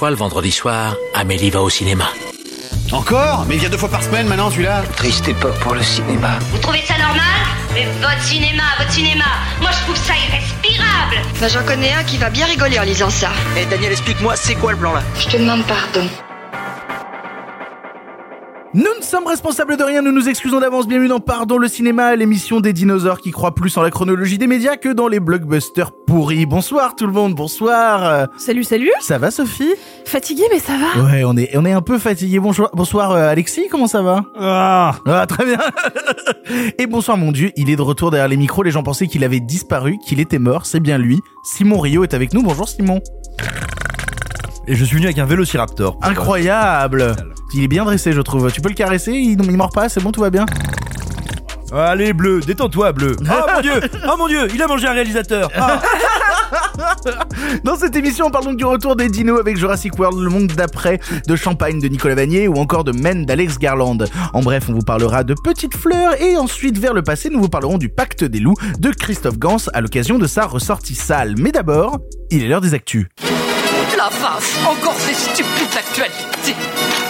[0.00, 2.06] fois le vendredi soir, Amélie va au cinéma.
[2.90, 6.38] Encore Mais il vient deux fois par semaine maintenant celui-là Triste époque pour le cinéma.
[6.52, 7.22] Vous trouvez ça normal
[7.74, 9.26] Mais votre cinéma, votre cinéma,
[9.60, 13.10] moi je trouve ça irrespirable Bah j'en connais un qui va bien rigoler en lisant
[13.10, 13.28] ça.
[13.58, 16.08] Eh Daniel, explique-moi, c'est quoi le plan là Je te demande pardon.
[18.72, 20.88] Nous ne sommes responsables de rien, nous nous excusons d'avance.
[20.88, 24.46] Bienvenue dans Pardon le cinéma, l'émission des dinosaures qui croient plus en la chronologie des
[24.46, 28.26] médias que dans les blockbusters Bonsoir tout le monde, bonsoir.
[28.36, 28.90] Salut, salut.
[29.00, 29.74] Ça va Sophie?
[30.04, 31.04] Fatigué, mais ça va.
[31.04, 32.40] Ouais, on est on est un peu fatigué.
[32.40, 34.24] Bonsoir, bonsoir euh, Alexis, comment ça va?
[34.36, 35.58] Ah Ah, très bien.
[36.78, 38.64] Et bonsoir mon dieu, il est de retour derrière les micros.
[38.64, 40.66] Les gens pensaient qu'il avait disparu, qu'il était mort.
[40.66, 41.20] C'est bien lui.
[41.44, 42.42] Simon Rio est avec nous.
[42.42, 43.00] Bonjour Simon.
[44.66, 45.96] Et je suis venu avec un vélociraptor.
[46.02, 47.14] Incroyable.
[47.54, 48.50] Il est bien dressé, je trouve.
[48.50, 49.12] Tu peux le caresser?
[49.12, 50.44] Il, il mord pas, c'est bon, tout va bien?
[51.72, 53.16] Allez, bleu, détends-toi, bleu.
[53.20, 53.80] Oh mon dieu
[54.10, 55.80] Oh mon dieu, il a mangé un réalisateur Ah.
[57.64, 60.48] Dans cette émission, on parle donc du retour des dinos avec Jurassic World, le monde
[60.48, 63.98] d'après, de Champagne de Nicolas Vanier ou encore de Men d'Alex Garland.
[64.32, 67.48] En bref, on vous parlera de Petites Fleurs et ensuite, vers le passé, nous vous
[67.48, 71.34] parlerons du Pacte des Loups de Christophe Gans à l'occasion de sa ressortie sale.
[71.38, 71.98] Mais d'abord,
[72.30, 73.06] il est l'heure des actus.
[73.96, 76.56] La vache, encore ces stupides actualités.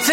[0.04, 0.12] Je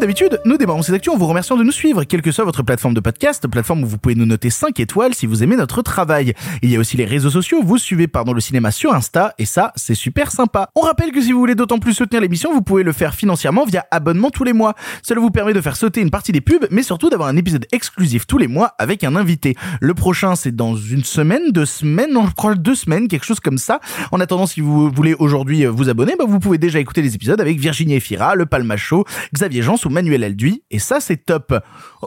[0.00, 2.62] D'habitude, nous démarrons ces actus en vous remerciant de nous suivre, quelle que soit votre
[2.62, 5.82] plateforme de podcast, plateforme où vous pouvez nous noter 5 étoiles si vous aimez notre
[5.82, 6.32] travail.
[6.62, 9.44] Il y a aussi les réseaux sociaux, vous suivez Pardon le cinéma sur Insta, et
[9.44, 10.70] ça, c'est super sympa.
[10.74, 13.66] On rappelle que si vous voulez d'autant plus soutenir l'émission, vous pouvez le faire financièrement
[13.66, 14.74] via abonnement tous les mois.
[15.02, 17.66] Cela vous permet de faire sauter une partie des pubs, mais surtout d'avoir un épisode
[17.70, 19.54] exclusif tous les mois avec un invité.
[19.82, 23.40] Le prochain, c'est dans une semaine, deux semaines, non, je crois deux semaines, quelque chose
[23.40, 23.80] comme ça.
[24.12, 27.40] En attendant, si vous voulez aujourd'hui vous abonner, bah, vous pouvez déjà écouter les épisodes
[27.40, 29.04] avec Virginie Efira, Le Palmacho,
[29.34, 31.54] Xavier Jean Manuel Alduy, et ça c'est top.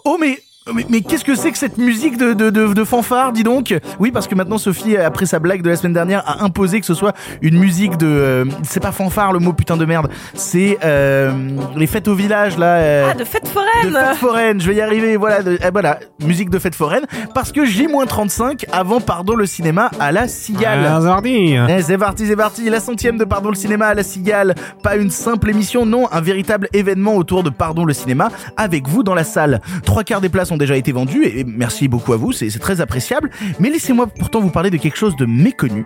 [0.06, 0.40] Oh mais
[0.74, 3.76] mais, mais qu'est-ce que c'est que cette musique de, de, de, de fanfare, dis donc?
[4.00, 6.86] Oui, parce que maintenant Sophie, après sa blague de la semaine dernière, a imposé que
[6.86, 8.08] ce soit une musique de...
[8.08, 11.34] euh, c'est pas fanfare le mot putain de merde, c'est euh,
[11.76, 12.76] les fêtes au village là.
[12.78, 13.92] euh, Ah, de fête de foraine.
[13.94, 17.04] fête foraine, je vais y arriver, voilà, de- eh, voilà, musique de fête foraine,
[17.34, 21.02] parce que J-35 avant Pardon le cinéma à la Cigale.
[21.02, 24.56] Zardi Eh, c'est parti, c'est parti, la centième de Pardon le cinéma à la Cigale.
[24.82, 29.04] Pas une simple émission, non, un véritable événement autour de Pardon le cinéma avec vous
[29.04, 29.60] dans la salle.
[29.86, 33.30] Trois quarts des places déjà été vendues et merci beaucoup à vous, c'est très appréciable.
[33.60, 35.86] Mais laissez-moi pourtant vous parler de quelque chose de méconnu.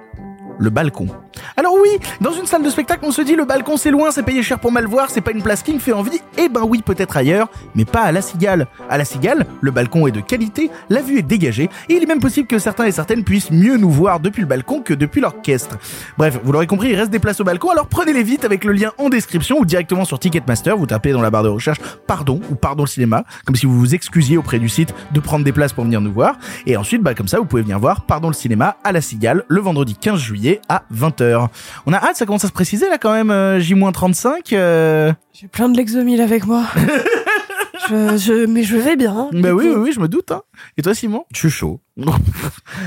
[0.59, 1.07] Le balcon.
[1.55, 1.89] Alors oui,
[2.21, 4.59] dans une salle de spectacle, on se dit le balcon c'est loin, c'est payé cher
[4.59, 6.19] pour mal voir, c'est pas une place qui me fait envie.
[6.37, 8.67] Eh ben oui, peut-être ailleurs, mais pas à la Cigale.
[8.89, 12.07] À la Cigale, le balcon est de qualité, la vue est dégagée, et il est
[12.07, 15.21] même possible que certains et certaines puissent mieux nous voir depuis le balcon que depuis
[15.21, 15.77] l'orchestre.
[16.17, 18.73] Bref, vous l'aurez compris, il reste des places au balcon, alors prenez-les vite avec le
[18.73, 22.39] lien en description ou directement sur Ticketmaster, vous tapez dans la barre de recherche pardon
[22.49, 25.51] ou pardon le cinéma, comme si vous vous excusiez auprès du site de prendre des
[25.51, 26.37] places pour venir nous voir.
[26.65, 29.43] Et ensuite, bah comme ça, vous pouvez venir voir pardon le cinéma à la Cigale
[29.47, 31.47] le vendredi 15 juillet à 20h.
[31.85, 34.53] On a hâte, ça commence à se préciser là quand même, euh, J-35.
[34.53, 35.13] euh.
[35.33, 36.63] J'ai plein de Lexomil avec moi.
[37.89, 39.15] je, je, mais je vais bien.
[39.15, 39.69] hein, Bah du oui, coup.
[39.73, 40.31] oui, oui, je me doute.
[40.31, 40.41] Hein.
[40.77, 41.25] Et toi Simon?
[41.33, 41.81] Je suis chaud.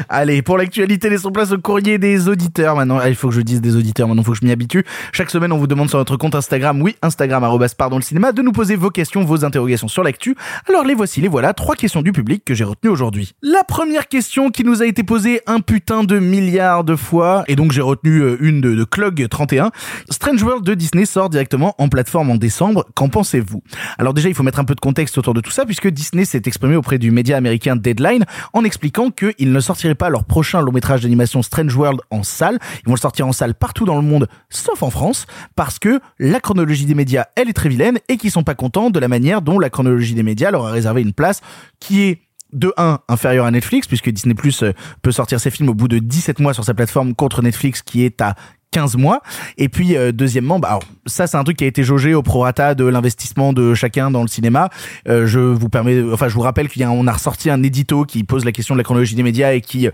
[0.08, 2.98] Allez, pour l'actualité, laissons place au courrier des auditeurs maintenant.
[3.00, 4.84] Ah, il faut que je dise des auditeurs maintenant, il faut que je m'y habitue.
[5.12, 8.32] Chaque semaine, on vous demande sur notre compte Instagram, oui, Instagram, arrobas, pardon le cinéma,
[8.32, 10.36] de nous poser vos questions, vos interrogations sur l'actu.
[10.68, 13.34] Alors les voici, les voilà, trois questions du public que j'ai retenues aujourd'hui.
[13.42, 17.56] La première question qui nous a été posée un putain de milliard de fois, et
[17.56, 19.70] donc j'ai retenu euh, une de, de Clog31.
[20.08, 22.86] Strange World de Disney sort directement en plateforme en décembre.
[22.94, 23.62] Qu'en pensez-vous?
[23.98, 26.24] Alors déjà, il faut mettre un peu de contexte autour de tout ça, puisque Disney
[26.24, 30.60] s'est exprimé auprès du média américain Deadline en expliquant qu'ils ne sortiraient pas leur prochain
[30.60, 32.58] long métrage d'animation Strange World en salle.
[32.82, 35.26] Ils vont le sortir en salle partout dans le monde, sauf en France,
[35.56, 38.90] parce que la chronologie des médias, elle est très vilaine, et qu'ils sont pas contents
[38.90, 41.40] de la manière dont la chronologie des médias leur a réservé une place
[41.78, 42.22] qui est
[42.52, 44.72] de 1 inférieur à Netflix puisque Disney Plus euh,
[45.02, 48.04] peut sortir ses films au bout de 17 mois sur sa plateforme contre Netflix qui
[48.04, 48.34] est à
[48.72, 49.20] 15 mois.
[49.58, 52.74] Et puis, euh, deuxièmement, bah, ça, c'est un truc qui a été jaugé au prorata
[52.74, 54.70] de l'investissement de chacun dans le cinéma.
[55.08, 57.62] Euh, je vous permets, enfin, je vous rappelle qu'il y a, on a ressorti un
[57.62, 59.90] édito qui pose la question de la chronologie des médias et qui euh,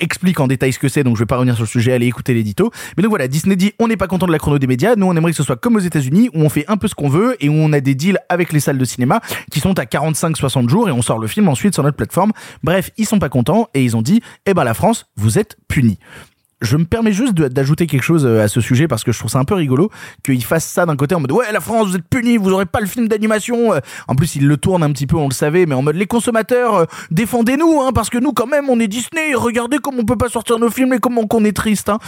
[0.00, 1.04] explique en détail ce que c'est.
[1.04, 2.70] Donc, je vais pas revenir sur le sujet, allez écouter l'édito.
[2.96, 4.94] Mais donc voilà, Disney dit, on n'est pas content de la chrono des médias.
[4.96, 6.94] Nous, on aimerait que ce soit comme aux États-Unis où on fait un peu ce
[6.94, 9.20] qu'on veut et où on a des deals avec les salles de cinéma
[9.50, 12.32] qui sont à 45-60 jours et on sort le film ensuite sur notre plateforme.
[12.62, 15.56] Bref, ils sont pas contents et ils ont dit, eh ben, la France, vous êtes
[15.68, 15.98] punis.
[16.60, 19.30] Je me permets juste d'ajouter quelque chose euh, à ce sujet parce que je trouve
[19.30, 19.90] ça un peu rigolo
[20.24, 22.66] qu'ils fassent ça d'un côté en mode ouais la France vous êtes punis vous aurez
[22.66, 25.34] pas le film d'animation Euh, en plus ils le tournent un petit peu on le
[25.34, 28.80] savait mais en mode les consommateurs euh, défendez-nous hein, parce que nous quand même on
[28.80, 31.88] est Disney regardez comme on peut pas sortir nos films et comment qu'on est triste
[31.88, 31.98] hein.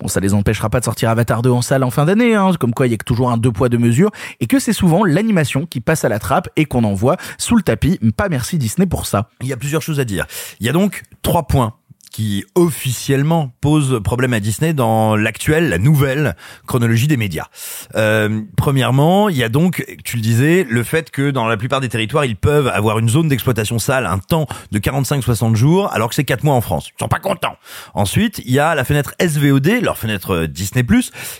[0.00, 2.50] bon ça les empêchera pas de sortir Avatar 2 en salle en fin d'année hein,
[2.58, 4.10] comme quoi il y a toujours un deux poids deux mesures
[4.40, 7.62] et que c'est souvent l'animation qui passe à la trappe et qu'on envoie sous le
[7.62, 10.26] tapis pas merci Disney pour ça Il y a plusieurs choses à dire.
[10.60, 11.74] Il y a donc trois points
[12.10, 16.36] qui officiellement posent problème à Disney dans l'actuelle, la nouvelle
[16.66, 17.46] chronologie des médias.
[17.94, 21.80] Euh, premièrement, il y a donc, tu le disais, le fait que dans la plupart
[21.80, 26.08] des territoires, ils peuvent avoir une zone d'exploitation sale, un temps de 45-60 jours, alors
[26.08, 26.90] que c'est 4 mois en France.
[26.96, 27.56] Ils sont pas contents.
[27.94, 30.84] Ensuite, il y a la fenêtre SVOD, leur fenêtre euh, Disney+,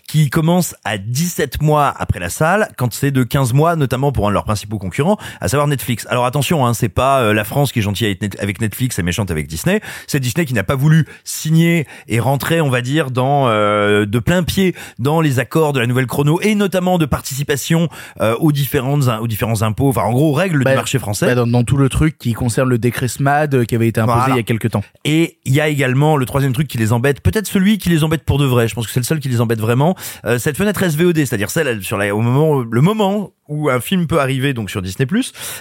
[0.06, 4.26] qui commence à 17 mois après la salle, quand c'est de 15 mois, notamment pour
[4.26, 6.06] un de leurs principaux concurrents, à savoir Netflix.
[6.10, 9.30] Alors attention, hein, c'est pas euh, la France qui est gentille avec Netflix et méchante
[9.30, 13.48] avec Disney, c'est Disney qui n'a pas voulu signer et rentrer, on va dire, dans
[13.48, 17.88] euh, de plein pied dans les accords de la nouvelle chrono et notamment de participation
[18.20, 21.26] euh, aux différentes aux différents impôts, enfin en gros règles Bah, du marché français.
[21.26, 24.00] Bah, dans, dans tout le truc qui concerne le décret SMAD euh, qui avait été
[24.00, 24.34] imposé Voilà.
[24.34, 24.82] il y a quelques temps.
[25.04, 28.04] Et il y a également le troisième truc qui les embête, peut-être celui qui les
[28.04, 28.68] embête pour de vrai.
[28.68, 29.94] Je pense que c'est le seul qui les embête vraiment.
[30.24, 34.06] Euh, cette fenêtre SVOD, c'est-à-dire celle sur la, au moment, le moment où un film
[34.06, 35.06] peut arriver donc sur Disney+,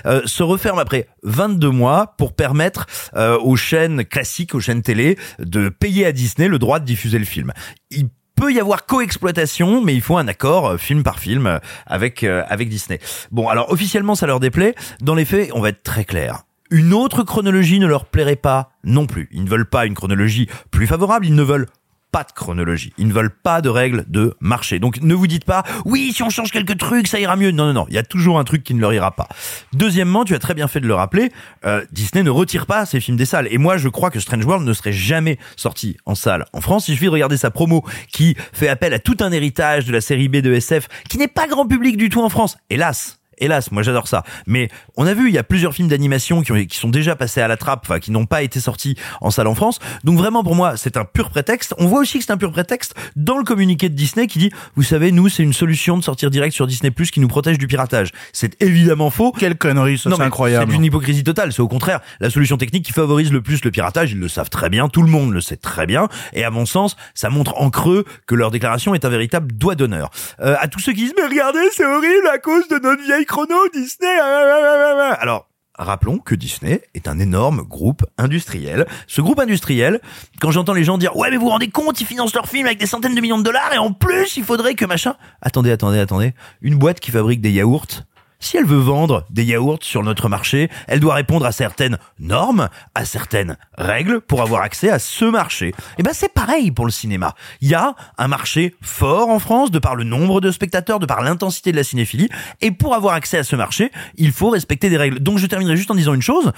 [0.06, 5.18] euh, se referme après 22 mois pour permettre euh, aux chaînes classiques, aux chaînes télé,
[5.40, 7.52] de payer à Disney le droit de diffuser le film.
[7.92, 8.08] Il
[8.40, 12.24] peut y avoir coexploitation, mais il faut un accord euh, film par film euh, avec
[12.24, 13.00] euh, avec Disney.
[13.32, 14.76] Bon, alors officiellement ça leur déplaît.
[15.02, 16.44] Dans les faits, on va être très clair.
[16.72, 19.28] Une autre chronologie ne leur plairait pas non plus.
[19.32, 21.68] Ils ne veulent pas une chronologie plus favorable, ils ne veulent
[22.12, 22.94] pas de chronologie.
[22.98, 24.80] Ils ne veulent pas de règles de marché.
[24.80, 27.52] Donc ne vous dites pas, oui, si on change quelques trucs, ça ira mieux.
[27.52, 27.86] Non, non, non.
[27.90, 29.28] Il y a toujours un truc qui ne leur ira pas.
[29.74, 31.32] Deuxièmement, tu as très bien fait de le rappeler,
[31.66, 33.48] euh, Disney ne retire pas ses films des salles.
[33.52, 36.88] Et moi, je crois que Strange World ne serait jamais sorti en salle en France.
[36.88, 40.02] Il suffit de regarder sa promo qui fait appel à tout un héritage de la
[40.02, 42.58] série B de SF qui n'est pas grand public du tout en France.
[42.70, 43.19] Hélas.
[43.40, 44.24] Hélas, moi j'adore ça.
[44.48, 47.16] Mais on a vu, il y a plusieurs films d'animation qui, ont- qui sont déjà
[47.16, 49.80] passés à la trappe, enfin qui n'ont pas été sortis en salle en France.
[50.04, 51.74] Donc vraiment pour moi, c'est un pur prétexte.
[51.78, 54.52] On voit aussi que c'est un pur prétexte dans le communiqué de Disney qui dit,
[54.76, 57.58] vous savez, nous c'est une solution de sortir direct sur Disney Plus qui nous protège
[57.58, 58.12] du piratage.
[58.34, 59.32] C'est évidemment faux.
[59.32, 60.72] Quelle connerie, ça Non, c'est incroyable.
[60.72, 61.54] C'est une hypocrisie totale.
[61.54, 64.12] C'est au contraire la solution technique qui favorise le plus le piratage.
[64.12, 64.90] Ils le savent très bien.
[64.90, 66.08] Tout le monde le sait très bien.
[66.34, 69.76] Et à mon sens, ça montre en creux que leur déclaration est un véritable doigt
[69.76, 70.10] d'honneur.
[70.42, 73.26] Euh, à tous ceux qui disent, mais regardez, c'est horrible à cause de notre vieille
[73.30, 74.10] chrono Disney.
[74.20, 75.22] ah, ah, ah.
[75.22, 75.46] Alors,
[75.80, 78.86] Rappelons que Disney est un énorme groupe industriel.
[79.08, 80.02] Ce groupe industriel,
[80.42, 82.66] quand j'entends les gens dire ouais mais vous vous rendez compte, ils financent leurs films
[82.66, 85.16] avec des centaines de millions de dollars et en plus il faudrait que machin.
[85.42, 86.34] Attendez, attendez, attendez.
[86.62, 88.04] Une boîte qui fabrique des yaourts,
[88.40, 92.70] si elle veut vendre des yaourts sur notre marché, elle doit répondre à certaines normes,
[92.96, 95.74] à certaines règles pour avoir accès à ce marché.
[95.98, 97.36] Et ben c'est pareil pour le cinéma.
[97.62, 101.06] Il y a un marché fort en France de par le nombre de spectateurs, de
[101.06, 102.30] par l'intensité de la cinéphilie,
[102.62, 105.20] et pour avoir accès à ce marché, il faut respecter des règles.
[105.20, 106.52] Donc je terminerai juste en disant une chose.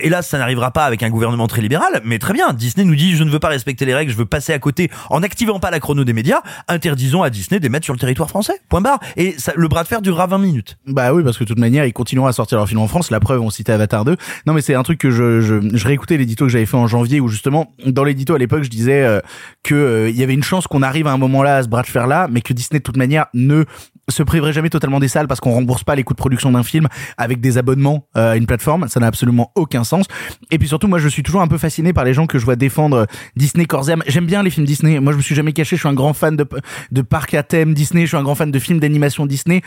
[0.00, 2.52] Hélas, ça n'arrivera pas avec un gouvernement très libéral, mais très bien.
[2.52, 4.90] Disney nous dit je ne veux pas respecter les règles, je veux passer à côté
[5.10, 6.42] en n'activant pas la chrono des médias.
[6.68, 8.60] Interdisons à Disney d'émettre sur le territoire français.
[8.68, 9.00] Point barre.
[9.16, 10.76] Et ça, le bras de fer durera 20 minutes.
[10.92, 13.10] Bah oui, parce que de toute manière, ils continueront à sortir leurs films en France.
[13.10, 14.16] La preuve, on citait Avatar 2.
[14.46, 16.86] Non, mais c'est un truc que je, je, je réécoutais l'édito que j'avais fait en
[16.86, 19.20] janvier où justement, dans l'édito à l'époque, je disais euh,
[19.62, 21.68] que euh, il y avait une chance qu'on arrive à un moment là, à ce
[21.68, 23.64] bras de fer là, mais que Disney de toute manière ne
[24.08, 26.62] se priverait jamais totalement des salles parce qu'on rembourse pas les coûts de production d'un
[26.62, 28.88] film avec des abonnements euh, à une plateforme.
[28.88, 30.06] Ça n'a absolument aucun sens.
[30.50, 32.44] Et puis surtout, moi, je suis toujours un peu fasciné par les gens que je
[32.44, 33.04] vois défendre euh,
[33.36, 34.02] Disney âme.
[34.06, 35.00] J'aime bien les films Disney.
[35.00, 35.76] Moi, je me suis jamais caché.
[35.76, 36.46] Je suis un grand fan de,
[36.90, 38.02] de parcs à thème Disney.
[38.02, 39.62] Je suis un grand fan de films d'animation Disney.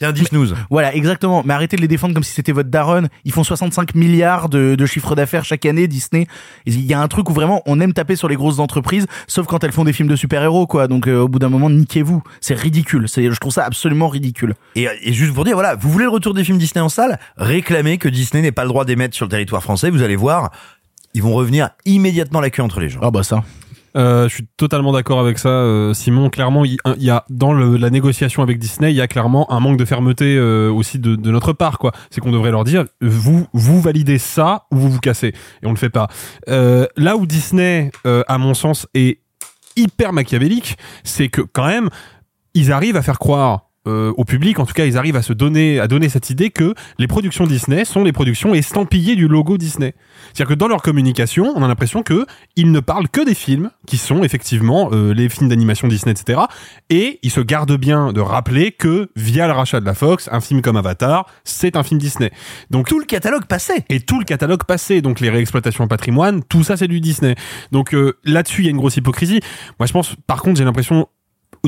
[0.00, 0.42] C'est un Disney.
[0.70, 1.42] Voilà, exactement.
[1.44, 3.10] Mais arrêtez de les défendre comme si c'était votre daronne.
[3.26, 6.26] Ils font 65 milliards de, de chiffre d'affaires chaque année, Disney.
[6.64, 9.46] Il y a un truc où vraiment on aime taper sur les grosses entreprises, sauf
[9.46, 10.88] quand elles font des films de super-héros, quoi.
[10.88, 12.22] Donc euh, au bout d'un moment, niquez-vous.
[12.40, 13.10] C'est ridicule.
[13.10, 14.54] C'est, je trouve ça absolument ridicule.
[14.74, 17.18] Et, et juste pour dire, voilà, vous voulez le retour des films Disney en salle?
[17.36, 19.90] Réclamez que Disney n'ait pas le droit d'émettre sur le territoire français.
[19.90, 20.50] Vous allez voir,
[21.12, 23.02] ils vont revenir immédiatement la queue entre les jambes.
[23.04, 23.44] Ah bah ça.
[23.96, 26.30] Euh, je suis totalement d'accord avec ça, euh, Simon.
[26.30, 29.60] Clairement, il y a dans le- la négociation avec Disney, il y a clairement un
[29.60, 31.78] manque de fermeté euh, aussi de, de notre part.
[31.78, 31.92] quoi.
[32.10, 35.28] C'est qu'on devrait leur dire vous vous validez ça ou vous vous cassez.
[35.62, 36.08] Et on le fait pas.
[36.48, 39.20] Euh, là où Disney, euh, à mon sens, est
[39.76, 41.88] hyper machiavélique, c'est que quand même
[42.54, 45.32] ils arrivent à faire croire euh, au public, en tout cas, ils arrivent à se
[45.32, 49.56] donner, à donner cette idée que les productions Disney sont les productions estampillées du logo
[49.56, 49.94] Disney.
[50.34, 53.70] C'est-à-dire que dans leur communication, on a l'impression que ils ne parlent que des films
[53.86, 56.40] qui sont effectivement euh, les films d'animation Disney, etc.
[56.90, 60.40] Et ils se gardent bien de rappeler que via le rachat de la Fox, un
[60.40, 62.30] film comme Avatar, c'est un film Disney.
[62.70, 63.84] Donc Tout le catalogue passé.
[63.88, 67.34] et tout le catalogue passé, donc les réexploitations en patrimoine, tout ça c'est du Disney.
[67.72, 69.40] Donc euh, là-dessus, il y a une grosse hypocrisie.
[69.78, 71.08] Moi, je pense, par contre, j'ai l'impression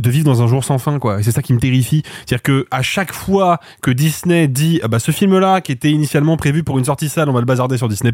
[0.00, 1.20] de vivre dans un jour sans fin quoi.
[1.20, 2.02] Et c'est ça qui me terrifie.
[2.26, 5.90] C'est-à-dire que à chaque fois que Disney dit ah bah ce film là qui était
[5.90, 8.12] initialement prévu pour une sortie salle on va le bazarder sur Disney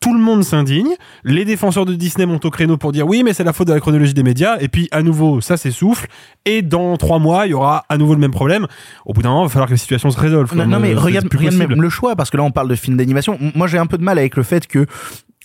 [0.00, 0.94] tout le monde s'indigne.
[1.24, 3.72] Les défenseurs de Disney montent au créneau pour dire oui mais c'est la faute de
[3.72, 4.56] la chronologie des médias.
[4.60, 6.06] Et puis à nouveau ça s'essouffle.
[6.44, 8.66] Et dans trois mois il y aura à nouveau le même problème.
[9.04, 10.94] Au bout d'un moment il va falloir que la situation se résolve Non, non, mais
[10.94, 13.38] euh, regarde, regarde même le choix, parce que là on parle de films d'animation.
[13.54, 14.86] Moi j'ai un peu de mal avec le fait que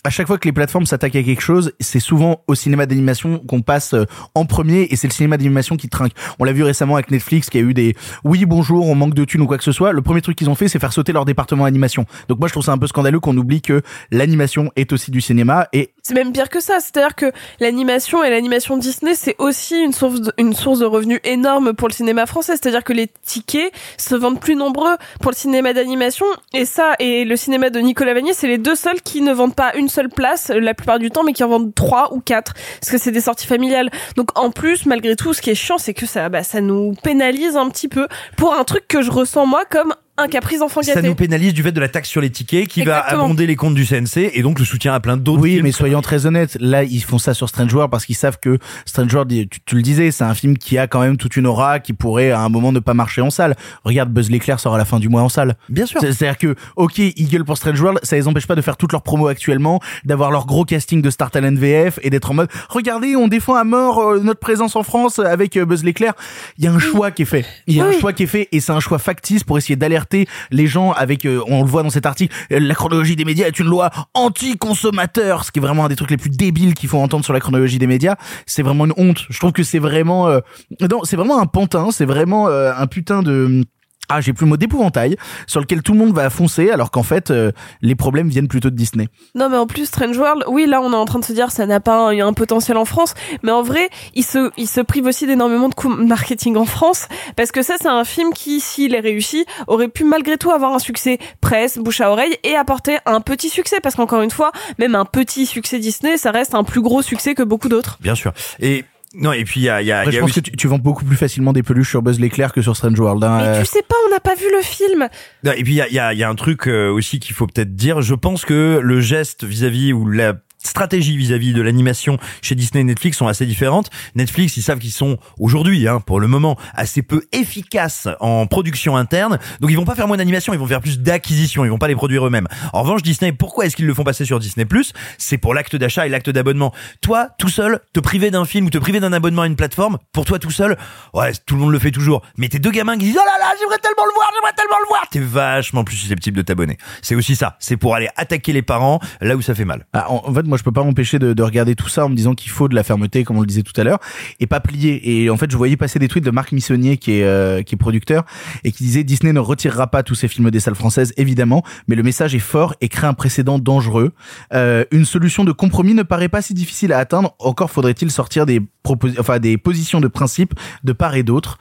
[0.04, 3.38] à chaque fois que les plateformes s'attaquent à quelque chose, c'est souvent au cinéma d'animation
[3.38, 4.04] qu'on passe euh,
[4.34, 6.12] en premier et c'est le cinéma d'animation qui trinque.
[6.38, 9.24] On l'a vu récemment avec Netflix qui a eu des oui bonjour, on manque de
[9.24, 9.92] thunes ou quoi que ce soit.
[9.92, 12.06] Le premier truc qu'ils ont fait c'est faire sauter leur département animation.
[12.28, 15.20] Donc moi je trouve ça un peu scandaleux qu'on oublie que l'animation est aussi du
[15.20, 19.78] cinéma et C'est même pire que ça, c'est-à-dire que l'animation et l'animation Disney, c'est aussi
[19.80, 24.40] une source, de, revenus énorme pour le cinéma français, c'est-à-dire que les tickets se vendent
[24.40, 28.48] plus nombreux pour le cinéma d'animation, et ça, et le cinéma de Nicolas Vanier, c'est
[28.48, 31.32] les deux seuls qui ne vendent pas une seule place la plupart du temps, mais
[31.32, 33.90] qui en vendent trois ou quatre, parce que c'est des sorties familiales.
[34.16, 36.94] Donc en plus, malgré tout, ce qui est chiant, c'est que ça, bah, ça nous
[37.02, 40.82] pénalise un petit peu pour un truc que je ressens moi comme un caprice enfant
[40.82, 41.08] Ça gâté.
[41.08, 43.18] nous pénalise du fait de la taxe sur les tickets qui Exactement.
[43.18, 45.64] va abonder les comptes du CNC et donc le soutien à plein d'autres Oui, films.
[45.64, 48.58] mais soyons très honnêtes, là ils font ça sur Strange World parce qu'ils savent que
[48.86, 51.46] Strange World, tu, tu le disais, c'est un film qui a quand même toute une
[51.46, 53.56] aura qui pourrait à un moment ne pas marcher en salle.
[53.84, 55.56] Regarde, Buzz l'éclair sort à la fin du mois en salle.
[55.68, 56.00] Bien sûr.
[56.00, 58.76] C'est- C'est-à-dire que, ok, ils gueulent pour Strange World, ça les empêche pas de faire
[58.76, 62.34] toutes leurs promos actuellement, d'avoir leur gros casting de Star Talent VF et d'être en
[62.34, 66.12] mode, regardez, on défend à mort euh, notre présence en France avec euh, Buzz l'éclair.
[66.58, 67.44] Il y a un choix qui est fait.
[67.66, 69.76] Il y a un choix qui est fait et c'est un choix factice pour essayer
[69.76, 70.09] d'alerter
[70.50, 73.46] les gens avec, euh, on le voit dans cet article, euh, la chronologie des médias
[73.46, 76.88] est une loi anti-consommateur, ce qui est vraiment un des trucs les plus débiles qu'il
[76.88, 78.16] faut entendre sur la chronologie des médias.
[78.46, 79.26] C'est vraiment une honte.
[79.28, 80.40] Je trouve que c'est vraiment, euh,
[80.80, 83.64] non, c'est vraiment un pantin, c'est vraiment un putain de
[84.10, 87.02] ah, j'ai plus le mot d'épouvantail sur lequel tout le monde va foncer alors qu'en
[87.02, 89.08] fait euh, les problèmes viennent plutôt de Disney.
[89.34, 91.50] Non, mais en plus, Strange World, oui, là, on est en train de se dire
[91.50, 94.80] ça n'a pas un, un potentiel en France, mais en vrai, il se, il se
[94.80, 98.60] prive aussi d'énormément de coûts marketing en France, parce que ça, c'est un film qui,
[98.60, 102.56] s'il est réussi, aurait pu malgré tout avoir un succès presse, bouche à oreille, et
[102.56, 106.54] apporter un petit succès, parce qu'encore une fois, même un petit succès Disney, ça reste
[106.54, 107.98] un plus gros succès que beaucoup d'autres.
[108.00, 108.32] Bien sûr.
[108.58, 110.42] Et non, et puis il y a, il y a, Après, y je pense aussi-
[110.42, 112.98] que tu, tu vends beaucoup plus facilement des peluches sur Buzz l'éclair que sur Strange
[113.00, 113.22] World.
[113.24, 113.38] hein.
[113.40, 115.08] Mais Euh, tu sais pas, on n'a pas vu le film.
[115.44, 116.90] Non, Et puis il y a, il y, a, il y a un truc euh,
[116.90, 118.02] aussi qu'il faut peut-être dire.
[118.02, 122.84] Je pense que le geste vis-à-vis ou la stratégie vis-à-vis de l'animation chez Disney et
[122.84, 123.90] Netflix sont assez différentes.
[124.14, 128.96] Netflix, ils savent qu'ils sont aujourd'hui, hein, pour le moment, assez peu efficaces en production
[128.96, 129.38] interne.
[129.60, 131.88] Donc ils vont pas faire moins d'animation, ils vont faire plus d'acquisition, ils vont pas
[131.88, 132.48] les produire eux-mêmes.
[132.72, 134.92] En revanche, Disney, pourquoi est-ce qu'ils le font passer sur Disney Plus?
[135.18, 136.72] C'est pour l'acte d'achat et l'acte d'abonnement.
[137.00, 139.98] Toi, tout seul, te priver d'un film ou te priver d'un abonnement à une plateforme,
[140.12, 140.76] pour toi tout seul,
[141.14, 142.22] ouais, tout le monde le fait toujours.
[142.36, 144.78] Mais t'es deux gamins qui disent oh là là, j'aimerais tellement le voir, j'aimerais tellement
[144.82, 145.02] le voir.
[145.10, 146.78] T'es vachement plus susceptible de t'abonner.
[147.02, 147.56] C'est aussi ça.
[147.60, 149.86] C'est pour aller attaquer les parents là où ça fait mal.
[149.92, 150.06] Ah,
[150.50, 152.68] moi, je peux pas m'empêcher de, de regarder tout ça en me disant qu'il faut
[152.68, 154.00] de la fermeté, comme on le disait tout à l'heure,
[154.40, 155.22] et pas plier.
[155.22, 157.76] Et en fait, je voyais passer des tweets de Marc Missonnier, qui est euh, qui
[157.76, 158.24] est producteur,
[158.64, 161.96] et qui disait Disney ne retirera pas tous ses films des salles françaises, évidemment, mais
[161.96, 164.12] le message est fort et crée un précédent dangereux.
[164.52, 167.34] Euh, une solution de compromis ne paraît pas si difficile à atteindre.
[167.38, 170.54] Encore faudrait-il sortir des propos, enfin des positions de principe
[170.84, 171.58] de part et d'autre.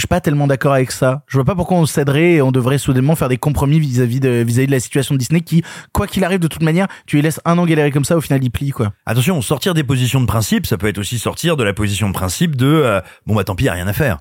[0.00, 1.24] Je suis pas tellement d'accord avec ça.
[1.26, 4.30] Je vois pas pourquoi on céderait et on devrait soudainement faire des compromis vis-à-vis de
[4.30, 7.22] vis-à-vis de la situation de Disney qui, quoi qu'il arrive de toute manière, tu les
[7.22, 8.94] laisses un an galérer comme ça, au final il plie quoi.
[9.04, 12.14] Attention, sortir des positions de principe, ça peut être aussi sortir de la position de
[12.14, 14.20] principe de euh, bon bah tant pis, y a rien à faire.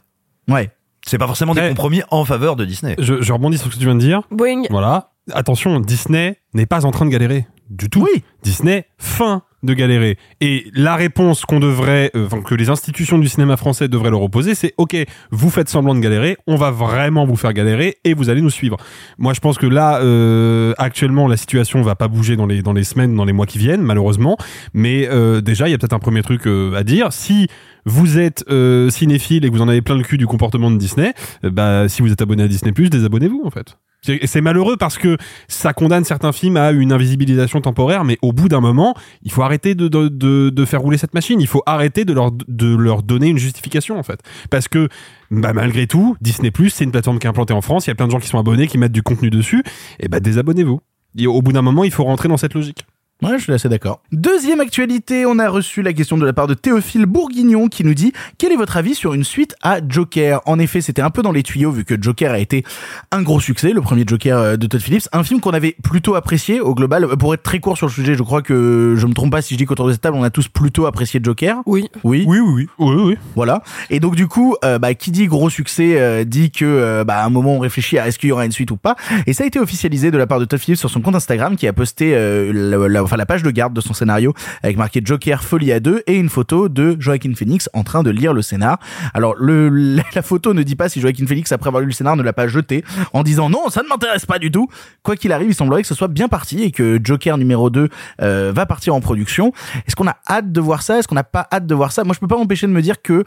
[0.49, 0.69] Ouais.
[1.07, 1.69] C'est pas forcément des Ouais.
[1.69, 2.95] compromis en faveur de Disney.
[2.99, 4.23] Je, je rebondis sur ce que tu viens de dire.
[4.31, 4.63] Boeing.
[4.69, 5.11] Voilà.
[5.31, 8.01] Attention, Disney n'est pas en train de galérer du tout.
[8.01, 8.21] Oui.
[8.43, 10.17] Disney fin de galérer.
[10.41, 14.55] Et la réponse qu'on devrait, euh, que les institutions du cinéma français devraient leur opposer,
[14.55, 14.95] c'est ok,
[15.31, 18.49] vous faites semblant de galérer, on va vraiment vous faire galérer et vous allez nous
[18.49, 18.77] suivre.
[19.17, 22.73] Moi, je pense que là, euh, actuellement, la situation va pas bouger dans les dans
[22.73, 24.37] les semaines, dans les mois qui viennent, malheureusement.
[24.73, 27.11] Mais euh, déjà, il y a peut-être un premier truc euh, à dire.
[27.11, 27.47] Si
[27.85, 30.77] vous êtes euh, cinéphile et que vous en avez plein le cul du comportement de
[30.77, 31.13] Disney,
[31.43, 33.77] bah si vous êtes abonné à Disney+, désabonnez-vous en fait.
[34.01, 38.47] C'est malheureux parce que ça condamne certains films à une invisibilisation temporaire, mais au bout
[38.47, 41.41] d'un moment, il faut arrêter de, de, de, de faire rouler cette machine.
[41.41, 44.21] Il faut arrêter de leur, de leur donner une justification, en fait.
[44.49, 44.87] Parce que,
[45.31, 47.95] bah, malgré tout, Disney+, c'est une plateforme qui est implantée en France, il y a
[47.95, 49.63] plein de gens qui sont abonnés, qui mettent du contenu dessus,
[49.99, 50.79] et bah, désabonnez-vous.
[51.25, 52.85] Au bout d'un moment, il faut rentrer dans cette logique.
[53.21, 53.99] Ouais, je suis assez d'accord.
[54.13, 57.93] Deuxième actualité, on a reçu la question de la part de Théophile Bourguignon qui nous
[57.93, 60.39] dit quel est votre avis sur une suite à Joker?
[60.45, 62.63] En effet, c'était un peu dans les tuyaux vu que Joker a été
[63.11, 66.15] un gros succès, le premier Joker euh, de Todd Phillips, un film qu'on avait plutôt
[66.15, 67.03] apprécié au global.
[67.03, 69.41] Euh, Pour être très court sur le sujet, je crois que je me trompe pas
[69.41, 71.57] si je dis qu'autour de cette table, on a tous plutôt apprécié Joker.
[71.65, 71.89] Oui.
[72.05, 72.23] Oui?
[72.25, 72.67] Oui, oui, oui.
[72.79, 73.17] Oui, oui.
[73.35, 73.63] Voilà.
[73.89, 77.17] Et donc du coup, euh, bah, qui dit gros succès euh, dit que euh, bah,
[77.17, 78.95] à un moment on réfléchit à est-ce qu'il y aura une suite ou pas.
[79.27, 81.57] Et ça a été officialisé de la part de Todd Phillips sur son compte Instagram
[81.57, 84.77] qui a posté euh, la, la- enfin, la page de garde de son scénario avec
[84.77, 88.33] marqué Joker folie à deux et une photo de Joaquin Phoenix en train de lire
[88.33, 88.77] le scénar.
[89.15, 92.21] Alors la photo ne dit pas si Joaquin Phoenix après avoir lu le scénar ne
[92.21, 94.67] l'a pas jeté en disant non ça ne m'intéresse pas du tout.
[95.01, 97.89] Quoi qu'il arrive, il semblerait que ce soit bien parti et que Joker numéro 2
[98.21, 99.53] euh, va partir en production.
[99.87, 100.99] Est-ce qu'on a hâte de voir ça?
[100.99, 102.03] Est-ce qu'on n'a pas hâte de voir ça?
[102.03, 103.23] Moi je peux pas m'empêcher de me dire que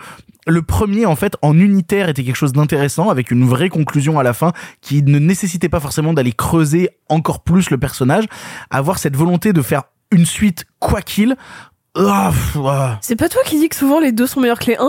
[0.46, 4.22] le premier en fait en unitaire était quelque chose d'intéressant avec une vraie conclusion à
[4.22, 8.24] la fin qui ne nécessitait pas forcément d'aller creuser encore plus le personnage
[8.70, 9.71] avoir cette volonté de faire
[10.12, 11.36] une suite quoi qu'il
[11.94, 12.98] ah, ah.
[13.02, 14.88] C'est pas toi qui dis que souvent les deux sont meilleurs que les 1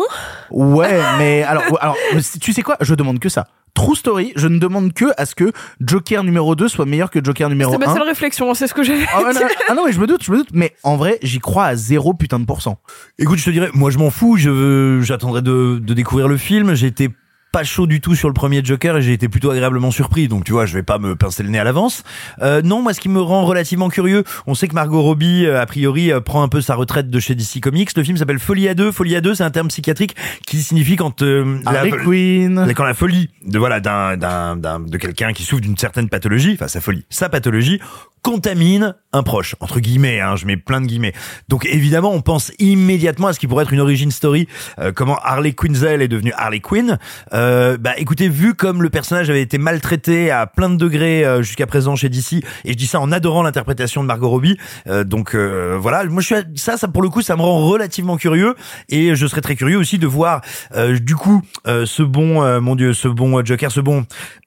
[0.51, 1.97] ouais mais alors alors
[2.39, 2.77] tu sais quoi?
[2.79, 5.51] Je demande que ça True story, je ne demande que à ce que
[5.81, 7.87] Joker numéro 2 soit meilleur que Joker numéro C'est 1.
[7.87, 9.05] ma seule réflexion, c'est ce que j'avais.
[9.11, 9.31] Ah, ouais,
[9.67, 11.75] ah non, mais je me doute, je me doute, mais en vrai, j'y crois à
[11.75, 12.77] zéro putain de pourcent.
[13.17, 16.75] Écoute, je te dirais, moi je m'en fous, je j'attendrai de, de découvrir le film.
[16.75, 17.09] J'étais
[17.53, 20.27] pas chaud du tout sur le premier Joker et j'ai été plutôt agréablement surpris.
[20.27, 22.03] Donc tu vois, je vais pas me pincer le nez à l'avance.
[22.41, 25.61] Euh, non, moi ce qui me rend relativement curieux, on sait que Margot Robbie euh,
[25.61, 27.95] a priori euh, prend un peu sa retraite de chez DC Comics.
[27.95, 28.91] Le film s'appelle Folie à deux.
[28.91, 30.15] Folie à deux, c'est un terme psychiatrique
[30.47, 32.73] qui signifie quand euh, Harley Quinn.
[32.75, 36.53] quand la folie de voilà d'un d'un d'un- de quelqu'un qui souffre d'une certaine pathologie,
[36.55, 37.79] enfin sa folie, sa pathologie
[38.23, 41.11] contamine un proche entre guillemets hein, je mets plein de guillemets
[41.49, 44.47] donc évidemment on pense immédiatement à ce qui pourrait être une origin story
[44.79, 46.97] euh, comment Harley Quinzel est devenue Harley Quinn
[47.33, 47.42] euh,
[47.77, 51.65] bah écoutez vu comme le personnage avait été maltraité à plein de degrés euh, jusqu'à
[51.67, 52.33] présent chez DC
[52.65, 54.57] et je dis ça en adorant l'interprétation de Margot Robbie
[54.87, 57.41] euh, donc euh, voilà moi je suis à- ça ça pour le coup ça me
[57.41, 58.55] rend relativement curieux
[58.89, 60.41] et je serais très curieux aussi de voir
[60.75, 64.05] euh, du coup euh, ce bon euh, mon dieu ce bon euh, Joker ce bon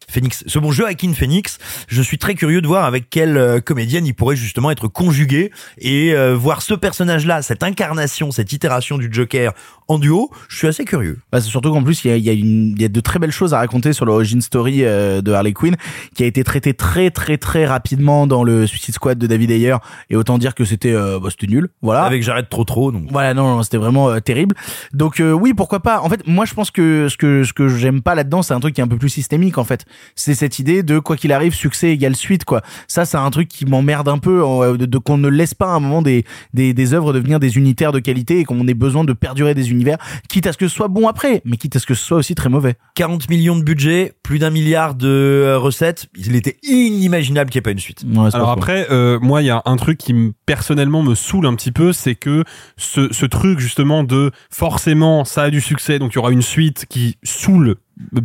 [0.09, 4.07] Phoenix, ce bon Joaquin Phoenix, je suis très curieux de voir avec quelle euh, comédienne
[4.07, 9.09] il pourrait justement être conjugué et euh, voir ce personnage-là, cette incarnation, cette itération du
[9.11, 9.53] Joker
[9.88, 10.31] en duo.
[10.49, 11.19] Je suis assez curieux.
[11.33, 13.33] Bah, c'est surtout qu'en plus, il y a, y, a y a de très belles
[13.33, 15.76] choses à raconter sur l'origin story euh, de Harley Quinn,
[16.14, 19.76] qui a été traitée très très très rapidement dans le Suicide Squad de David Ayer,
[20.11, 21.69] et autant dire que c'était euh, bah, c'était nul.
[21.83, 22.05] Voilà.
[22.05, 22.93] Avec j'arrête trop trop.
[22.93, 23.05] Donc.
[23.11, 24.55] Voilà, non, non, c'était vraiment euh, terrible.
[24.93, 26.00] Donc euh, oui, pourquoi pas.
[26.00, 28.61] En fait, moi je pense que ce que ce que j'aime pas là-dedans, c'est un
[28.61, 29.85] truc qui est un peu plus systémique en fait.
[30.14, 32.62] C'est cette idée de quoi qu'il arrive, succès égale suite quoi.
[32.88, 35.66] Ça, c'est un truc qui m'emmerde un peu euh, de, de qu'on ne laisse pas
[35.66, 36.25] à un moment des
[36.55, 39.71] des des œuvres devenir des unitaires de qualité et qu'on ait besoin de perdurer des
[39.76, 42.04] univers, quitte à ce que ce soit bon après, mais quitte à ce que ce
[42.04, 42.75] soit aussi très mauvais.
[42.95, 46.06] 40 millions de budget, plus d'un milliard de euh, recettes.
[46.16, 48.04] Il était inimaginable qu'il n'y ait pas une suite.
[48.04, 51.47] Ouais, Alors après, euh, moi, il y a un truc qui me, personnellement me saoule
[51.47, 52.45] un petit peu, c'est que
[52.76, 56.43] ce, ce truc justement de forcément ça a du succès, donc il y aura une
[56.43, 57.76] suite qui saoule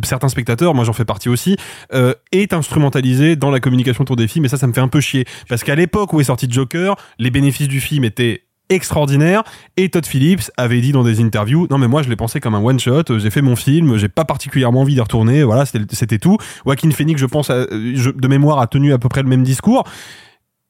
[0.04, 1.56] certains spectateurs, moi j'en fais partie aussi,
[1.94, 4.88] euh, est instrumentalisé dans la communication autour des films, et ça, ça me fait un
[4.88, 5.24] peu chier.
[5.48, 9.42] Parce qu'à l'époque où est sorti Joker, les bénéfices du film étaient extraordinaires
[9.76, 12.54] et Todd Phillips avait dit dans des interviews non mais moi je l'ai pensé comme
[12.54, 15.42] un one shot j'ai fait mon film j'ai pas particulièrement envie d'y retourner.
[15.42, 16.36] Voilà c'était tout.
[16.66, 19.84] Joaquin Phoenix je pense je- de mémoire a tenu à peu près le même discours.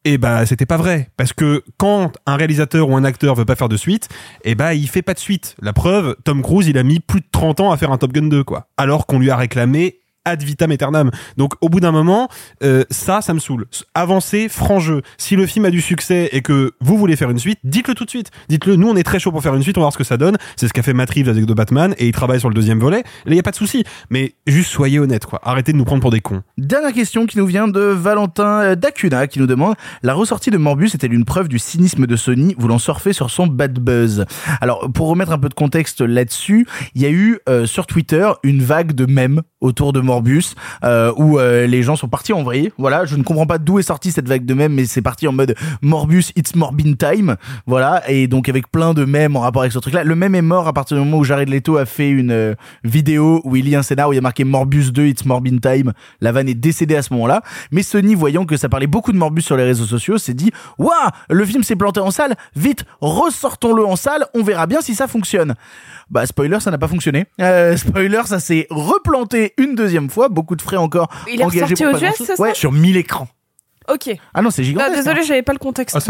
[0.05, 1.11] Et bah c'était pas vrai.
[1.17, 4.09] Parce que quand un réalisateur ou un acteur veut pas faire de suite
[4.45, 5.55] et bah il fait pas de suite.
[5.63, 8.13] La preuve Tom Cruise il a mis plus de 30 ans à faire un Top
[8.13, 8.67] Gun 2 quoi.
[8.77, 11.11] Alors qu'on lui a réclamé ad vitam aeternam.
[11.37, 12.29] Donc au bout d'un moment
[12.63, 13.67] euh, ça ça me saoule.
[13.95, 15.03] Avancez franc jeu.
[15.19, 18.05] Si le film a du succès et que vous voulez faire une suite dites-le tout
[18.05, 18.31] de suite.
[18.49, 20.05] Dites-le nous on est très chaud pour faire une suite on va voir ce que
[20.05, 20.37] ça donne.
[20.57, 23.05] C'est ce qu'a fait Matt avec The Batman et il travaille sur le deuxième volet.
[23.27, 23.85] Là y a pas de souci.
[24.11, 25.41] Mais juste soyez honnête quoi.
[25.43, 26.43] Arrêtez de nous prendre pour des cons.
[26.59, 30.59] Dernière question qui nous vient de Valentin euh, Dacuna qui nous demande la ressortie de
[30.59, 34.25] Morbus est-elle une preuve du cynisme de Sony voulant surfer sur son bad buzz?
[34.61, 38.31] Alors pour remettre un peu de contexte là-dessus, il y a eu euh, sur Twitter
[38.43, 40.12] une vague de mèmes autour de Morbus
[40.85, 42.71] euh, où euh, les gens sont partis en vrille.
[42.79, 45.27] Voilà, je ne comprends pas d'où est sortie cette vague de mèmes mais c'est parti
[45.29, 47.37] en mode Morbus it's Morbin time.
[47.67, 50.05] Voilà et donc avec plein de mèmes en rapport avec ce truc-là.
[50.05, 52.55] Le mème est mort à partir du moment où Jared Leto a fait une euh,
[52.85, 55.59] vidéo où il lit un scénario où il y a marqué Morbus 2 it's Morbin
[55.59, 55.93] time.
[56.21, 57.43] La vanne est décédée à ce moment-là.
[57.71, 60.51] Mais Sony, voyant que ça parlait beaucoup de Morbus sur les réseaux sociaux, s'est dit
[60.79, 60.93] Waouh,
[61.31, 65.07] le film s'est planté en salle, vite, ressortons-le en salle, on verra bien si ça
[65.07, 65.55] fonctionne.
[66.11, 67.27] Bah, spoiler, ça n'a pas fonctionné.
[67.41, 71.09] Euh, spoiler, ça s'est replanté une deuxième fois, beaucoup de frais encore.
[71.31, 72.55] Il est engagés pour aux pas US, ça Ouais.
[72.55, 73.29] Sur 1000 écrans.
[73.89, 74.11] Ok.
[74.35, 74.97] Ah non, c'est gigantesque.
[74.97, 75.97] désolé, j'avais pas le contexte.
[75.97, 76.01] ah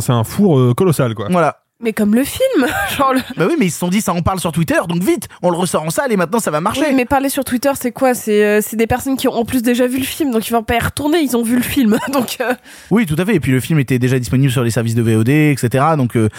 [0.00, 1.58] c'est un, four euh, colossal quoi Voilà.
[1.78, 3.20] Mais comme le film, genre le...
[3.36, 5.50] Bah oui, mais ils se sont dit ça en parle sur Twitter, donc vite, on
[5.50, 6.80] le ressort en salle et maintenant ça va marcher.
[6.80, 8.14] Oui, mais parler sur Twitter, c'est quoi?
[8.14, 10.52] C'est euh, c'est des personnes qui ont en plus déjà vu le film, donc ils
[10.52, 11.98] vont pas y retourner, ils ont vu le film.
[12.12, 12.54] Donc euh,
[12.90, 13.34] Oui, tout à fait.
[13.34, 15.84] Et puis le film était déjà disponible sur les services de VOD, etc.
[15.98, 16.30] Donc euh,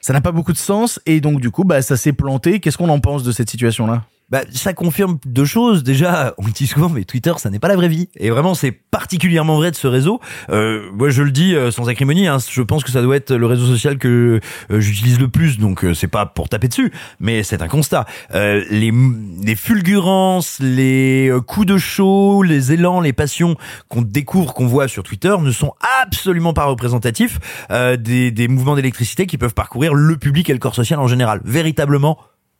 [0.00, 1.00] ça n'a pas beaucoup de sens.
[1.06, 2.60] Et donc du coup, bah ça s'est planté.
[2.60, 4.04] Qu'est-ce qu'on en pense de cette situation-là?
[4.30, 5.82] Bah, ça confirme deux choses.
[5.82, 8.08] Déjà, on dit souvent, mais Twitter, ça n'est pas la vraie vie.
[8.16, 10.20] Et vraiment, c'est particulièrement vrai de ce réseau.
[10.50, 12.26] Euh, moi, je le dis euh, sans acrimonie.
[12.26, 15.58] Hein, je pense que ça doit être le réseau social que euh, j'utilise le plus.
[15.58, 18.04] Donc, euh, c'est pas pour taper dessus, mais c'est un constat.
[18.34, 18.92] Euh, les,
[19.42, 23.56] les fulgurances, les coups de chaud, les élans, les passions
[23.88, 27.38] qu'on découvre, qu'on voit sur Twitter, ne sont absolument pas représentatifs
[27.70, 31.06] euh, des, des mouvements d'électricité qui peuvent parcourir le public et le corps social en
[31.06, 31.40] général.
[31.44, 32.18] Véritablement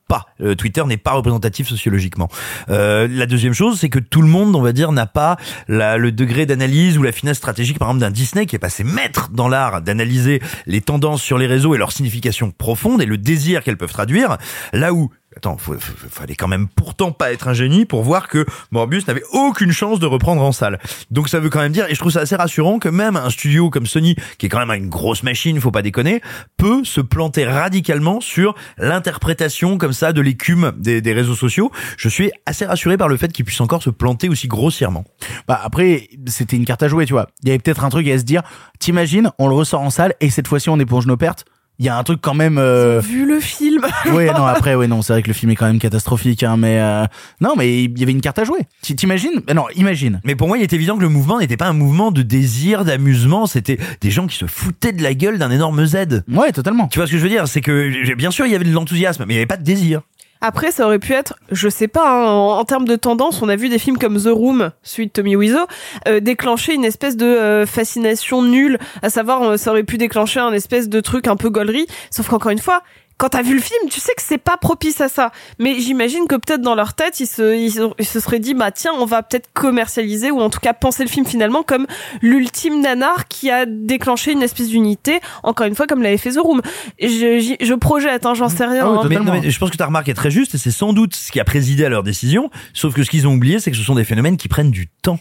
[0.09, 0.27] pas.
[0.41, 2.29] Euh, Twitter n'est pas représentatif sociologiquement.
[2.71, 5.37] Euh, la deuxième chose, c'est que tout le monde, on va dire, n'a pas
[5.69, 8.85] la- le degré d'analyse ou la finesse stratégique, par exemple, d'un Disney qui est passé
[8.85, 13.19] maître dans l'art d'analyser les tendances sur les réseaux et leur signification profonde et le
[13.19, 14.39] désir qu'elles peuvent traduire.
[14.73, 19.07] Là où Attends, fallait quand même pourtant pas être un génie pour voir que Morbius
[19.07, 20.81] n'avait aucune chance de reprendre en salle.
[21.11, 23.29] Donc ça veut quand même dire, et je trouve ça assez rassurant que même un
[23.29, 26.23] studio comme Sony, qui est quand même une grosse machine, faut pas déconner,
[26.57, 31.71] peut se planter radicalement sur l'interprétation comme ça de l'écume des, des réseaux sociaux.
[31.99, 35.05] Je suis assez rassuré par le fait qu'il puisse encore se planter aussi grossièrement.
[35.47, 37.29] Bah après, c'était une carte à jouer, tu vois.
[37.43, 38.43] Il y avait peut-être un truc à se dire.
[38.79, 41.45] T'imagines, on le ressort en salle et cette fois-ci on éponge nos pertes.
[41.81, 42.59] Il y a un truc quand même.
[42.59, 43.01] Euh...
[43.01, 43.87] vu le film.
[44.13, 46.57] ouais, non, après, ouais, non, c'est vrai que le film est quand même catastrophique, hein,
[46.57, 47.05] mais euh,
[47.41, 48.61] non, mais il y avait une carte à jouer.
[48.83, 49.43] Tu T'imagines?
[49.47, 50.21] Mais Non, imagine.
[50.25, 52.85] Mais pour moi, il est évident que le mouvement n'était pas un mouvement de désir,
[52.85, 56.25] d'amusement, c'était des gens qui se foutaient de la gueule d'un énorme Z.
[56.29, 56.89] Ouais, totalement.
[56.89, 57.47] Tu vois ce que je veux dire?
[57.47, 59.65] C'est que, bien sûr, il y avait de l'enthousiasme, mais il n'y avait pas de
[59.65, 60.03] désir.
[60.41, 63.57] Après, ça aurait pu être, je sais pas, hein, en, termes de tendance, on a
[63.57, 65.67] vu des films comme The Room, de Tommy Wiseau,
[66.07, 70.39] euh, déclencher une espèce de euh, fascination nulle, à savoir, euh, ça aurait pu déclencher
[70.39, 72.83] un espèce de truc un peu gaulerie, sauf qu'encore une fois,
[73.19, 75.33] quand t'as vu le film, tu sais que c'est pas propice à ça.
[75.59, 78.55] Mais j'imagine que peut-être dans leur tête, ils se, ils, se- ils se seraient dit,
[78.55, 81.87] bah tiens, on va peut-être commercialiser ou en tout cas penser le film finalement comme
[82.23, 85.21] l'ultime nanar qui a déclenché une espèce d'unité.
[85.43, 86.63] Encore une fois, comme l'avait fait The Room.
[87.01, 88.85] Je, j'y- je projette, hein, j'en sais rien.
[88.87, 89.01] hein.
[89.09, 91.15] mais, non, mais je pense que ta remarque est très juste et c'est sans doute
[91.17, 92.51] ce qui a présidé à leur décision.
[92.73, 94.87] Sauf que ce qu'ils ont oublié, c'est que ce sont des phénomènes qui prennent du
[95.03, 95.19] temps.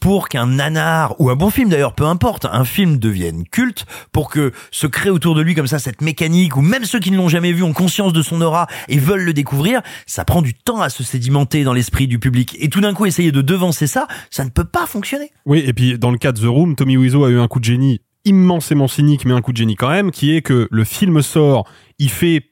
[0.00, 4.30] Pour qu'un nanar, ou un bon film d'ailleurs, peu importe, un film devienne culte, pour
[4.30, 7.16] que se crée autour de lui comme ça cette mécanique, ou même ceux qui ne
[7.16, 10.54] l'ont jamais vu ont conscience de son aura et veulent le découvrir, ça prend du
[10.54, 12.56] temps à se sédimenter dans l'esprit du public.
[12.60, 15.32] Et tout d'un coup, essayer de devancer ça, ça ne peut pas fonctionner.
[15.46, 17.60] Oui, et puis dans le cas de The Room, Tommy Wiseau a eu un coup
[17.60, 20.84] de génie immensément cynique, mais un coup de génie quand même, qui est que le
[20.84, 22.42] film sort, il fait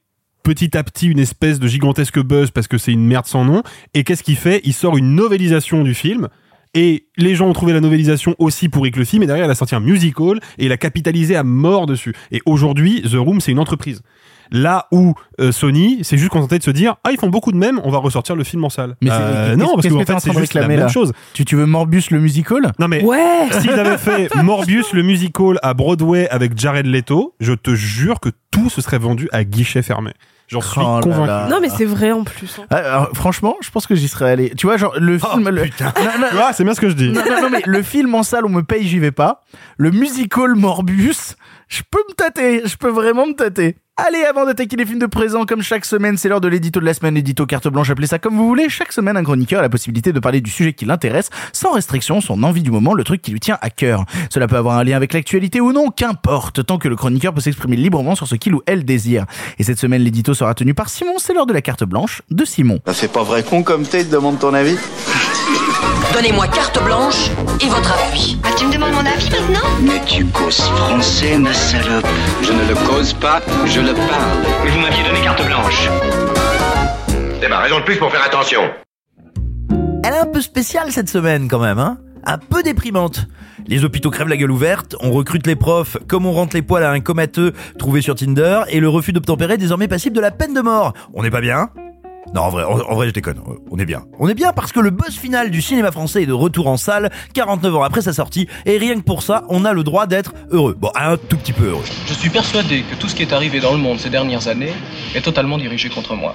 [0.43, 3.63] petit à petit une espèce de gigantesque buzz parce que c'est une merde sans nom,
[3.95, 4.61] et qu'est-ce qu'il fait?
[4.65, 6.29] Il sort une novélisation du film,
[6.75, 9.51] et les gens ont trouvé la novélisation aussi pourri que le film, et derrière il
[9.51, 12.15] a sorti un musical, et il a capitalisé à mort dessus.
[12.31, 14.03] Et aujourd'hui, The Room, c'est une entreprise.
[14.55, 17.57] Là où euh, Sony s'est juste contenté de se dire ah ils font beaucoup de
[17.57, 20.05] mèmes on va ressortir le film en salle Mais c'est- Euh, non parce qu'est-ce que
[20.05, 23.49] fait c'est juste la même chose Tu, tu veux Morbius le musical non mais Ouais.
[23.63, 28.29] s'ils avaient fait Morbius le musical à Broadway avec Jared Leto, je te jure que
[28.51, 30.11] tout se serait vendu à guichet fermé.
[30.53, 31.27] J'en suis Oh convaincu.
[31.27, 31.49] là.
[31.51, 32.59] Non, mais c'est vrai en plus.
[32.61, 32.67] hein.
[32.71, 34.51] Ah, alors, franchement, je pense que j'y serais allé.
[34.57, 35.49] Tu vois, genre, le film.
[35.49, 35.62] le...
[35.62, 35.93] putain.
[35.99, 37.09] Non, non, Tu vois, c'est bien ce que je dis.
[37.11, 39.41] non, non, non, mais le film en salle, on me paye, j'y vais pas.
[39.79, 41.37] Le musical Morbius,
[41.69, 42.62] je peux me tâter.
[42.67, 43.77] Je peux vraiment me tâter.
[44.05, 46.85] Allez, avant d'attaquer les films de présent, comme chaque semaine, c'est l'heure de l'édito de
[46.85, 48.69] la semaine, édito carte blanche, appelez ça comme vous voulez.
[48.69, 52.21] Chaque semaine, un chroniqueur a la possibilité de parler du sujet qui l'intéresse, sans restriction,
[52.21, 54.05] son envie du moment, le truc qui lui tient à cœur.
[54.29, 57.41] Cela peut avoir un lien avec l'actualité ou non, qu'importe, tant que le chroniqueur peut
[57.41, 59.25] s'exprimer librement sur ce qu'il ou elle désire.
[59.61, 62.45] Et cette semaine, l'édito sera tenu par Simon, c'est l'heure de la carte blanche de
[62.45, 62.81] Simon.
[62.87, 64.79] Ça fait pas vrai con comme t'es, te demande ton avis
[66.12, 68.38] Donnez-moi carte blanche et votre appui.
[68.44, 72.07] Ah, tu me demandes mon avis maintenant Mais tu causes français, ma salope.
[72.42, 74.44] Je ne le cause pas, je le parle.
[74.62, 75.88] Mais vous m'aviez donné carte blanche.
[77.40, 78.61] C'est ma raison de plus pour faire attention.
[80.05, 83.27] Elle est un peu spéciale cette semaine quand même, hein Un peu déprimante.
[83.66, 86.85] Les hôpitaux crèvent la gueule ouverte, on recrute les profs comme on rentre les poils
[86.85, 90.31] à un comateux trouvé sur Tinder, et le refus d'obtempérer est désormais passible de la
[90.31, 90.92] peine de mort.
[91.14, 91.70] On n'est pas bien
[92.35, 93.40] non, en vrai, en, vrai, je déconne.
[93.71, 94.05] On est bien.
[94.18, 96.79] On est bien parce que le buzz final du cinéma français est de retour en
[96.79, 100.07] salle, 49 ans après sa sortie, et rien que pour ça, on a le droit
[100.07, 100.75] d'être heureux.
[100.79, 101.85] Bon, un tout petit peu heureux.
[102.07, 104.73] Je suis persuadé que tout ce qui est arrivé dans le monde ces dernières années
[105.14, 106.35] est totalement dirigé contre moi.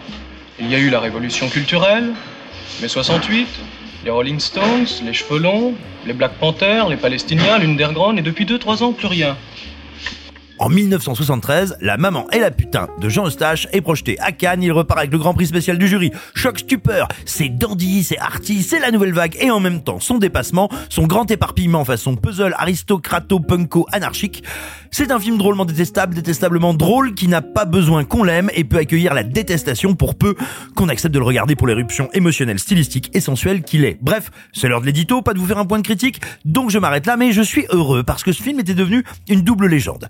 [0.60, 2.14] Il y a eu la révolution culturelle,
[2.82, 3.48] mai 68,
[4.06, 5.74] les Rolling Stones, les cheveux longs,
[6.06, 9.36] les Black Panthers, les Palestiniens, l'une d'Ergron, et depuis 2-3 ans, plus rien.
[10.60, 14.64] En 1973, La maman et la putain de Jean Eustache est projeté à Cannes.
[14.64, 16.12] Il repart avec le grand prix spécial du jury.
[16.34, 20.18] Choc stupeur, c'est dandy, c'est arty, c'est la nouvelle vague et en même temps son
[20.18, 24.44] dépassement, son grand éparpillement façon puzzle aristocrato punko anarchique.
[24.90, 28.78] C'est un film drôlement détestable, détestablement drôle qui n'a pas besoin qu'on l'aime et peut
[28.78, 30.36] accueillir la détestation pour peu
[30.76, 34.00] qu'on accepte de le regarder pour l'éruption émotionnelle, stylistique et sensuelle qu'il est.
[34.02, 36.80] Bref, c'est l'heure de l'édito, pas de vous faire un point de critique, donc je
[36.80, 40.10] m'arrête là, mais je suis heureux parce que ce film était devenu une double légende.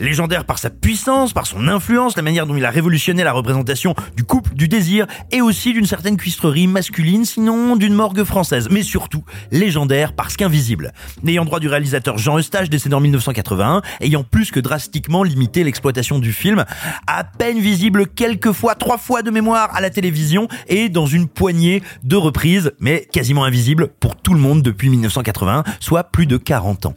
[0.00, 3.94] Légendaire par sa puissance, par son influence, la manière dont il a révolutionné la représentation
[4.16, 8.68] du couple, du désir, et aussi d'une certaine cuistrerie masculine, sinon d'une morgue française.
[8.70, 10.94] Mais surtout, légendaire parce qu'invisible.
[11.22, 16.18] N'ayant droit du réalisateur Jean Eustache, décédé en 1981, ayant plus que drastiquement limité l'exploitation
[16.18, 16.64] du film,
[17.06, 21.28] à peine visible quelques fois, trois fois de mémoire à la télévision, et dans une
[21.28, 26.38] poignée de reprises, mais quasiment invisible pour tout le monde depuis 1981, soit plus de
[26.38, 26.94] 40 ans.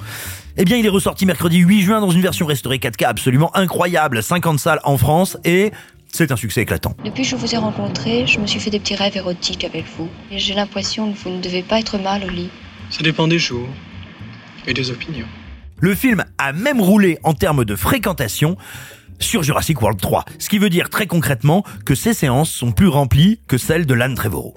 [0.55, 4.21] Eh bien, il est ressorti mercredi 8 juin dans une version restaurée 4K absolument incroyable,
[4.21, 5.71] 50 salles en France et
[6.11, 6.95] c'est un succès éclatant.
[7.03, 9.85] Depuis que je vous ai rencontré, je me suis fait des petits rêves érotiques avec
[9.97, 10.09] vous.
[10.29, 12.51] Et j'ai l'impression que vous ne devez pas être mal au lit.
[12.91, 13.67] Ça dépend des jours
[14.67, 15.25] et des opinions.
[15.79, 18.55] Le film a même roulé en termes de fréquentation
[19.19, 22.89] sur Jurassic World 3, ce qui veut dire très concrètement que ces séances sont plus
[22.89, 24.53] remplies que celles de l'Anne Trevorrow.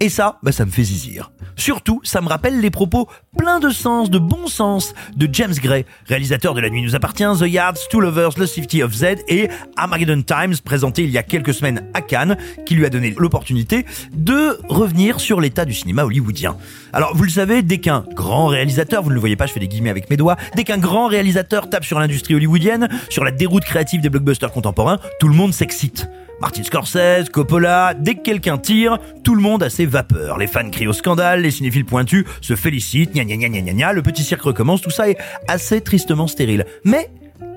[0.00, 1.32] Et ça, bah, ça me fait zizir.
[1.56, 5.84] Surtout, ça me rappelle les propos pleins de sens, de bon sens, de James Gray,
[6.06, 9.48] réalisateur de La Nuit nous appartient, The Yards, Two Lovers, The Safety of Z et
[9.76, 13.86] Armageddon Times, présenté il y a quelques semaines à Cannes, qui lui a donné l'opportunité
[14.12, 16.56] de revenir sur l'état du cinéma hollywoodien.
[16.92, 19.60] Alors, vous le savez, dès qu'un grand réalisateur, vous ne le voyez pas, je fais
[19.60, 23.32] des guillemets avec mes doigts, dès qu'un grand réalisateur tape sur l'industrie hollywoodienne, sur la
[23.32, 26.08] déroute créative des blockbusters contemporains, tout le monde s'excite.
[26.40, 30.38] Martin Scorsese, Coppola, dès que quelqu'un tire, tout le monde a ses vapeurs.
[30.38, 33.92] Les fans crient au scandale, les cinéphiles pointus se félicitent, gna gna gna gna gna
[33.92, 35.16] le petit cirque recommence, tout ça est
[35.48, 36.64] assez tristement stérile.
[36.84, 37.10] Mais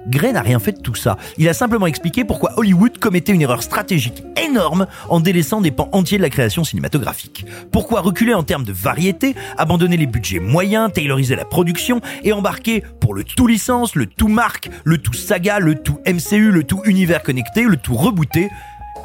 [0.07, 1.17] Gray n'a rien fait de tout ça.
[1.37, 5.89] Il a simplement expliqué pourquoi Hollywood commettait une erreur stratégique énorme en délaissant des pans
[5.91, 7.45] entiers de la création cinématographique.
[7.71, 12.83] Pourquoi reculer en termes de variété, abandonner les budgets moyens, tayloriser la production et embarquer
[12.99, 16.81] pour le tout licence, le tout marque, le tout saga, le tout MCU, le tout
[16.85, 18.49] univers connecté, le tout rebooté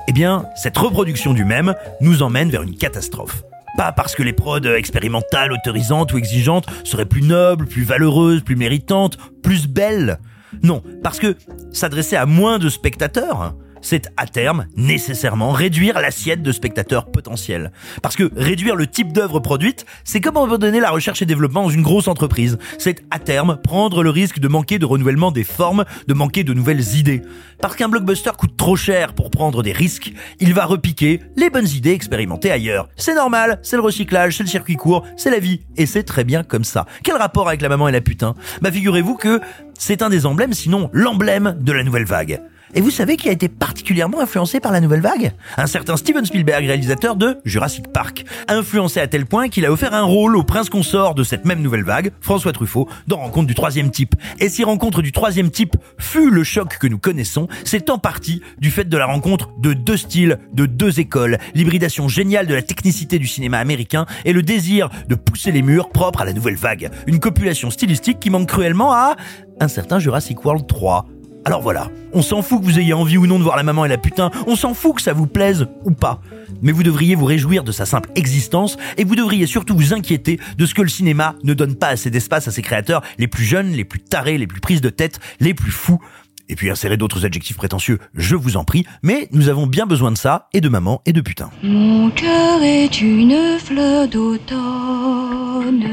[0.09, 3.43] eh bien, cette reproduction du même nous emmène vers une catastrophe.
[3.77, 8.57] Pas parce que les prods expérimentales, autorisantes ou exigeantes seraient plus nobles, plus valeureuses, plus
[8.57, 10.19] méritantes, plus belles.
[10.63, 11.37] Non, parce que
[11.73, 13.55] s'adresser à moins de spectateurs,
[13.87, 17.71] c'est à terme nécessairement réduire l'assiette de spectateurs potentiels.
[18.03, 21.71] Parce que réduire le type d'œuvre produite, c'est comme abandonner la recherche et développement dans
[21.71, 22.59] une grosse entreprise.
[22.79, 26.53] C'est à terme prendre le risque de manquer de renouvellement des formes, de manquer de
[26.53, 27.23] nouvelles idées.
[27.61, 31.69] Parce qu'un blockbuster coûte trop cher pour prendre des risques, il va repiquer les bonnes
[31.69, 32.89] idées expérimentées ailleurs.
[32.97, 36.25] C'est normal, c'est le recyclage, c'est le circuit court, c'est la vie, et c'est très
[36.25, 36.87] bien comme ça.
[37.05, 38.35] Quel rapport avec la maman et la putain?
[38.63, 39.41] Bah figurez-vous que
[39.79, 42.43] c'est un des emblèmes, sinon l'emblème de la nouvelle vague.
[42.75, 45.33] Et vous savez qui a été particulièrement influencé par la nouvelle vague?
[45.57, 48.25] Un certain Steven Spielberg, réalisateur de Jurassic Park.
[48.49, 51.63] Influencé à tel point qu'il a offert un rôle au prince consort de cette même
[51.63, 54.17] nouvelle vague, François Truffaut, dans Rencontre du troisième type.
[54.41, 58.43] Et si Rencontre du troisième type fut le choc que nous connaissons, c'est en partie
[58.59, 62.63] du fait de la rencontre de deux styles, de deux écoles, l'hybridation géniale de la
[62.63, 66.57] technicité du cinéma américain et le désir de pousser les murs propres à la nouvelle
[66.57, 66.91] vague.
[67.07, 69.17] Une copulation stylistique qui manque cruellement à
[69.61, 71.07] un certain Jurassic World 3
[71.47, 73.85] alors voilà, on s'en fout que vous ayez envie ou non de voir la maman
[73.85, 76.21] et la putain, on s'en fout que ça vous plaise ou pas.
[76.61, 80.41] Mais vous devriez vous réjouir de sa simple existence et vous devriez surtout vous inquiéter
[80.59, 83.45] de ce que le cinéma ne donne pas assez d'espace à ses créateurs les plus
[83.45, 86.01] jeunes, les plus tarés, les plus prises de tête, les plus fous.
[86.49, 90.11] Et puis insérer d'autres adjectifs prétentieux, je vous en prie, mais nous avons bien besoin
[90.11, 91.51] de ça, et de maman, et de putain.
[91.63, 95.85] Mon cœur est une fleur d'automne,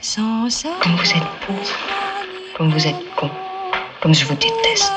[0.00, 0.68] sans ça.
[0.80, 1.76] Comme vous êtes pauvre,
[2.56, 3.28] comme vous êtes con.
[4.04, 4.92] Comme je vous déteste.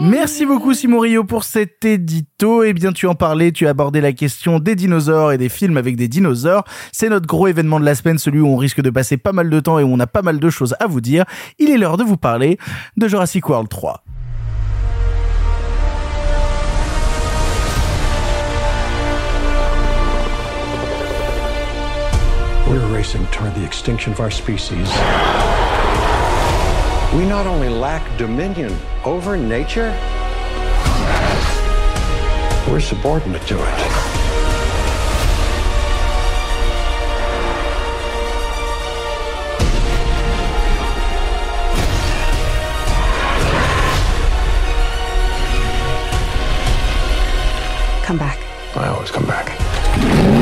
[0.00, 2.62] Merci beaucoup Simon Rio pour cet édito.
[2.62, 5.78] Eh bien, tu en parlais, tu as abordé la question des dinosaures et des films
[5.78, 6.62] avec des dinosaures.
[6.92, 9.50] C'est notre gros événement de la semaine, celui où on risque de passer pas mal
[9.50, 11.24] de temps et où on a pas mal de choses à vous dire.
[11.58, 12.56] Il est l'heure de vous parler
[12.96, 14.04] de Jurassic World 3.
[22.92, 24.88] Racing toward the extinction of our species.
[27.16, 29.90] We not only lack dominion over nature,
[32.68, 34.12] we're subordinate to it.
[48.04, 48.38] Come back.
[48.76, 50.41] I always come back.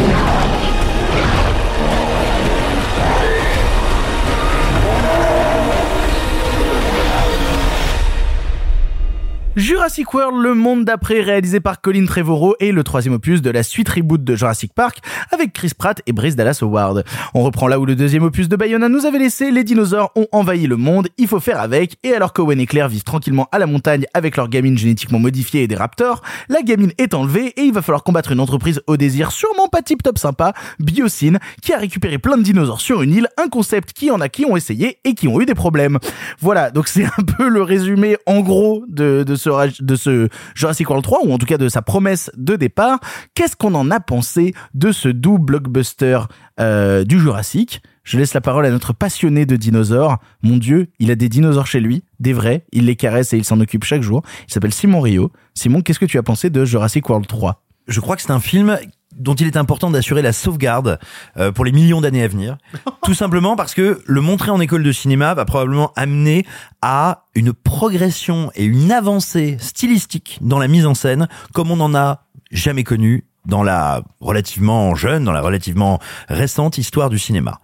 [9.56, 13.64] Jurassic World, le monde d'après, réalisé par Colin Trevorrow, est le troisième opus de la
[13.64, 14.98] suite reboot de Jurassic Park,
[15.32, 17.02] avec Chris Pratt et Bryce Dallas Howard.
[17.34, 20.28] On reprend là où le deuxième opus de Bayona nous avait laissé, les dinosaures ont
[20.30, 23.58] envahi le monde, il faut faire avec, et alors qu'Owen et Claire vivent tranquillement à
[23.58, 27.62] la montagne avec leur gamine génétiquement modifiée et des raptors, la gamine est enlevée et
[27.62, 31.72] il va falloir combattre une entreprise au désir sûrement pas tip top sympa, Biocine, qui
[31.72, 34.56] a récupéré plein de dinosaures sur une île, un concept qui en a qui ont
[34.56, 35.98] essayé et qui ont eu des problèmes.
[36.38, 41.04] Voilà, donc c'est un peu le résumé en gros de, de, de ce Jurassic World
[41.04, 43.00] 3, ou en tout cas de sa promesse de départ.
[43.34, 46.20] Qu'est-ce qu'on en a pensé de ce doux blockbuster
[46.58, 47.82] euh, du Jurassic?
[48.02, 50.18] Je laisse la parole à notre passionné de dinosaures.
[50.42, 53.44] Mon Dieu, il a des dinosaures chez lui, des vrais, il les caresse et il
[53.44, 54.22] s'en occupe chaque jour.
[54.48, 55.30] Il s'appelle Simon Rio.
[55.54, 58.40] Simon, qu'est-ce que tu as pensé de Jurassic World 3 Je crois que c'est un
[58.40, 58.78] film
[59.20, 60.98] dont il est important d'assurer la sauvegarde
[61.36, 62.56] euh, pour les millions d'années à venir.
[63.04, 66.46] Tout simplement parce que le montrer en école de cinéma va probablement amener
[66.82, 71.94] à une progression et une avancée stylistique dans la mise en scène comme on n'en
[71.94, 77.60] a jamais connu dans la relativement jeune, dans la relativement récente histoire du cinéma.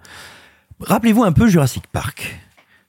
[0.81, 2.46] Rappelez-vous un peu Jurassic Park.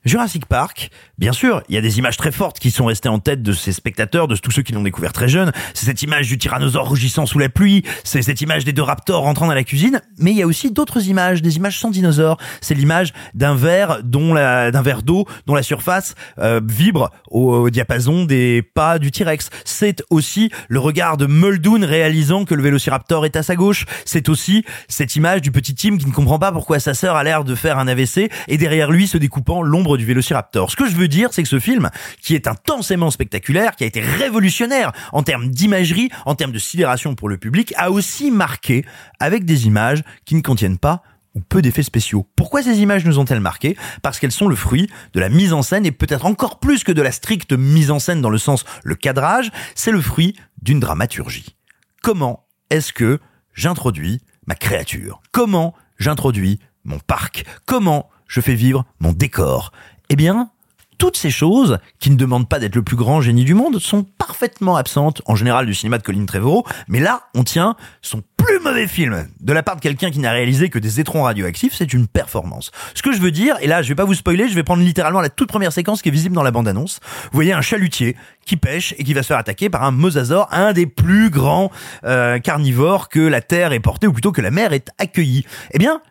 [0.08, 3.20] Jurassic Park, bien sûr, il y a des images très fortes qui sont restées en
[3.20, 5.52] tête de ces spectateurs, de tous ceux qui l'ont découvert très jeune.
[5.74, 9.24] C'est cette image du tyrannosaure rugissant sous la pluie, c'est cette image des deux raptors
[9.24, 12.38] rentrant dans la cuisine, mais il y a aussi d'autres images, des images sans dinosaures.
[12.62, 17.70] C'est l'image d'un verre dont la, d'un verre d'eau dont la surface euh, vibre au,
[17.70, 19.50] diapason des pas du T-Rex.
[19.66, 23.86] C'est aussi le regard de Muldoon réalisant que le vélociraptor est à sa gauche.
[24.06, 27.26] C'est aussi cette image du petit Tim qui ne comprend pas pourquoi sa sœur a
[27.26, 30.72] l'air de faire un AVC et derrière lui se découpant l'ombre du vélociraptor.
[30.72, 31.90] Ce que je veux dire, c'est que ce film,
[32.22, 37.16] qui est intensément spectaculaire, qui a été révolutionnaire en termes d'imagerie, en termes de sidération
[37.16, 38.86] pour le public, a aussi marqué
[39.20, 41.04] avec des images qui ne contiennent pas
[41.38, 42.28] ou peu d'effets spéciaux.
[42.36, 45.62] Pourquoi ces images nous ont-elles marqué Parce qu'elles sont le fruit de la mise en
[45.62, 48.66] scène et peut-être encore plus que de la stricte mise en scène dans le sens
[48.84, 51.56] le cadrage, c'est le fruit d'une dramaturgie.
[52.02, 53.20] Comment est-ce que
[53.54, 55.22] j'introduis ma créature?
[55.32, 57.46] Comment j'introduis mon parc?
[57.66, 59.72] Comment je fais vivre mon décor
[60.10, 60.52] Eh bien,
[60.98, 64.04] toutes ces choses, qui ne demandent pas d'être le plus grand génie du monde, sont
[64.18, 66.66] parfaitement absentes en général du cinéma de Colin Trevorrow.
[66.88, 70.32] Mais là, on tient son plus mauvais film de la part de quelqu'un qui n'a
[70.32, 72.72] réalisé que des étrons radioactifs, c'est une performance.
[72.96, 74.82] Ce que je veux dire, et là, je vais pas vous spoiler, je vais prendre
[74.82, 77.00] littéralement la toute première séquence qui est visible dans la bande-annonce.
[77.26, 80.48] Vous voyez un chalutier qui pêche et qui va se faire attaquer par un mosasaure,
[80.52, 81.70] un des plus grands
[82.06, 85.46] euh, carnivores que la Terre ait porté, ou plutôt que la mer ait accueilli.
[85.72, 86.02] Eh bien,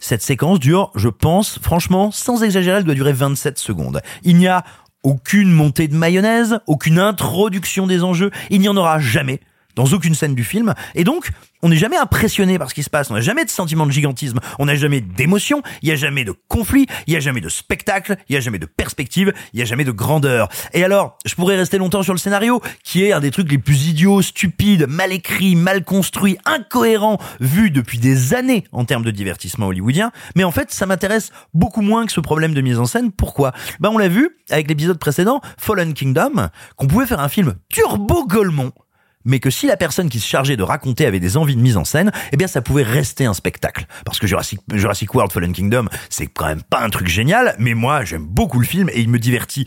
[0.00, 4.00] cette séquence dure, je pense, franchement, sans exagérer, elle doit durer 27 secondes.
[4.24, 4.64] Il n'y a
[5.02, 9.40] aucune montée de mayonnaise, aucune introduction des enjeux, il n'y en aura jamais
[9.76, 10.74] dans aucune scène du film.
[10.94, 11.30] Et donc,
[11.62, 13.92] on n'est jamais impressionné par ce qui se passe, on n'a jamais de sentiment de
[13.92, 17.40] gigantisme, on n'a jamais d'émotion, il n'y a jamais de conflit, il n'y a jamais
[17.40, 20.48] de spectacle, il n'y a jamais de perspective, il n'y a jamais de grandeur.
[20.72, 23.58] Et alors, je pourrais rester longtemps sur le scénario, qui est un des trucs les
[23.58, 29.10] plus idiots, stupides, mal écrits, mal construits, incohérents, vus depuis des années en termes de
[29.10, 32.86] divertissement hollywoodien, mais en fait, ça m'intéresse beaucoup moins que ce problème de mise en
[32.86, 33.12] scène.
[33.12, 33.52] Pourquoi?
[33.80, 38.26] Ben, on l'a vu avec l'épisode précédent, Fallen Kingdom, qu'on pouvait faire un film turbo
[38.26, 38.72] Golemont
[39.24, 41.76] mais que si la personne qui se chargeait de raconter avait des envies de mise
[41.76, 43.86] en scène, eh bien ça pouvait rester un spectacle.
[44.04, 47.74] Parce que Jurassic, Jurassic World Fallen Kingdom, c'est quand même pas un truc génial, mais
[47.74, 49.66] moi j'aime beaucoup le film et il me divertit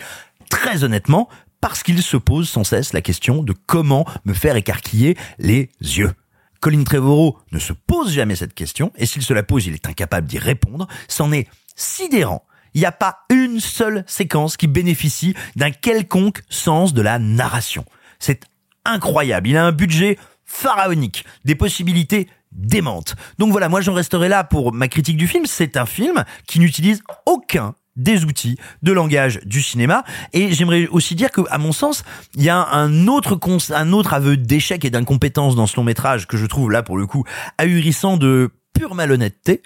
[0.49, 1.29] très honnêtement
[1.61, 6.11] parce qu'il se pose sans cesse la question de comment me faire écarquiller les yeux.
[6.59, 9.87] Colin Trevorrow ne se pose jamais cette question, et s'il se la pose, il est
[9.87, 10.87] incapable d'y répondre.
[11.09, 12.45] C'en est sidérant.
[12.73, 17.85] Il n'y a pas une seule séquence qui bénéficie d'un quelconque sens de la narration.
[18.19, 18.45] C'est
[18.85, 19.49] incroyable.
[19.49, 23.15] Il a un budget pharaonique, des possibilités démentes.
[23.39, 25.45] Donc voilà, moi j'en resterai là pour ma critique du film.
[25.45, 31.13] C'est un film qui n'utilise aucun des outils de langage du cinéma et j'aimerais aussi
[31.13, 33.37] dire que à mon sens il y a un autre
[33.69, 36.97] un autre aveu d'échec et d'incompétence dans ce long métrage que je trouve là pour
[36.97, 37.23] le coup
[37.59, 39.61] ahurissant de pure malhonnêteté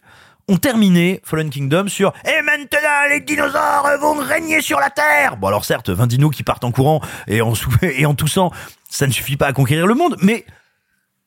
[0.49, 5.47] ont terminé Fallen Kingdom sur Et maintenant les dinosaures vont régner sur la Terre Bon
[5.47, 8.51] alors certes, 20 dinos qui partent en courant et en, et en toussant,
[8.89, 10.45] ça ne suffit pas à conquérir le monde, mais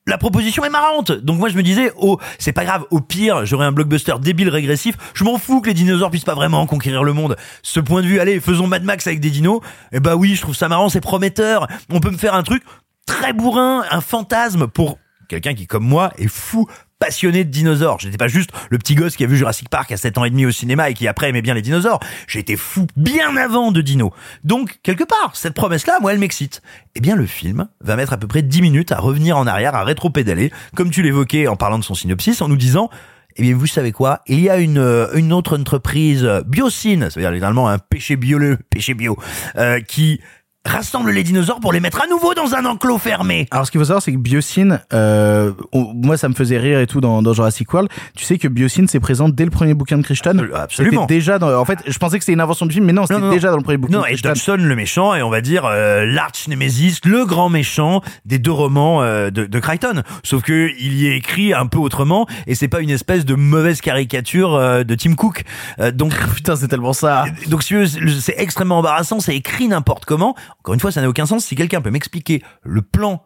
[0.06, 1.12] la proposition est marrante.
[1.12, 4.48] Donc moi je me disais, oh, c'est pas grave, au pire, j'aurai un blockbuster débile
[4.48, 7.36] régressif, je m'en fous que les dinosaures puissent pas vraiment conquérir le monde.
[7.62, 9.60] Ce point de vue, allez, faisons Mad Max avec des dinos.
[9.92, 11.68] Eh bah oui, je trouve ça marrant, c'est prometteur.
[11.90, 12.62] On peut me faire un truc
[13.06, 16.66] très bourrin, un fantasme pour quelqu'un qui comme moi est fou
[17.00, 17.98] passionné de dinosaures.
[17.98, 20.30] J'étais pas juste le petit gosse qui a vu Jurassic Park à 7 ans et
[20.30, 21.98] demi au cinéma et qui après aimait bien les dinosaures.
[22.28, 24.12] J'étais fou bien avant de Dino.
[24.44, 26.62] Donc, quelque part, cette promesse-là, moi, elle m'excite.
[26.94, 29.74] Eh bien, le film va mettre à peu près 10 minutes à revenir en arrière,
[29.74, 32.90] à rétro-pédaler, comme tu l'évoquais en parlant de son synopsis, en nous disant,
[33.36, 34.20] eh bien, vous savez quoi?
[34.26, 38.92] Il y a une, euh, une autre entreprise, Biocine, c'est-à-dire littéralement un péché bio, péché
[38.92, 39.16] bio,
[39.56, 40.20] euh, qui
[40.66, 43.48] rassemble les dinosaures pour les mettre à nouveau dans un enclos fermé.
[43.50, 46.80] Alors ce qu'il faut savoir, c'est que Biosyn, euh, on- moi ça me faisait rire
[46.80, 47.88] et tout dans, dans Jurassic World.
[48.14, 50.46] Tu sais que Biosyn c'est présent dès le premier bouquin de Crichton?
[50.54, 51.02] absolument.
[51.02, 53.06] C'était déjà dans, en fait, je pensais que c'était une invention du film, mais non,
[53.06, 53.94] c'était Non, non, déjà dans le premier bouquin.
[53.96, 54.28] Non, de et Crichton.
[54.28, 58.52] Dodgson le méchant, et on va dire euh, l'arch némésis, le grand méchant des deux
[58.52, 60.02] romans euh, de, de Crichton.
[60.24, 63.34] Sauf que il y est écrit un peu autremement, et c'est pas une espèce de
[63.34, 65.42] mauvaise caricature euh, de Tim Cook.
[65.80, 67.24] Euh, donc putain, c'est tellement ça.
[67.48, 67.86] Donc si vous-
[68.20, 70.34] c'est extrêmement embarrassant, c'est écrit n'importe comment.
[70.60, 71.44] Encore une fois, ça n'a aucun sens.
[71.44, 73.24] Si quelqu'un peut m'expliquer le plan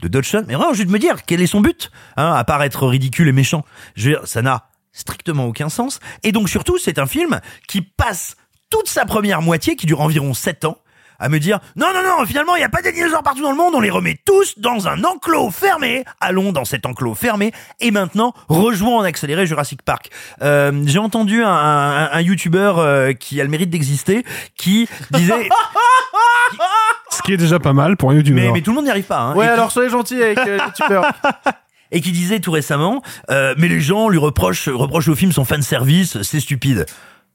[0.00, 2.86] de Dodgson, mais vraiment juste me dire quel est son but, hein, à part être
[2.86, 3.64] ridicule et méchant.
[3.94, 6.00] Je veux dire, ça n'a strictement aucun sens.
[6.22, 8.36] Et donc surtout, c'est un film qui passe
[8.68, 10.78] toute sa première moitié, qui dure environ 7 ans,
[11.22, 13.50] à me dire non non non finalement il n'y a pas des dinosaures partout dans
[13.52, 17.52] le monde on les remet tous dans un enclos fermé allons dans cet enclos fermé
[17.80, 20.10] et maintenant rejouons en accéléré Jurassic Park
[20.42, 24.24] Euh, j'ai entendu un, un, un youtubeur euh, qui a le mérite d'exister
[24.56, 25.48] qui disait
[27.10, 28.44] Ce qui est déjà pas mal pour un youtubeur.
[28.46, 29.34] mais, mais tout le monde n'y arrive pas hein.
[29.34, 31.12] Ouais, Et qui- alors soyez gentils avec euh, les youtubeurs.
[31.92, 35.44] et qui disait tout récemment, euh, mais les gens lui reprochent, reprochent au film son
[35.44, 36.86] fan service, c'est stupide.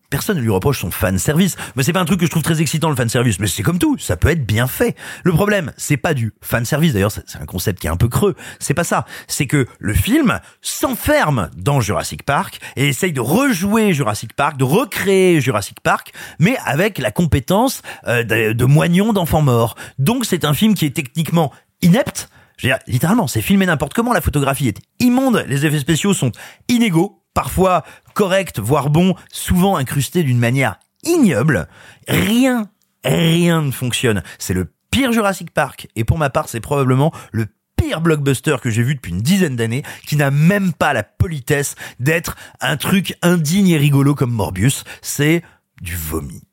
[0.10, 2.44] Personne ne lui reproche son fan service, mais c'est pas un truc que je trouve
[2.44, 3.40] très excitant le fan service.
[3.40, 4.96] Mais c'est comme tout, ça peut être bien fait.
[5.24, 6.94] Le problème, c'est pas du fan service.
[6.94, 8.36] D'ailleurs, c'est un concept qui est un peu creux.
[8.60, 9.06] C'est pas ça.
[9.28, 14.64] C'est que le film s'enferme dans Jurassic Park et essaye de rejouer Jurassic Park, de
[14.64, 19.76] recréer Jurassic Park, mais avec la compétence euh, de, de moignon d'enfants morts.
[20.00, 21.52] Donc c'est un film qui est techniquement
[21.82, 22.30] inepte.
[22.58, 26.14] Je veux dire, littéralement, c'est filmé n'importe comment, la photographie est immonde, les effets spéciaux
[26.14, 26.32] sont
[26.70, 27.84] inégaux, parfois
[28.16, 31.68] corrects, voire bons, souvent incrustés d'une manière ignoble.
[32.08, 32.68] Rien,
[33.04, 34.24] rien ne fonctionne.
[34.40, 38.72] C'est le pire Jurassic Park, et pour ma part, c'est probablement le pire blockbuster que
[38.72, 43.16] j'ai vu depuis une dizaine d'années, qui n'a même pas la politesse d'être un truc
[43.22, 44.84] indigne et rigolo comme Morbius.
[45.04, 45.44] C'est
[45.80, 46.47] du vomi.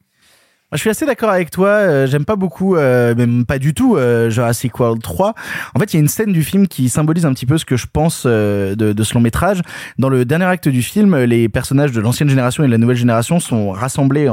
[0.75, 1.69] Je suis assez d'accord avec toi.
[1.69, 5.33] euh, J'aime pas beaucoup, euh, même pas du tout, euh, Jurassic World 3.
[5.75, 7.65] En fait, il y a une scène du film qui symbolise un petit peu ce
[7.65, 9.63] que je pense de, ce long métrage.
[9.99, 12.97] Dans le dernier acte du film, les personnages de l'ancienne génération et de la nouvelle
[12.97, 14.29] génération sont rassemblés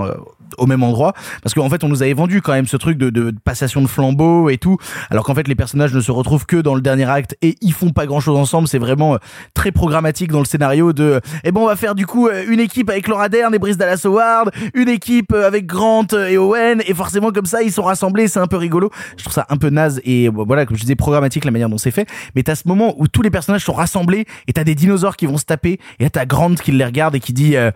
[0.57, 1.13] au même endroit,
[1.43, 4.49] parce qu'en fait, on nous avait vendu quand même ce truc de, passation de flambeau
[4.49, 4.77] et tout,
[5.09, 7.73] alors qu'en fait, les personnages ne se retrouvent que dans le dernier acte et ils
[7.73, 8.67] font pas grand-chose ensemble.
[8.67, 9.17] C'est vraiment
[9.53, 12.89] très programmatique dans le scénario de, eh ben, on va faire du coup une équipe
[12.89, 17.31] avec Laura Dern et Brice Dallas Howard, une équipe avec Grant et Owen, et forcément
[17.31, 18.91] comme ça, ils sont rassemblés, c'est un peu rigolo.
[19.17, 21.69] Je trouve ça un peu naze et euh, voilà, comme je disais, programmatique la manière
[21.69, 22.07] dont c'est fait.
[22.35, 25.25] Mais t'as ce moment où tous les personnages sont rassemblés et t'as des dinosaures qui
[25.25, 27.71] vont se taper et t'as Grant qui les regarde et qui dit, euh,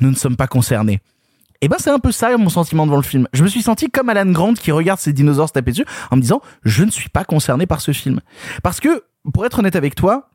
[0.00, 1.00] nous ne sommes pas concernés.
[1.62, 3.28] Et ben c'est un peu ça mon sentiment devant le film.
[3.32, 6.16] Je me suis senti comme Alan Grant qui regarde ces dinosaures se taper dessus en
[6.16, 8.20] me disant je ne suis pas concerné par ce film.
[8.62, 10.30] Parce que pour être honnête avec toi,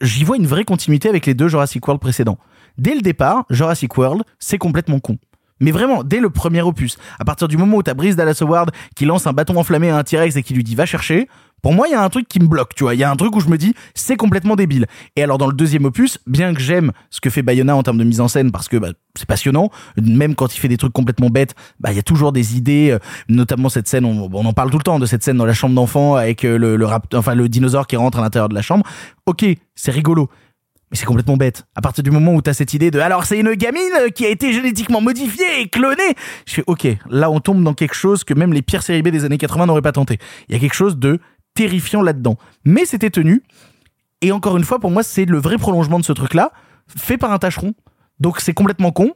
[0.00, 2.38] j'y vois une vraie continuité avec les deux Jurassic World précédents.
[2.78, 5.18] Dès le départ, Jurassic World, c'est complètement con.
[5.60, 8.70] Mais vraiment, dès le premier opus, à partir du moment où t'as Brice Dallas Howard
[8.94, 11.28] qui lance un bâton enflammé à un T-Rex et qui lui dit va chercher,
[11.62, 12.94] pour moi, il y a un truc qui me bloque, tu vois.
[12.94, 14.86] Il y a un truc où je me dis, c'est complètement débile.
[15.16, 17.98] Et alors, dans le deuxième opus, bien que j'aime ce que fait Bayona en termes
[17.98, 20.92] de mise en scène, parce que bah, c'est passionnant, même quand il fait des trucs
[20.92, 22.98] complètement bêtes, bah il y a toujours des idées, euh,
[23.28, 25.74] notamment cette scène, on, en parle tout le temps de cette scène dans la chambre
[25.74, 28.86] d'enfant avec euh, le dinosaure qui rentre à l'intérieur de la chambre.
[29.24, 29.44] Ok,
[29.74, 30.30] c'est rigolo.
[30.96, 31.66] C'est complètement bête.
[31.74, 33.82] À partir du moment où t'as cette idée de alors c'est une gamine
[34.14, 36.14] qui a été génétiquement modifiée et clonée,
[36.46, 39.08] je fais ok, là on tombe dans quelque chose que même les pires séries B
[39.08, 40.18] des années 80 n'auraient pas tenté.
[40.48, 41.20] Il y a quelque chose de
[41.54, 42.38] terrifiant là-dedans.
[42.64, 43.42] Mais c'était tenu.
[44.22, 46.52] Et encore une fois, pour moi, c'est le vrai prolongement de ce truc-là,
[46.96, 47.74] fait par un tâcheron.
[48.18, 49.12] Donc c'est complètement con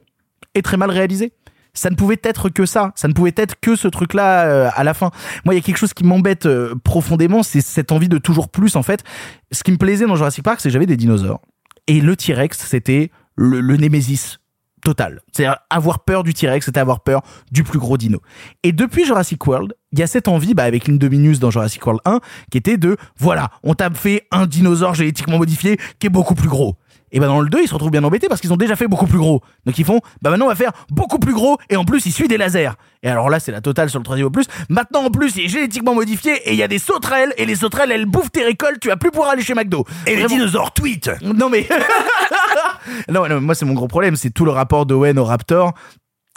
[0.53, 1.33] et très mal réalisé.
[1.73, 2.91] Ça ne pouvait être que ça.
[2.95, 5.09] Ça ne pouvait être que ce truc-là euh, à la fin.
[5.45, 8.49] Moi, il y a quelque chose qui m'embête euh, profondément, c'est cette envie de toujours
[8.49, 9.03] plus, en fait.
[9.51, 11.41] Ce qui me plaisait dans Jurassic Park, c'est que j'avais des dinosaures.
[11.87, 14.39] Et le T-Rex, c'était le, le némésis
[14.81, 15.21] total.
[15.31, 17.21] C'est-à-dire avoir peur du T-Rex, c'était avoir peur
[17.51, 18.19] du plus gros dino.
[18.63, 22.01] Et depuis Jurassic World, il y a cette envie, bah, avec l'Indominus dans Jurassic World
[22.05, 22.19] 1,
[22.51, 26.49] qui était de, voilà, on t'a fait un dinosaure génétiquement modifié qui est beaucoup plus
[26.49, 26.77] gros.
[27.11, 28.87] Et bah dans le 2, ils se retrouvent bien embêtés parce qu'ils ont déjà fait
[28.87, 29.41] beaucoup plus gros.
[29.65, 32.11] Donc ils font, bah maintenant on va faire beaucoup plus gros et en plus il
[32.11, 32.71] suit des lasers.
[33.03, 34.45] Et alors là c'est la totale sur le troisième opus.
[34.69, 37.55] Maintenant en plus il est génétiquement modifié et il y a des sauterelles et les
[37.55, 39.85] sauterelles elles bouffent tes récoltes, tu vas plus pouvoir aller chez McDo.
[40.07, 41.67] Et les dinosaures tweet Non mais
[43.09, 45.73] non, non, moi c'est mon gros problème, c'est tout le rapport d'Owen au Raptor.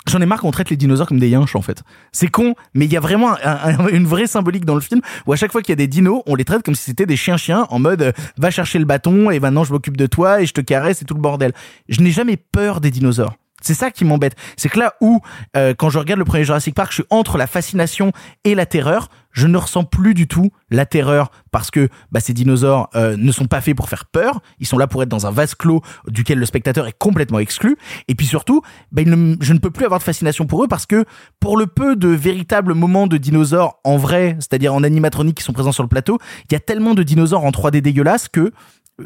[0.06, 1.82] J'en ai marre qu'on traite les dinosaures comme des yinches en fait.
[2.12, 3.38] C'est con, mais il y a vraiment un-
[3.78, 5.86] un- une vraie symbolique dans le film où à chaque fois qu'il y a des
[5.86, 8.84] dinos, on les traite comme si c'était des chiens-chiens en mode euh, va chercher le
[8.84, 11.52] bâton et maintenant je m'occupe de toi et je te caresse et tout le bordel.
[11.88, 13.34] Je n'ai jamais peur des dinosaures.
[13.62, 14.36] C'est ça qui m'embête.
[14.58, 15.20] C'est que là où,
[15.56, 18.12] euh, quand je regarde le premier Jurassic Park, je suis entre la fascination
[18.44, 22.32] et la terreur, je ne ressens plus du tout la terreur parce que bah, ces
[22.32, 24.40] dinosaures euh, ne sont pas faits pour faire peur.
[24.60, 27.76] Ils sont là pour être dans un vase clos duquel le spectateur est complètement exclu.
[28.08, 28.62] Et puis surtout,
[28.92, 31.04] bah, je ne peux plus avoir de fascination pour eux parce que
[31.40, 35.52] pour le peu de véritables moments de dinosaures en vrai, c'est-à-dire en animatronique qui sont
[35.52, 36.18] présents sur le plateau,
[36.48, 38.52] il y a tellement de dinosaures en 3D dégueulasses que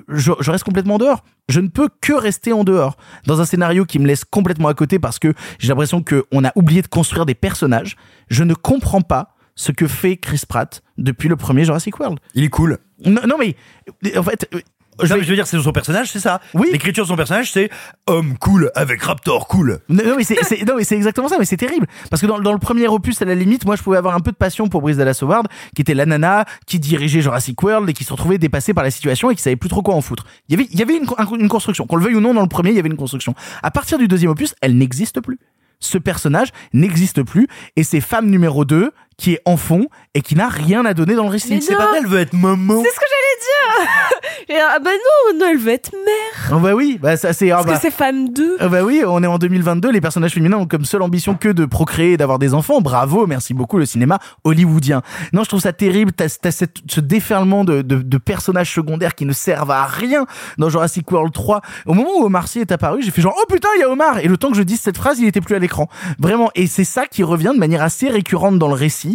[0.08, 1.24] je, je reste complètement en dehors.
[1.48, 2.98] Je ne peux que rester en dehors.
[3.26, 6.52] Dans un scénario qui me laisse complètement à côté parce que j'ai l'impression qu'on a
[6.56, 7.96] oublié de construire des personnages,
[8.28, 12.20] je ne comprends pas ce que fait Chris Pratt depuis le premier Jurassic World.
[12.34, 12.78] Il est cool.
[13.04, 13.56] Non, non, mais
[14.16, 14.60] en fait, euh,
[15.02, 16.40] Je, veux dire, c'est son personnage, c'est ça.
[16.54, 16.68] Oui.
[16.70, 17.68] L'écriture de son personnage, c'est
[18.06, 19.80] homme cool avec Raptor cool.
[19.88, 21.88] Non, non, mais c'est, c'est- non, mais c'est exactement ça, mais c'est terrible.
[22.08, 24.20] Parce que dans, dans le premier opus, à la limite, moi, je pouvais avoir un
[24.20, 27.90] peu de passion pour Brice Dallas Howard, qui était la nana, qui dirigeait Jurassic World
[27.90, 30.00] et qui se retrouvait dépassée par la situation et qui savait plus trop quoi en
[30.00, 30.24] foutre.
[30.48, 31.86] Il y avait, il y avait une, un- une construction.
[31.86, 33.34] Qu'on le veuille ou non, dans le premier, il y avait une construction.
[33.62, 35.38] À partir du deuxième opus, elle n'existe plus.
[35.80, 37.46] Ce personnage n'existe plus
[37.76, 41.14] et c'est femme numéro 2 qui est en fond et qui n'a rien à donner
[41.14, 41.60] dans le récit.
[41.60, 42.82] C'est pas Elle veut être maman.
[42.82, 43.88] C'est ce que j'allais dire.
[44.50, 46.52] Ah bah non, non, elle veut être mère.
[46.56, 48.56] Oh bah oui, bah ça c'est ah Parce bah- que c'est femme 2.
[48.60, 51.48] Ah bah oui, on est en 2022, les personnages féminins ont comme seule ambition que
[51.50, 52.80] de procréer et d'avoir des enfants.
[52.80, 55.02] Bravo, merci beaucoup le cinéma hollywoodien.
[55.34, 59.26] Non, je trouve ça terrible, t'as, cette- ce déferlement de, de, de personnages secondaires qui
[59.26, 60.24] ne servent à rien
[60.56, 61.60] dans Jurassic World 3.
[61.86, 63.90] Au moment où Omar Sy est apparu, j'ai fait genre, oh putain, il y a
[63.90, 64.18] Omar!
[64.20, 65.88] Et le temps que je dise cette phrase, il était plus à l'écran.
[66.18, 66.50] Vraiment.
[66.54, 69.07] Et c'est ça qui revient de manière assez récurrente dans le récit.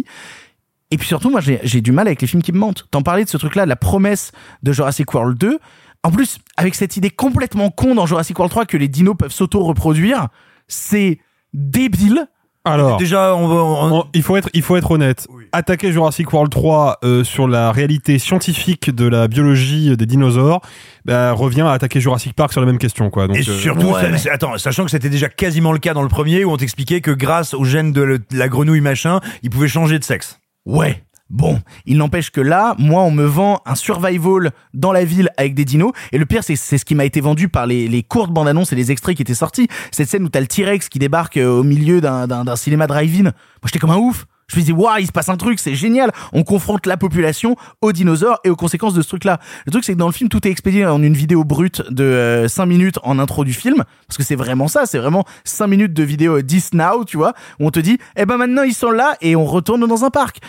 [0.90, 2.86] Et puis surtout, moi, j'ai du mal avec les films qui me mentent.
[2.90, 4.32] T'en parlais de ce truc-là, la promesse
[4.62, 5.58] de Jurassic World 2.
[6.02, 9.32] En plus, avec cette idée complètement con dans Jurassic World 3 que les dinos peuvent
[9.32, 10.28] s'auto-reproduire,
[10.68, 11.18] c'est
[11.52, 12.26] débile.
[12.64, 13.54] Alors, Déjà, on va.
[13.56, 15.26] on- on- il faut être, il faut être honnête.
[15.54, 20.60] Attaquer Jurassic World 3 euh, sur la réalité scientifique de la biologie des dinosaures
[21.04, 23.28] bah, revient à attaquer Jurassic Park sur la même question, quoi.
[23.28, 26.02] Donc, Et euh, surtout, ouais, ça- attends, sachant que c'était déjà quasiment le cas dans
[26.02, 29.50] le premier où on t'expliquait que grâce au gène de le- la grenouille machin, il
[29.50, 30.40] pouvait changer de sexe.
[30.66, 31.04] Ouais.
[31.30, 35.54] Bon, il n'empêche que là, moi, on me vend un survival dans la ville avec
[35.54, 35.92] des dinos.
[36.12, 38.46] Et le pire, c'est c'est ce qui m'a été vendu par les, les courtes bandes
[38.48, 39.68] annonces et les extraits qui étaient sortis.
[39.90, 43.22] Cette scène où t'as le T-Rex qui débarque euh, au milieu d'un cinéma drive-in.
[43.22, 43.32] Moi,
[43.64, 44.26] j'étais comme un ouf.
[44.48, 46.10] Je me disais, waouh, il se passe un truc, c'est génial.
[46.32, 49.40] On confronte la population aux dinosaures et aux conséquences de ce truc-là.
[49.66, 52.46] Le truc, c'est que dans le film, tout est expédié en une vidéo brute de
[52.48, 53.84] 5 minutes en intro du film.
[54.06, 57.16] Parce que c'est vraiment ça, c'est vraiment 5 minutes de vidéo euh, 10 now, tu
[57.16, 60.04] vois, où on te dit, eh ben maintenant, ils sont là et on retourne dans
[60.04, 60.40] un parc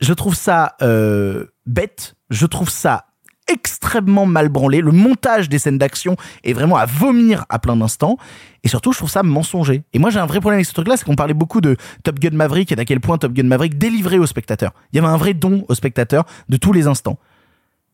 [0.00, 3.06] je trouve ça euh, bête, je trouve ça
[3.50, 4.80] extrêmement mal branlé.
[4.80, 8.16] Le montage des scènes d'action est vraiment à vomir à plein d'instants.
[8.62, 9.82] Et surtout, je trouve ça mensonger.
[9.92, 12.18] Et moi, j'ai un vrai problème avec ce truc-là, c'est qu'on parlait beaucoup de Top
[12.18, 14.72] Gun Maverick et d'à quel point Top Gun Maverick délivrait aux spectateurs.
[14.92, 17.18] Il y avait un vrai don aux spectateurs de tous les instants.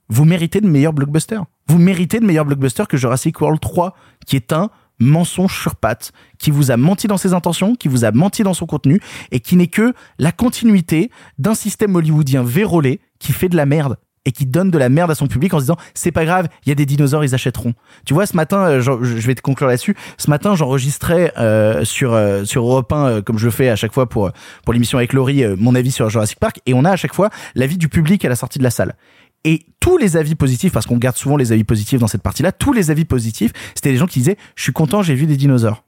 [0.09, 1.45] Vous méritez de meilleurs blockbusters.
[1.69, 3.95] Vous méritez de meilleurs blockbusters que Jurassic World 3,
[4.25, 8.05] qui est un mensonge sur pattes, qui vous a menti dans ses intentions, qui vous
[8.05, 9.01] a menti dans son contenu,
[9.31, 13.99] et qui n'est que la continuité d'un système hollywoodien vérolé qui fait de la merde
[14.27, 16.49] et qui donne de la merde à son public en se disant c'est pas grave,
[16.67, 17.73] il y a des dinosaures, ils achèteront.
[18.05, 19.97] Tu vois, ce matin, euh, je vais te conclure là-dessus.
[20.19, 23.77] Ce matin, j'enregistrais euh, sur euh, sur Europe 1, euh, comme je le fais à
[23.77, 24.31] chaque fois pour
[24.65, 27.15] pour l'émission avec Laurie, euh, mon avis sur Jurassic Park, et on a à chaque
[27.15, 28.97] fois l'avis du public à la sortie de la salle.
[29.45, 32.51] Et tous les avis positifs, parce qu'on garde souvent les avis positifs dans cette partie-là,
[32.51, 35.37] tous les avis positifs, c'était des gens qui disaient je suis content, j'ai vu des
[35.37, 35.85] dinosaures.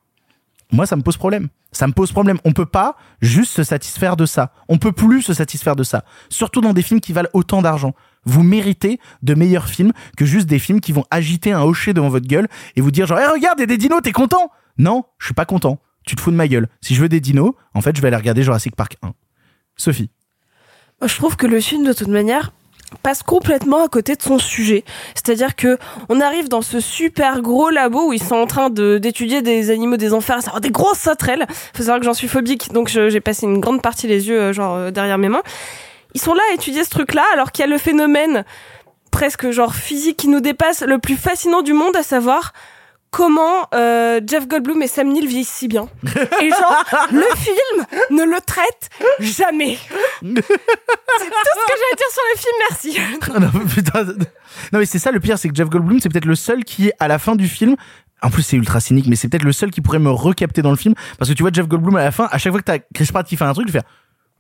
[0.71, 1.49] Moi, ça me pose problème.
[1.73, 2.39] Ça me pose problème.
[2.45, 4.53] On peut pas juste se satisfaire de ça.
[4.69, 6.05] On peut plus se satisfaire de ça.
[6.29, 7.95] Surtout dans des films qui valent autant d'argent.
[8.25, 12.11] Vous méritez de meilleurs films que juste des films qui vont agiter un hocher devant
[12.11, 14.51] votre gueule et vous dire genre, Eh, regarde, il des dinos, t'es content?
[14.77, 15.79] Non, je suis pas content.
[16.05, 16.69] Tu te fous de ma gueule.
[16.81, 19.13] Si je veux des dinos, en fait, je vais aller regarder Jurassic Park 1.
[19.77, 20.11] Sophie.
[21.03, 22.53] Je trouve que le film, de toute manière,
[23.03, 24.85] passe complètement à côté de son sujet.
[25.15, 25.79] C'est-à-dire que
[26.09, 29.97] on arrive dans ce super gros labo où ils sont en train d'étudier des animaux
[29.97, 31.47] des enfers, des grosses sauterelles.
[31.75, 34.53] Faut savoir que j'en suis phobique, donc j'ai passé une grande partie les yeux euh,
[34.53, 35.43] genre euh, derrière mes mains.
[36.15, 38.45] Ils sont là à étudier ce truc-là alors qu'il y a le phénomène
[39.11, 42.53] presque genre physique qui nous dépasse, le plus fascinant du monde, à savoir
[43.11, 45.89] comment euh, Jeff Goldblum et Sam Neill vivent si bien.
[46.43, 48.91] Et genre, le film ne le traite
[49.21, 49.79] jamais.
[50.21, 52.99] C'est tout ce que j'ai à dire sur le film, merci.
[53.59, 54.05] non, putain.
[54.73, 56.91] Non, mais c'est ça le pire, c'est que Jeff Goldblum, c'est peut-être le seul qui,
[56.99, 57.77] à la fin du film,
[58.23, 60.71] en plus c'est ultra cynique, mais c'est peut-être le seul qui pourrait me recapter dans
[60.71, 62.67] le film, parce que tu vois Jeff Goldblum à la fin, à chaque fois que
[62.67, 63.83] t'as Chris Pratt qui fait un truc, tu fais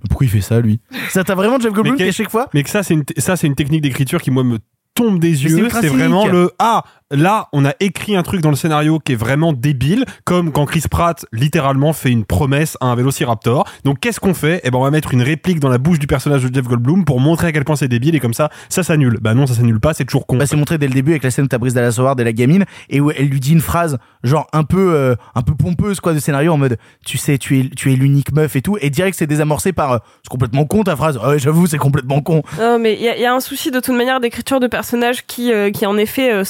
[0.08, 0.80] pourquoi il fait ça lui?
[1.10, 2.48] Ça t'as vraiment Jeff Goldblum Mais qui à chaque fois?
[2.54, 4.58] Mais que ça, c'est une, ça, c'est une technique d'écriture qui, moi, me
[4.94, 5.68] tombe des yeux.
[5.70, 9.16] C'est vraiment le, ah, là, on a écrit un truc dans le scénario qui est
[9.16, 13.64] vraiment débile, comme quand Chris Pratt littéralement fait une promesse à un Vélociraptor.
[13.84, 14.60] Donc qu'est-ce qu'on fait?
[14.64, 17.04] Eh ben on va mettre une réplique dans la bouche du personnage de Jeff Goldblum
[17.04, 19.18] pour montrer à quel point c'est débile et comme ça, ça s'annule.
[19.20, 20.36] Bah non, ça s'annule pas, c'est toujours con.
[20.36, 22.24] Bah, c'est montré dès le début avec la scène où t'as Brice Dallas Howard et
[22.24, 25.54] la gamine et où elle lui dit une phrase genre un peu euh, un peu
[25.54, 28.62] pompeuse quoi de scénario en mode tu sais tu es tu es l'unique meuf et
[28.62, 31.78] tout et direct c'est désamorcé par euh, c'est complètement con ta phrase ouais j'avoue c'est
[31.78, 34.20] complètement con Non, mais il y a, il y a un souci de toute manière
[34.20, 36.44] d'écriture de personnages qui, euh, qui en effet, euh,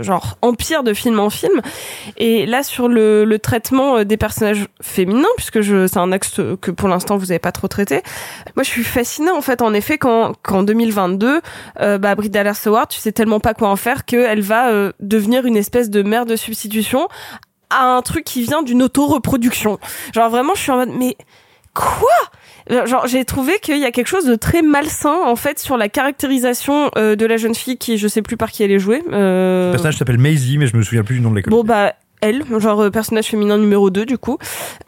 [0.00, 1.60] genre empire de film en film.
[2.16, 6.88] Et là, sur le, traitement euh, des personnages féminins, puisque c'est un axe que pour
[6.88, 8.02] l'instant vous avez pas trop traité.
[8.56, 11.40] Moi, je suis fascinée en fait, en effet, quand qu'en 2022,
[11.80, 15.46] euh, bah, Dallas Howard, tu sais tellement pas quoi en faire qu'elle va euh, devenir
[15.46, 17.08] une espèce de mère de substitution
[17.70, 19.78] à un truc qui vient d'une auto-reproduction.
[20.14, 21.16] Genre vraiment, je suis en mode, mais
[21.74, 22.08] quoi?
[22.68, 25.88] Genre, j'ai trouvé qu'il y a quelque chose de très malsain en fait sur la
[25.88, 29.02] caractérisation euh, de la jeune fille qui, je sais plus par qui elle est jouée.
[29.12, 29.66] Euh...
[29.68, 31.50] Le personnage s'appelle Maisie, mais je me souviens plus du nom de l'école.
[31.50, 34.38] Bon bah elle, genre euh, personnage féminin numéro 2 du coup.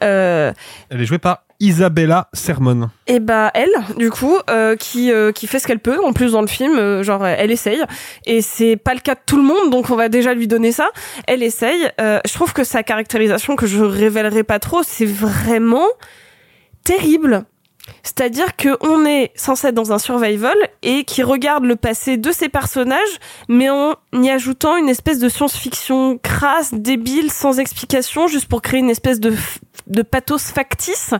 [0.03, 0.51] Euh,
[0.89, 2.89] Elle est jouée par Isabella Sermon.
[3.07, 6.33] et bah elle, du coup, euh, qui euh, qui fait ce qu'elle peut en plus
[6.33, 7.81] dans le film, euh, genre euh, elle essaye
[8.25, 10.71] et c'est pas le cas de tout le monde, donc on va déjà lui donner
[10.71, 10.89] ça.
[11.27, 11.87] Elle essaye.
[12.01, 15.85] Euh, je trouve que sa caractérisation que je révélerai pas trop, c'est vraiment
[16.83, 17.45] terrible.
[18.03, 22.31] C'est-à-dire que on est censé être dans un survival et qui regarde le passé de
[22.31, 28.47] ces personnages, mais en y ajoutant une espèce de science-fiction crasse, débile, sans explication, juste
[28.47, 29.33] pour créer une espèce de,
[29.87, 31.13] de pathos factice.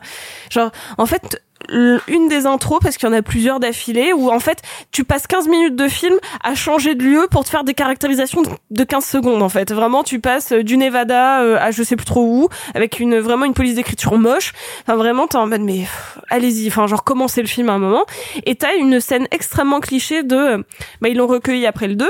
[0.50, 4.40] Genre, en fait, une des intros, parce qu'il y en a plusieurs d'affilée, où en
[4.40, 7.74] fait, tu passes 15 minutes de film à changer de lieu pour te faire des
[7.74, 9.72] caractérisations de- de 15 secondes, en fait.
[9.72, 13.46] Vraiment, tu passes du Nevada euh, à je sais plus trop où, avec une, vraiment
[13.46, 14.54] une police d'écriture moche.
[14.84, 15.86] Enfin, vraiment, t'es en mode, mais
[16.30, 18.06] allez-y, enfin, genre, commencez le film à un moment.
[18.46, 20.58] Et t'as une scène extrêmement cliché de, euh,
[21.02, 22.10] bah, ils l'ont recueilli après le 2.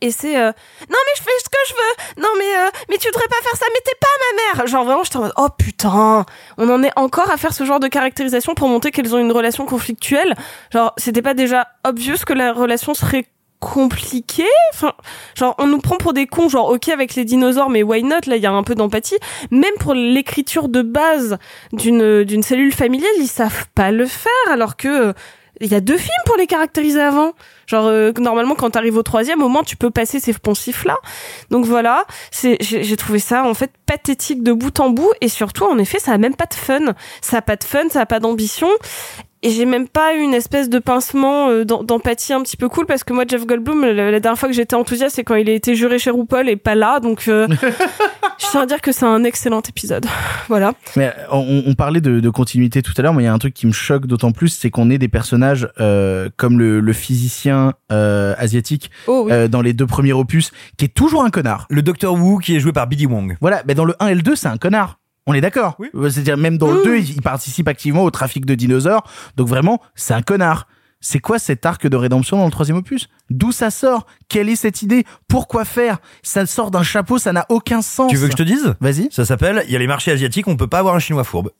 [0.00, 0.52] Et c'est euh,
[0.88, 2.22] non mais je fais ce que je veux.
[2.22, 3.66] Non mais euh, mais tu devrais pas faire ça.
[3.72, 4.66] Mais t'es pas ma mère.
[4.66, 6.24] Genre vraiment j'étais en mode oh putain.
[6.58, 9.32] On en est encore à faire ce genre de caractérisation pour montrer qu'elles ont une
[9.32, 10.34] relation conflictuelle.
[10.72, 13.26] Genre c'était pas déjà obvious que la relation serait
[13.62, 14.44] compliquée?
[15.36, 16.48] Genre on nous prend pour des cons.
[16.48, 18.26] Genre ok avec les dinosaures mais why not?
[18.26, 19.18] Là il y a un peu d'empathie.
[19.50, 21.38] Même pour l'écriture de base
[21.72, 25.12] d'une d'une cellule familiale ils savent pas le faire alors que euh,
[25.60, 27.32] il y a deux films pour les caractériser avant.
[27.66, 30.96] Genre euh, normalement quand t'arrives au troisième, au moins tu peux passer ces poncifs là.
[31.50, 35.64] Donc voilà, c'est j'ai trouvé ça en fait pathétique de bout en bout et surtout
[35.64, 36.94] en effet ça a même pas de fun.
[37.20, 38.68] Ça a pas de fun, ça a pas d'ambition.
[39.44, 42.68] Et j'ai même pas eu une espèce de pincement euh, d'em- d'empathie un petit peu
[42.68, 45.34] cool parce que moi Jeff Goldblum la, la dernière fois que j'étais enthousiaste c'est quand
[45.34, 47.48] il a été juré chez RuPaul et pas là donc euh,
[48.38, 50.06] je tiens à dire que c'est un excellent épisode.
[50.48, 50.74] voilà.
[50.96, 53.32] Mais euh, on, on parlait de, de continuité tout à l'heure, mais il y a
[53.34, 56.78] un truc qui me choque d'autant plus, c'est qu'on ait des personnages euh, comme le,
[56.80, 59.32] le physicien euh, asiatique Oh oui.
[59.32, 61.66] euh, dans les deux premiers opus, qui est toujours un connard.
[61.68, 63.36] Le Docteur Wu qui est joué par Billy Wong.
[63.40, 64.98] Voilà, mais dans le 1 et le 2, c'est un connard.
[65.26, 68.44] On est d'accord Euh, C'est-à-dire même dans le 2, il, il participe activement au trafic
[68.46, 69.04] de dinosaures.
[69.36, 70.66] Donc vraiment, c'est un connard.
[71.04, 73.08] C'est quoi cet arc de rédemption dans le troisième opus?
[73.28, 74.06] D'où ça sort?
[74.28, 75.04] Quelle est cette idée?
[75.28, 75.98] Pourquoi faire?
[76.22, 78.08] Ça sort d'un chapeau, ça n'a aucun sens.
[78.10, 78.74] Tu veux que je te dise?
[78.80, 79.08] Vas-y.
[79.10, 81.50] Ça s'appelle, il y a les marchés asiatiques, on peut pas avoir un chinois fourbe.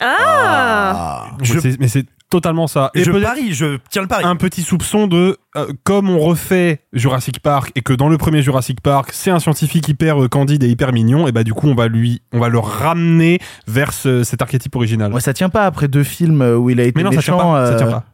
[0.00, 2.90] Ah, Je- C'est- Mais c'est totalement ça.
[2.94, 4.24] je peut-être parie, je tiens le pari.
[4.24, 8.40] un petit soupçon de euh, comme on refait Jurassic Park et que dans le premier
[8.40, 11.68] Jurassic Park c'est un scientifique hyper euh, candide et hyper mignon et bah du coup
[11.68, 15.12] on va lui on va le ramener vers ce- cet archétype original.
[15.12, 17.16] Ouais, ça tient pas après deux films euh, où il a été mais non ça
[17.16, 17.36] méchant.
[17.36, 18.04] tient pas, ça tient pas.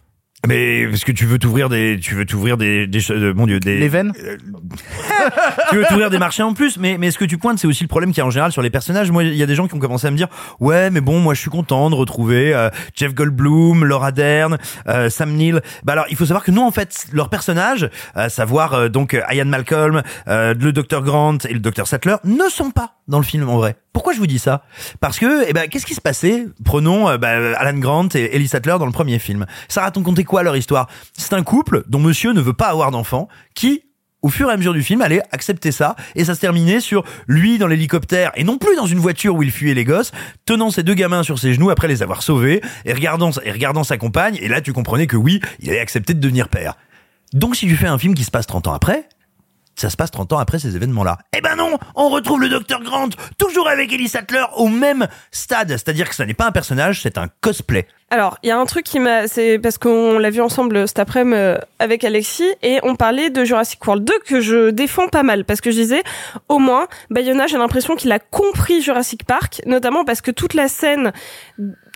[0.47, 3.47] Mais parce que tu veux t'ouvrir des, tu veux t'ouvrir des, des, choses- euh, mon
[3.47, 3.79] dieu, des.
[3.79, 4.13] Les veines
[5.71, 7.83] tu veux t'ouvrir des marchés en plus, mais mais ce que tu pointes, c'est aussi
[7.83, 9.11] le problème qu'il y a en général sur les personnages.
[9.11, 10.29] Moi, il y a des gens qui ont commencé à me dire,
[10.61, 14.59] ouais, mais bon, moi, je suis content de retrouver euh, Jeff Goldblum, Laura Dern,
[14.89, 15.63] euh, Sam Neill.
[15.85, 19.15] Bah alors, il faut savoir que non, en fait, leurs personnages, à savoir euh, donc
[19.15, 23.19] euh, Ian Malcolm, euh, le Dr Grant et le Dr Sattler, ne sont pas dans
[23.19, 23.77] le film en vrai.
[23.97, 24.63] Pourquoi je vous dis ça?
[25.01, 26.45] Parce que, eh ben, qu'est-ce qui se passait?
[26.67, 29.47] Prenons euh, bah, Alan Grant et Ellie Sattler dans le premier film.
[29.69, 30.87] Ça racontait quoi leur histoire?
[31.15, 33.85] C'est un couple dont Monsieur ne veut pas avoir d'enfant, qui
[34.21, 37.05] au fur et à mesure du film, allait accepter ça, et ça se terminait sur
[37.27, 40.13] lui dans l'hélicoptère, et non plus dans une voiture où il fuyait les gosses,
[40.45, 43.83] tenant ses deux gamins sur ses genoux après les avoir sauvés, et regardant, et regardant
[43.83, 46.75] sa compagne, et là tu comprenais que oui, il allait accepter de devenir père.
[47.33, 49.09] Donc si tu fais un film qui se passe 30 ans après,
[49.77, 51.19] ça se passe 30 ans après ces événements-là.
[51.37, 55.69] Eh ben non, on retrouve le docteur Grant, toujours avec Ellie Sattler, au même stade.
[55.69, 57.87] C'est-à-dire que ça n'est pas un personnage, c'est un cosplay.
[58.09, 61.01] Alors, il y a un truc qui m'a, c'est parce qu'on l'a vu ensemble cet
[61.01, 65.25] après-midi euh, avec Alexis et on parlait de Jurassic World 2 que je défends pas
[65.25, 66.03] mal parce que je disais,
[66.49, 70.69] au moins, Bayona, j'ai l'impression qu'il a compris Jurassic Park, notamment parce que toute la
[70.69, 71.13] scène,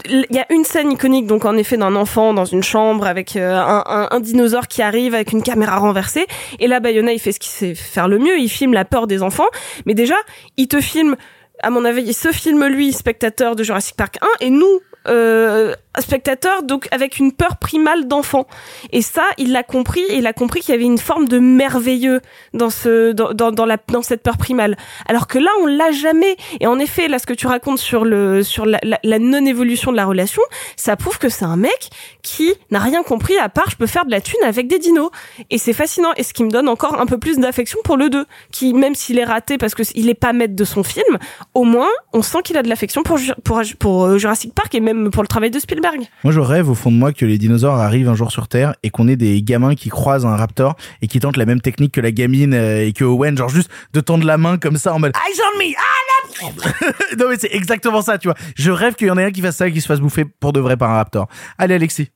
[0.07, 3.37] il y a une scène iconique, donc en effet d'un enfant dans une chambre avec
[3.37, 6.27] euh, un, un- un dinosaure qui arrive avec une caméra renversée
[6.59, 9.07] et là Bayona il fait ce qu'il sait faire le mieux, il filme la peur
[9.07, 9.49] des enfants,
[9.87, 10.17] mais déjà
[10.57, 11.15] il te filme
[11.63, 15.75] à mon avis, il se filme lui, spectateur de Jurassic Park 1, et nous, euh,
[15.99, 18.47] spectateurs, donc avec une peur primale d'enfant.
[18.93, 21.39] Et ça, il l'a compris, et il a compris qu'il y avait une forme de
[21.39, 22.21] merveilleux
[22.55, 24.77] dans ce, dans, dans, dans la, dans cette peur primale.
[25.09, 26.37] Alors que là, on l'a jamais.
[26.61, 29.97] Et en effet, là, ce que tu racontes sur le, sur la, la, non-évolution de
[29.97, 30.43] la relation,
[30.77, 31.91] ça prouve que c'est un mec
[32.23, 35.11] qui n'a rien compris à part je peux faire de la thune avec des dinos.
[35.51, 36.11] Et c'est fascinant.
[36.17, 38.95] Et ce qui me donne encore un peu plus d'affection pour le 2, qui, même
[38.95, 41.19] s'il est raté parce que il est pas maître de son film,
[41.55, 44.81] au moins, on sent qu'il a de l'affection pour, pour, pour euh, Jurassic Park et
[44.81, 45.80] même pour le travail de Spielberg.
[46.25, 48.75] Moi, je rêve au fond de moi que les dinosaures arrivent un jour sur Terre
[48.83, 51.93] et qu'on ait des gamins qui croisent un raptor et qui tentent la même technique
[51.93, 54.93] que la gamine euh, et que Owen, genre juste de tendre la main comme ça
[54.95, 56.87] en mode Eyes on me, ah là
[57.19, 58.37] Non mais c'est exactement ça, tu vois.
[58.57, 60.25] Je rêve qu'il y en ait un qui fasse ça et qui se fasse bouffer
[60.25, 61.29] pour de vrai par un raptor.
[61.59, 62.11] Allez Alexis.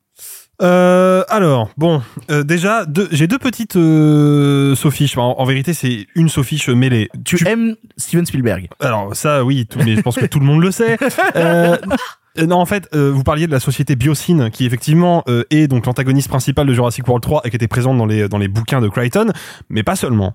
[0.62, 2.00] Euh, alors, bon,
[2.30, 5.18] euh, déjà, deux- j'ai deux petites euh, sophiches.
[5.18, 7.08] En, en vérité, c'est une sophiche mêlée.
[7.24, 10.62] Tu, aimes Steven Spielberg Alors, ça, oui, tout, mais je pense que tout le monde
[10.62, 10.96] le sait.
[12.38, 15.68] Euh, non, en fait, euh, vous parliez de la société Biosyn, qui effectivement euh, est
[15.68, 18.48] donc l'antagoniste principal de Jurassic World 3 et qui était présente dans les, dans les
[18.48, 19.32] bouquins de Crichton,
[19.68, 20.34] mais pas seulement.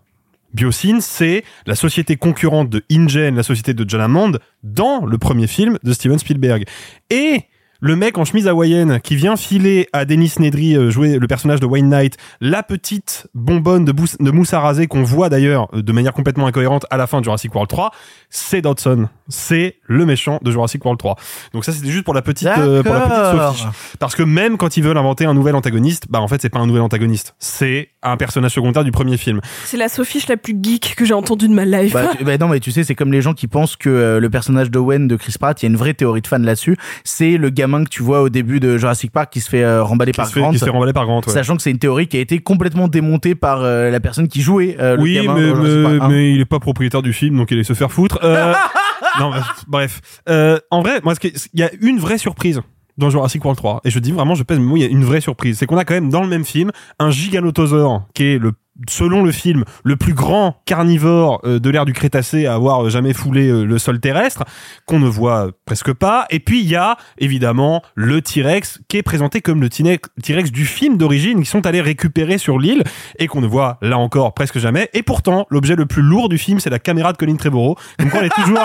[0.54, 4.32] Biosyn, c'est la société concurrente de InGen, la société de John Hammond,
[4.64, 6.64] dans le premier film de Steven Spielberg.
[7.10, 7.44] Et
[7.82, 11.66] le mec en chemise hawaïenne qui vient filer à Dennis Nedry jouer le personnage de
[11.66, 16.48] Wayne Knight la petite bonbonne de, mousse à raser qu'on voit d'ailleurs de manière complètement
[16.48, 17.92] incohérente à la fin de Jurassic World 3
[18.30, 21.16] c'est Dodson c'est le méchant de Jurassic World 3
[21.54, 23.66] donc ça c'était juste pour la petite euh, pour la petite sophiche
[24.00, 26.60] parce que même quand ils veulent inventer un nouvel antagoniste bah en fait c'est pas
[26.60, 30.56] un nouvel antagoniste c'est un personnage secondaire du premier film C'est la sophiche la plus
[30.62, 31.94] geek que j'ai entendue de ma life.
[31.94, 34.20] Bah, tu- bah non mais tu sais c'est comme les gens qui pensent que euh,
[34.20, 36.78] le personnage d'Owen de Chris Pratt, il y a une vraie théorie de fan là-dessus.
[37.04, 39.84] C'est le gamin que tu vois au début de Jurassic Park qui se fait euh,
[39.84, 40.52] remballer par se fait- Grant.
[40.52, 41.34] qui se fait remballer par Grant, ouais.
[41.34, 44.42] Sachant que c'est une théorie qui a été complètement démontée par euh, la personne qui
[44.42, 46.08] jouait euh, le oui, gamin mais, mais, Park 1.
[46.10, 48.20] mais il est pas propriétaire du film, donc il allait se faire foutre.
[49.20, 49.32] Non,
[49.68, 50.02] bref.
[50.30, 52.62] Euh, en vrai, moi, il y a une vraie surprise
[52.98, 53.82] dans Jurassic World 3.
[53.86, 55.58] Et je dis vraiment, je pèse mes mots, il y a une vraie surprise.
[55.58, 58.54] C'est qu'on a quand même dans le même film un giganotosaure qui est le
[58.88, 62.90] selon le film, le plus grand carnivore euh, de l'ère du Crétacé à avoir euh,
[62.90, 64.46] jamais foulé euh, le sol terrestre,
[64.86, 66.26] qu'on ne voit presque pas.
[66.30, 70.66] Et puis il y a évidemment le T-Rex qui est présenté comme le T-Rex du
[70.66, 72.84] film d'origine, qui sont allés récupérer sur l'île
[73.18, 74.90] et qu'on ne voit là encore presque jamais.
[74.94, 77.76] Et pourtant, l'objet le plus lourd du film, c'est la caméra de Colin Trevorrow.
[78.00, 78.60] Donc on est toujours,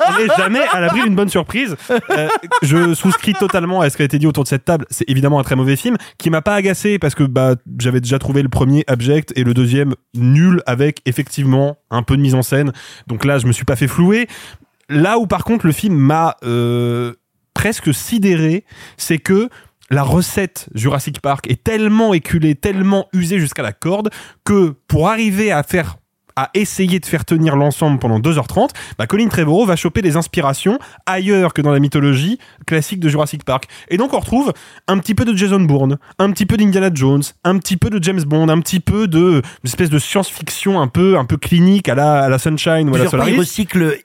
[0.00, 1.76] on n'est jamais à l'abri d'une bonne surprise.
[2.10, 2.28] Euh,
[2.62, 4.86] je souscris totalement à ce qui a été dit autour de cette table.
[4.90, 8.18] C'est évidemment un très mauvais film qui m'a pas agacé parce que bah j'avais déjà
[8.18, 12.42] trouvé le premier abject et le deuxième nul avec effectivement un peu de mise en
[12.42, 12.72] scène.
[13.06, 14.28] Donc là, je me suis pas fait flouer.
[14.88, 17.14] Là où par contre le film m'a euh,
[17.54, 18.64] presque sidéré,
[18.96, 19.48] c'est que
[19.90, 24.10] la recette Jurassic Park est tellement éculée, tellement usée jusqu'à la corde
[24.44, 25.96] que pour arriver à faire
[26.36, 30.78] à essayer de faire tenir l'ensemble pendant 2h30, bah Colin Trevorrow va choper des inspirations
[31.06, 33.64] ailleurs que dans la mythologie classique de Jurassic Park.
[33.88, 34.52] Et donc on retrouve
[34.86, 38.02] un petit peu de Jason Bourne, un petit peu d'Indiana Jones, un petit peu de
[38.02, 41.88] James Bond, un petit peu de une espèce de science-fiction un peu un peu clinique
[41.88, 43.04] à la à la Sunshine ou à la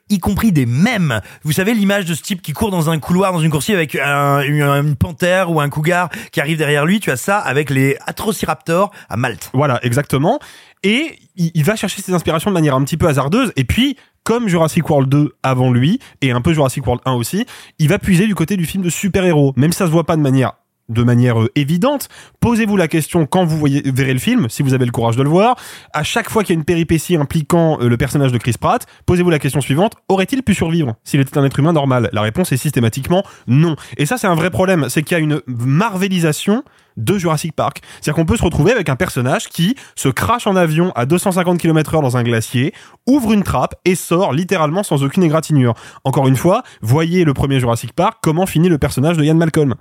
[0.08, 1.20] y compris des mèmes.
[1.44, 3.94] Vous savez l'image de ce type qui court dans un couloir, dans une coursive avec
[3.96, 7.00] un- une, une panthère ou un cougar qui arrive derrière lui?
[7.00, 9.50] Tu as ça avec les Atrociraptors à Malte.
[9.52, 10.38] Voilà, exactement.
[10.82, 13.52] Et il, va chercher ses inspirations de manière un petit peu hasardeuse.
[13.56, 17.46] Et puis, comme Jurassic World 2 avant lui, et un peu Jurassic World 1 aussi,
[17.78, 19.52] il va puiser du côté du film de super-héros.
[19.56, 20.54] Même si ça se voit pas de manière
[20.92, 22.08] de manière euh, évidente,
[22.40, 25.22] posez-vous la question quand vous voyez, verrez le film, si vous avez le courage de
[25.22, 25.56] le voir.
[25.92, 28.86] À chaque fois qu'il y a une péripétie impliquant euh, le personnage de Chris Pratt,
[29.06, 32.10] posez-vous la question suivante aurait-il pu survivre s'il était un être humain normal?
[32.12, 33.76] La réponse est systématiquement non.
[33.96, 36.62] Et ça, c'est un vrai problème, c'est qu'il y a une marvelisation
[36.96, 37.80] de Jurassic Park.
[38.00, 41.58] C'est-à-dire qu'on peut se retrouver avec un personnage qui se crache en avion à 250
[41.58, 42.74] km heure dans un glacier,
[43.06, 45.74] ouvre une trappe et sort littéralement sans aucune égratignure.
[46.04, 49.74] Encore une fois, voyez le premier Jurassic Park, comment finit le personnage de Ian Malcolm.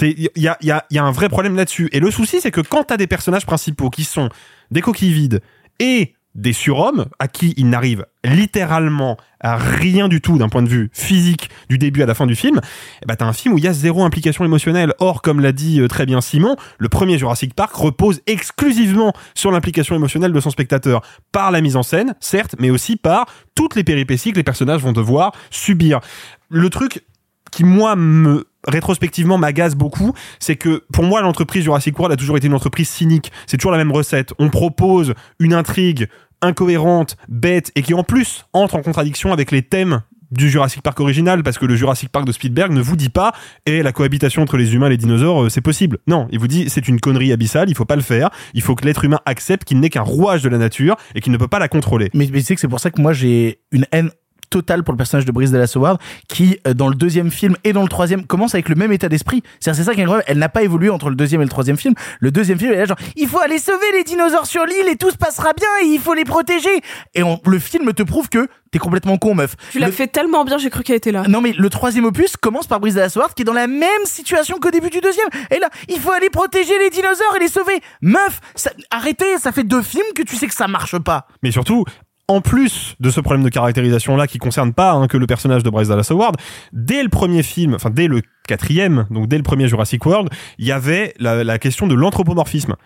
[0.00, 1.88] Il y a, y, a, un vrai problème là-dessus.
[1.92, 4.28] Et le souci, c'est que quand t'as des personnages principaux qui sont
[4.70, 5.40] des coquilles vides
[5.78, 10.68] et des surhommes à qui il n'arrive littéralement à rien du tout d'un point de
[10.68, 12.60] vue physique du début à la fin du film,
[13.02, 14.92] eh ben t'as un film où il y a zéro implication émotionnelle.
[14.98, 19.52] Or, comme l'a dit euh, très bien Simon, le premier Jurassic Park repose exclusivement sur
[19.52, 23.76] l'implication émotionnelle de son spectateur par la mise en scène, certes, mais aussi par toutes
[23.76, 26.00] les péripéties que les personnages vont devoir subir.
[26.48, 27.04] Le truc
[27.52, 32.36] qui moi me rétrospectivement m'agace beaucoup, c'est que pour moi l'entreprise Jurassic World a toujours
[32.36, 33.32] été une entreprise cynique.
[33.46, 34.32] C'est toujours la même recette.
[34.38, 36.08] On propose une intrigue
[36.42, 40.98] incohérente, bête et qui en plus entre en contradiction avec les thèmes du Jurassic Park
[41.00, 43.32] original parce que le Jurassic Park de Spielberg ne vous dit pas
[43.66, 45.98] et la cohabitation entre les humains et les dinosaures euh, c'est possible.
[46.06, 48.30] Non, il vous dit c'est une connerie abyssale, il faut pas le faire.
[48.52, 51.32] Il faut que l'être humain accepte qu'il n'est qu'un rouage de la nature et qu'il
[51.32, 52.10] ne peut pas la contrôler.
[52.14, 54.10] Mais, mais tu sais que c'est pour ça que moi j'ai une haine
[54.50, 57.72] totale pour le personnage de Brice Dallas Howard qui euh, dans le deuxième film et
[57.72, 60.24] dans le troisième commence avec le même état d'esprit c'est c'est ça qui est incroyable
[60.28, 62.76] elle n'a pas évolué entre le deuxième et le troisième film le deuxième film elle
[62.76, 65.52] est là genre il faut aller sauver les dinosaures sur l'île et tout se passera
[65.54, 66.80] bien et il faut les protéger
[67.14, 70.08] et on- le film te prouve que t'es complètement con meuf Tu l'as Le- fait
[70.08, 71.24] tellement bien, j'ai cru qu'elle était là.
[71.28, 74.04] non mais le troisième opus commence par Brice Dallas Howard qui est dans la même
[74.04, 75.28] situation qu'au début du deuxième.
[75.50, 77.80] Et là, il faut aller protéger les dinosaures et les sauver.
[78.02, 81.26] Meuf, ça- arrêtez, ça fait deux films que tu sais que ça marche pas.
[81.42, 81.84] Mais surtout,
[82.28, 85.62] en plus de ce problème de caractérisation là qui concerne pas hein, que le personnage
[85.62, 86.36] de Bryce Dallas Howard,
[86.72, 90.66] dès le premier film, enfin dès le quatrième, donc dès le premier Jurassic World, il
[90.66, 92.76] y avait la, la question de l'anthropomorphisme.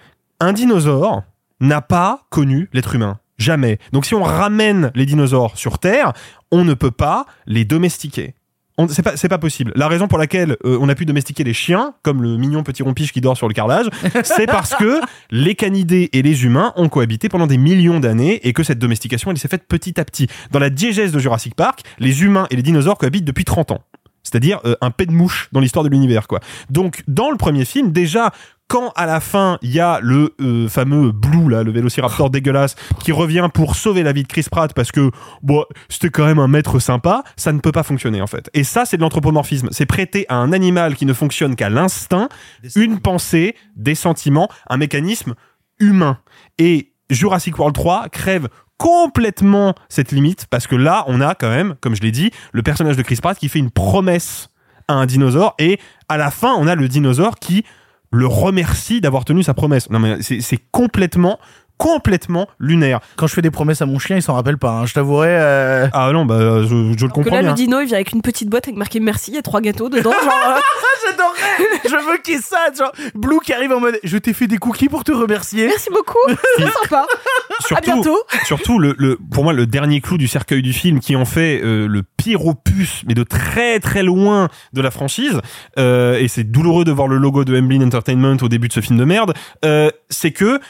[0.40, 1.22] Un dinosaure
[1.60, 3.18] n'a pas connu l'être humain.
[3.38, 3.78] Jamais.
[3.92, 6.12] Donc si on ramène les dinosaures sur Terre,
[6.50, 8.34] on ne peut pas les domestiquer.
[8.88, 9.72] C'est pas, c'est pas possible.
[9.74, 12.82] La raison pour laquelle euh, on a pu domestiquer les chiens, comme le mignon petit
[12.82, 13.86] rompiche qui dort sur le carrelage,
[14.22, 15.00] c'est parce que
[15.30, 19.30] les canidés et les humains ont cohabité pendant des millions d'années et que cette domestication,
[19.32, 20.28] elle s'est faite petit à petit.
[20.52, 23.82] Dans la diégèse de Jurassic Park, les humains et les dinosaures cohabitent depuis 30 ans.
[24.30, 26.40] C'est-à-dire euh, un pet de mouche dans l'histoire de l'univers, quoi.
[26.70, 28.32] Donc, dans le premier film, déjà,
[28.68, 32.76] quand à la fin il y a le euh, fameux Blue là, le Vélociraptor dégueulasse,
[33.00, 35.10] qui revient pour sauver la vie de Chris Pratt parce que
[35.42, 38.50] bon, c'était quand même un maître sympa, ça ne peut pas fonctionner en fait.
[38.54, 39.68] Et ça, c'est de l'anthropomorphisme.
[39.72, 42.28] C'est prêter à un animal qui ne fonctionne qu'à l'instinct
[42.76, 45.34] une pensée, des sentiments, un mécanisme
[45.80, 46.18] humain.
[46.58, 48.48] Et Jurassic World 3 crève
[48.78, 52.62] complètement cette limite parce que là, on a quand même, comme je l'ai dit, le
[52.62, 54.48] personnage de Chris Pratt qui fait une promesse
[54.86, 57.64] à un dinosaure et à la fin, on a le dinosaure qui
[58.10, 59.90] le remercie d'avoir tenu sa promesse.
[59.90, 61.38] Non mais c'est complètement
[61.78, 63.00] complètement lunaire.
[63.16, 64.70] Quand je fais des promesses à mon chien, il s'en rappelle pas.
[64.72, 64.86] hein.
[64.86, 65.38] Je t'avouerais.
[65.40, 67.50] euh, Ah non, bah je, je le Que comprends là, bien.
[67.50, 69.60] le dino, il vient avec une petite boîte avec marqué merci, il y a trois
[69.60, 70.10] gâteaux dedans.
[70.12, 70.22] Genre,
[70.56, 70.60] euh,
[71.08, 71.80] J'adorerais.
[71.84, 72.58] Je veux qu'il ça.
[72.76, 73.98] Genre Blue qui arrive en mode.
[74.04, 75.66] Je t'ai fait des cookies pour te remercier.
[75.66, 76.18] merci beaucoup,
[76.58, 77.06] c'est sympa.
[77.74, 78.18] à bientôt.
[78.44, 81.60] surtout le, le, pour moi, le dernier clou du cercueil du film qui en fait
[81.62, 85.40] euh, le pire opus, mais de très très loin de la franchise,
[85.78, 88.80] euh, et c'est douloureux de voir le logo de Emblem Entertainment au début de ce
[88.80, 90.60] film de merde, euh, c'est que,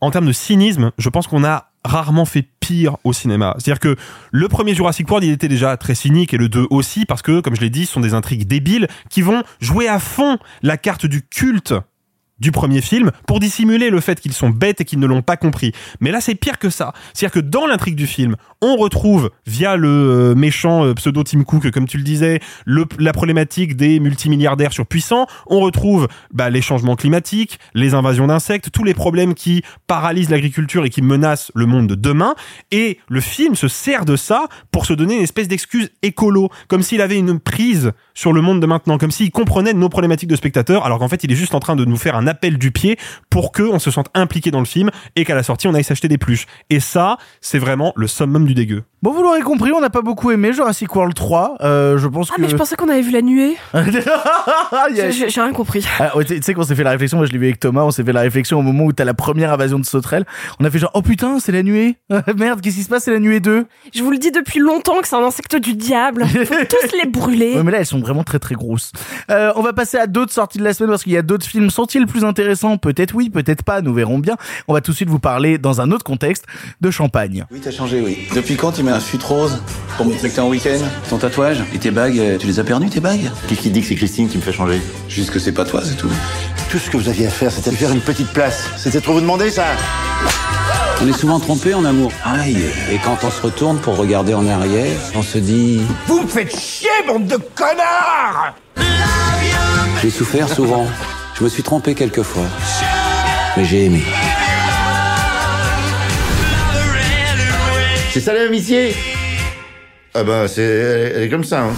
[0.00, 3.54] en termes de cynisme, je pense qu'on a rarement fait pire au cinéma.
[3.58, 3.96] C'est-à-dire que
[4.32, 7.40] le premier Jurassic World, il était déjà très cynique et le 2 aussi parce que,
[7.40, 10.76] comme je l'ai dit, ce sont des intrigues débiles qui vont jouer à fond la
[10.76, 11.74] carte du culte
[12.38, 15.36] du premier film pour dissimuler le fait qu'ils sont bêtes et qu'ils ne l'ont pas
[15.36, 15.72] compris.
[16.00, 16.92] Mais là, c'est pire que ça.
[17.14, 21.44] C'est-à-dire que dans l'intrigue du film, on retrouve, via le euh, méchant euh, pseudo Tim
[21.44, 25.26] Cook, comme tu le disais, la problématique des multimilliardaires surpuissants.
[25.46, 30.84] On retrouve bah, les changements climatiques, les invasions d'insectes, tous les problèmes qui paralysent l'agriculture
[30.84, 32.34] et qui menacent le monde de demain.
[32.70, 36.82] Et le film se sert de ça pour se donner une espèce d'excuse écolo, comme
[36.82, 40.36] s'il avait une prise sur le monde de maintenant, comme s'il comprenait nos problématiques de
[40.36, 42.70] spectateurs, alors qu'en fait, il est juste en train de nous faire un appel du
[42.72, 42.98] pied
[43.30, 45.84] pour que on se sente impliqué dans le film et qu'à la sortie, on aille
[45.84, 46.46] s'acheter des pluches.
[46.70, 48.82] Et ça, c'est vraiment le summum du dégueu.
[49.02, 51.56] Bon, vous l'aurez compris, on n'a pas beaucoup aimé Jurassic World 3.
[51.60, 52.40] Euh, je pense Ah, que.
[52.40, 53.56] mais je pensais qu'on avait vu la nuée.
[53.74, 55.86] Il y a- J'ai rien compris.
[55.98, 57.82] Ah, ouais, tu sais qu'on s'est fait la réflexion, moi je l'ai vu avec Thomas,
[57.82, 60.24] on s'est fait la réflexion au moment où t'as la première invasion de sauterelles.
[60.60, 61.96] On a fait genre, oh putain, c'est la nuée.
[62.36, 63.66] Merde, qu'est-ce qui se passe, c'est la nuée 2.
[63.94, 66.24] Je vous le dis depuis longtemps que c'est un insecte du diable.
[66.26, 67.54] Faut tous les brûler.
[67.54, 68.92] Ouais, mais là, elles sont vraiment très très grosses.
[69.30, 71.46] Euh, on va passer à d'autres sorties de la semaine parce qu'il y a d'autres
[71.46, 71.70] films.
[71.70, 74.36] Sont-ils plus intéressants Peut-être oui, peut-être pas, nous verrons bien.
[74.68, 76.44] On va tout de suite vous parler dans un autre contexte
[76.80, 77.44] de champagne.
[77.50, 78.18] Oui, t'as changé, oui.
[78.34, 79.58] Depuis quand tu mets un fut rose
[79.96, 80.78] pour que t'es en week-end?
[81.08, 83.30] Ton tatouage et tes bagues, euh, tu les as perdus, tes bagues?
[83.48, 84.80] Qui qui dit que c'est Christine qui me fait changer?
[85.08, 86.10] Juste que c'est pas toi, c'est tout.
[86.70, 88.68] Tout ce que vous aviez à faire, c'était de faire une petite place.
[88.76, 89.64] C'était trop vous demander, ça
[91.02, 92.12] On est souvent trompé en amour.
[92.24, 92.64] Aïe.
[92.92, 96.54] Et quand on se retourne pour regarder en arrière, on se dit Vous me faites
[96.58, 98.54] chier, bande de connards
[100.02, 100.86] J'ai souffert souvent.
[101.38, 102.46] Je me suis trompé quelquefois.
[103.56, 104.02] Mais j'ai aimé.
[108.10, 108.94] C'est ça l'amitié
[110.14, 110.62] Ah bah, c'est...
[110.62, 111.72] Elle est comme ça, hein.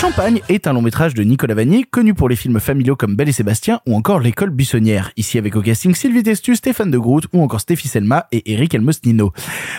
[0.00, 3.28] Champagne est un long métrage de Nicolas Vanier, connu pour les films familiaux comme Belle
[3.28, 5.12] et Sébastien ou encore L'école buissonnière.
[5.18, 8.74] Ici avec au casting Sylvie Testu, Stéphane de Groot ou encore Stéphie Selma et Eric
[8.74, 9.34] Elmosnino.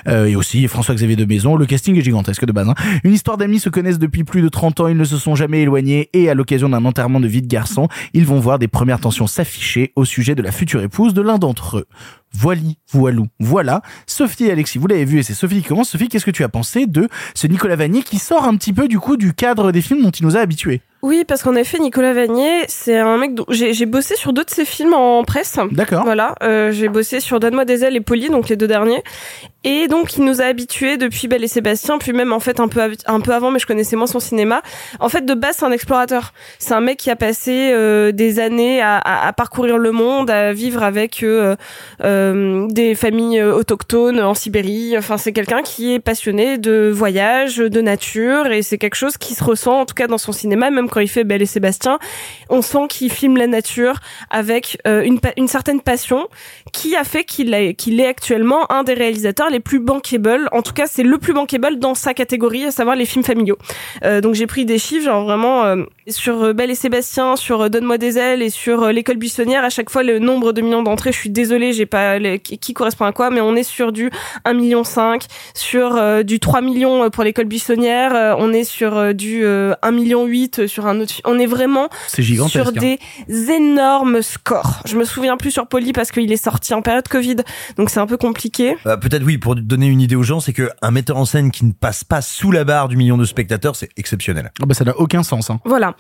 [0.08, 2.70] Euh, et aussi François-Xavier de Maison, le casting est gigantesque de base.
[2.70, 2.76] hein.
[3.04, 5.64] Une histoire d'amis se connaissent depuis plus de 30 ans, ils ne se sont jamais
[5.64, 9.00] éloignés et à l'occasion d'un enterrement de vie de garçon, ils vont voir des premières
[9.00, 11.88] tensions s'afficher au sujet de la future épouse de l'un d'entre eux.
[12.34, 13.82] Voili, voilou, voilà.
[14.08, 15.90] Sophie et Alexis, vous l'avez vu et c'est Sophie qui commence.
[15.90, 18.88] Sophie, qu'est-ce que tu as pensé de ce Nicolas Vanier qui sort un petit peu
[18.88, 20.82] du coup du cadre des films dont il nous a habitués?
[21.02, 24.50] Oui, parce qu'en effet, Nicolas Vanier, c'est un mec dont j'ai bossé sur deux de
[24.52, 25.58] ses films en presse.
[25.72, 26.04] D'accord.
[26.04, 29.04] Voilà, euh, j'ai bossé sur Donne-moi des ailes et Polly, donc les deux derniers.
[29.64, 32.68] Et donc, il nous a habitués depuis Belle et Sébastien, puis même en fait un
[32.68, 34.62] peu un peu avant, mais je connaissais moins son cinéma.
[35.00, 36.34] En fait, de base, c'est un explorateur.
[36.60, 40.30] C'est un mec qui a passé euh, des années à, à- à parcourir le monde,
[40.32, 41.56] à vivre avec euh,
[42.04, 44.96] euh, des familles euh, autochtones en Sibérie.
[44.98, 49.36] Enfin, c'est quelqu'un qui est passionné de voyage, de nature, et c'est quelque chose qui
[49.36, 51.98] se ressent en tout cas dans son cinéma, même quand il fait Belle et Sébastien.
[52.50, 53.96] On sent qu'il filme la nature
[54.30, 56.28] avec euh, une, certaine passion
[56.72, 60.48] qui a fait qu'il est, actuellement un des réalisateurs les plus bankable.
[60.52, 63.58] En tout cas, c'est le plus bankable dans sa catégorie, à savoir les films familiaux.
[64.04, 67.98] Euh, donc j'ai pris des chiffres, genre vraiment euh, sur Belle et Sébastien, sur Donne-moi
[67.98, 69.64] des ailes et sur l'école buissonnière.
[69.64, 73.06] À chaque fois, le nombre de millions d'entrées, je suis désolée, j'ai pas qui correspond
[73.06, 74.12] à quoi, mais on est sur du
[74.46, 75.24] 1 million 5,
[75.54, 80.68] sur du 3 millions pour l'école buissonnière, on est sur du euh, 1 million 8
[80.82, 81.14] sur un autre.
[81.14, 82.72] fi- On est vraiment sur hein.
[82.72, 83.00] des
[83.52, 84.82] énormes scores.
[84.86, 87.38] Je me souviens plus sur Poly parce qu'il est sorti en période Covid,
[87.78, 88.76] donc c'est un peu compliqué.
[88.86, 91.52] Bah, Peut-être oui, pour donner une idée aux gens, c'est que un metteur en scène
[91.52, 94.52] qui ne passe pas sous la barre du million de spectateurs, c'est exceptionnel.
[94.62, 95.50] Ah bah ça n'a aucun sens.
[95.50, 95.60] Hein.
[95.66, 95.96] Voilà.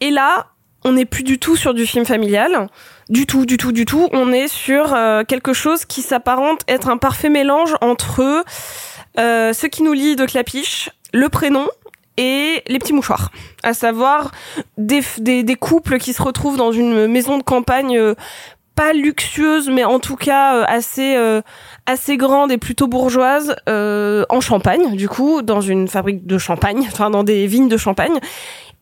[0.00, 0.46] Et là,
[0.84, 2.68] on n'est plus du tout sur du film familial.
[3.08, 4.08] Du tout, du tout, du tout.
[4.12, 8.44] On est sur euh, quelque chose qui s'apparente être un parfait mélange entre
[9.18, 11.66] euh, ce qui nous lie de Clapiche, le prénom
[12.20, 13.32] et les petits mouchoirs.
[13.62, 14.30] À savoir
[14.76, 15.02] des,
[15.58, 18.14] couples qui se retrouvent dans une maison de campagne euh,
[18.76, 21.40] pas luxueuse, mais en tout cas euh, assez euh,
[21.86, 27.10] assez grande et plutôt bourgeoise en Champagne, du coup, dans une fabrique de champagne, enfin
[27.10, 28.20] dans des vignes de champagne,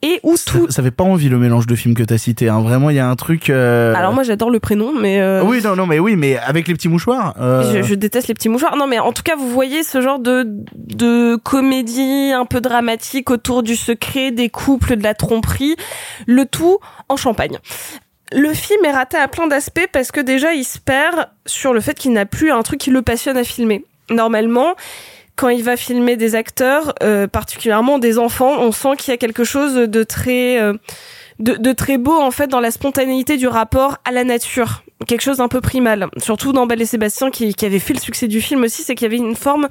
[0.03, 0.67] et où tout.
[0.67, 2.49] Ça, ça fait pas envie le mélange de films que t'as cité.
[2.49, 2.61] Hein.
[2.61, 3.51] Vraiment, il y a un truc.
[3.51, 6.69] euh, Alors moi j'adore le prénom, mais euh, Oui, non, non, mais oui, mais avec
[6.69, 7.35] les petits mouchoirs.
[7.41, 8.77] euh, je, je déteste les petits mouchoirs.
[8.77, 10.45] Non, mais en tout cas, vous voyez ce genre de
[10.77, 15.77] de comédie un peu dramatique autour du secret, des couples, de la tromperie,
[16.27, 16.79] le tout
[17.09, 17.59] en Champagne.
[18.31, 21.81] Le film est raté à plein d'aspects parce que déjà il se perd sur le
[21.81, 23.85] fait qu'il n'a plus un truc qui le passionne à filmer.
[24.11, 24.75] Normalement,
[25.39, 29.17] quand il va filmer des acteurs, euh, particulièrement des enfants, on sent qu'il y a
[29.17, 30.75] quelque chose de très euh,
[31.39, 35.21] de, de très beau en fait dans la spontanéité du rapport à la nature quelque
[35.21, 38.27] chose d'un peu primal surtout dans Belle et Sébastien qui, qui avait fait le succès
[38.27, 39.69] du film aussi c'est qu'il y avait une forme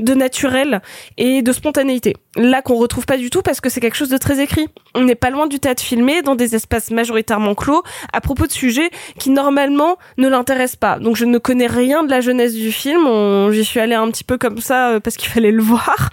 [0.00, 0.80] de naturel
[1.16, 2.14] et de spontanéité.
[2.36, 4.66] Là qu'on retrouve pas du tout parce que c'est quelque chose de très écrit.
[4.94, 8.52] On n'est pas loin du théâtre filmé dans des espaces majoritairement clos à propos de
[8.52, 10.98] sujets qui normalement ne l'intéressent pas.
[10.98, 13.06] Donc je ne connais rien de la jeunesse du film.
[13.52, 16.10] J'y suis allée un petit peu comme ça euh, parce qu'il fallait le voir.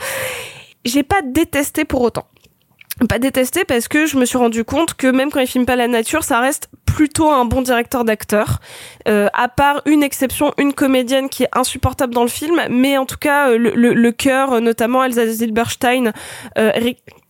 [0.85, 2.27] J'ai pas détesté pour autant
[3.07, 5.75] pas détesté parce que je me suis rendu compte que même quand il filme pas
[5.75, 8.59] la nature, ça reste plutôt un bon directeur d'acteur.
[9.07, 13.05] Euh, à part une exception, une comédienne qui est insupportable dans le film, mais en
[13.05, 16.11] tout cas euh, le, cœur, euh, notamment Elsa Zilberstein,
[16.57, 16.71] euh,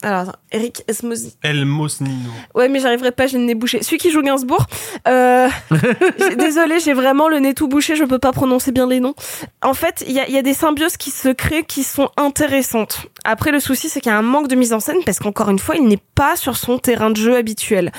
[0.03, 1.35] alors attends, Eric Esmosi.
[1.43, 2.29] Nino.
[2.55, 3.83] Ouais, mais j'arriverai pas, j'ai le nez bouché.
[3.83, 4.65] Celui qui joue Gainsbourg,
[5.07, 5.47] euh,
[6.37, 9.13] désolé, j'ai vraiment le nez tout bouché, je peux pas prononcer bien les noms.
[9.61, 12.09] En fait, il y a, il y a des symbioses qui se créent qui sont
[12.17, 13.05] intéressantes.
[13.23, 15.49] Après, le souci, c'est qu'il y a un manque de mise en scène parce qu'encore
[15.49, 17.91] une fois, il n'est pas sur son terrain de jeu habituel.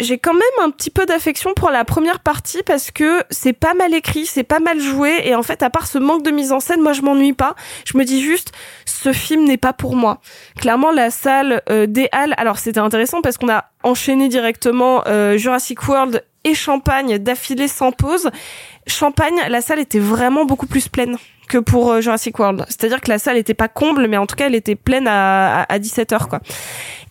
[0.00, 3.74] J'ai quand même un petit peu d'affection pour la première partie parce que c'est pas
[3.74, 6.52] mal écrit, c'est pas mal joué et en fait, à part ce manque de mise
[6.52, 7.54] en scène, moi je m'ennuie pas.
[7.84, 8.52] Je me dis juste,
[8.86, 10.22] ce film n'est pas pour moi.
[10.56, 15.36] Clairement, la salle euh, des Halles, alors c'était intéressant parce qu'on a enchaîné directement euh,
[15.36, 18.30] Jurassic World et Champagne d'affilée sans pause.
[18.86, 21.18] Champagne, la salle était vraiment beaucoup plus pleine
[21.50, 22.64] que pour euh, Jurassic World.
[22.68, 25.64] C'est-à-dire que la salle était pas comble, mais en tout cas, elle était pleine à,
[25.68, 26.40] à, 17 heures, quoi.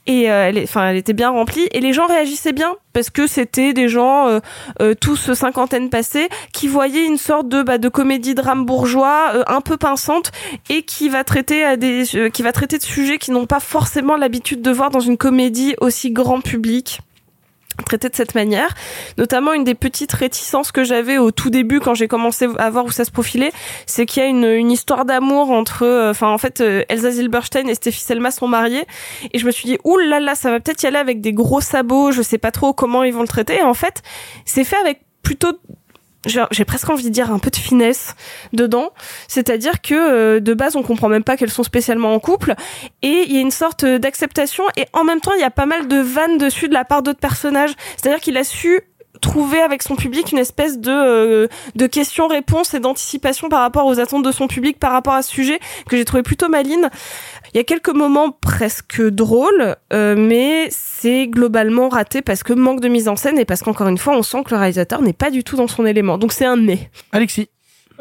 [0.10, 3.28] Et euh, elle, enfin, elle était bien remplie et les gens réagissaient bien parce que
[3.28, 4.40] c'était des gens euh,
[4.82, 9.44] euh, tous cinquantaine passés qui voyaient une sorte de bah, de comédie drame bourgeois euh,
[9.46, 10.32] un peu pinçante
[10.72, 13.60] et qui va traiter à des euh, qui va traiter de sujets qui n'ont pas
[13.60, 17.02] forcément l'habitude de voir dans une comédie aussi grand public
[17.84, 18.74] traité de cette manière.
[19.18, 22.86] Notamment, une des petites réticences que j'avais au tout début quand j'ai commencé à voir
[22.86, 23.52] où ça se profilait,
[23.86, 27.12] c'est qu'il y a une, une histoire d'amour entre, euh, enfin en fait, euh, Elsa
[27.12, 28.86] Zilberstein et Stéphie Selma sont mariés,
[29.34, 31.34] et je me suis dit, ouh là là, ça va peut-être y aller avec des
[31.34, 33.58] gros sabots, je sais pas trop comment ils vont le traiter.
[33.58, 34.02] Et en fait,
[34.46, 35.52] c'est fait avec plutôt
[36.26, 38.16] j'ai presque envie de dire un peu de finesse
[38.52, 38.92] dedans,
[39.28, 42.56] c'est-à-dire que euh, de base on comprend même pas qu'elles sont spécialement en couple.
[43.02, 44.66] Et il y a une sorte euh, d'acceptation.
[44.76, 47.04] Et en même temps il y a pas mal de vannes dessus de la part
[47.04, 48.82] d'autres personnages, c'est-à-dire qu'il a su
[49.20, 54.00] trouver avec son public une espèce de euh, de questions-réponses et d'anticipation par rapport aux
[54.00, 56.90] attentes de son public par rapport à ce sujet que j'ai trouvé plutôt maline.
[57.54, 62.82] Il y a quelques moments presque drôles, euh, mais c'est globalement raté parce que manque
[62.82, 65.14] de mise en scène et parce qu'encore une fois, on sent que le réalisateur n'est
[65.14, 66.18] pas du tout dans son élément.
[66.18, 66.90] Donc c'est un nez.
[67.12, 67.50] Alexis.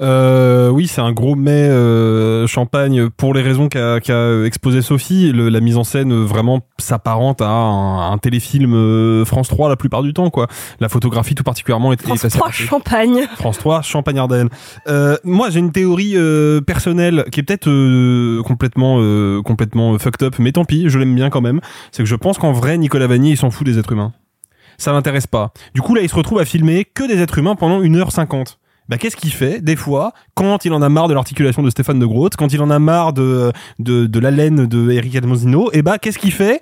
[0.01, 5.33] Euh, oui, c'est un gros mets euh, champagne pour les raisons qu'a qu'a exposé Sophie.
[5.33, 9.69] Le- la mise en scène euh, vraiment s'apparente à un, un téléfilm euh, France 3
[9.69, 10.31] la plupart du temps.
[10.31, 10.47] quoi.
[10.79, 12.63] La photographie tout particulièrement est, est France assez 3 ratée.
[12.65, 13.27] Champagne.
[13.37, 14.49] France 3, Champagne-Ardenne.
[14.87, 20.23] Euh, moi, j'ai une théorie euh, personnelle qui est peut-être euh, complètement euh, complètement fucked
[20.23, 21.61] up, mais tant pis, je l'aime bien quand même.
[21.91, 24.13] C'est que je pense qu'en vrai, Nicolas Vanier, il s'en fout des êtres humains.
[24.77, 25.53] Ça l'intéresse pas.
[25.75, 28.59] Du coup, là, il se retrouve à filmer que des êtres humains pendant 1h50.
[28.89, 31.99] Bah, qu'est-ce qu'il fait des fois quand il en a marre de l'articulation de Stéphane
[31.99, 35.71] de Groot, quand il en a marre de de, de la laine de Eric Almosino,
[35.73, 36.61] et bah qu'est-ce qu'il fait?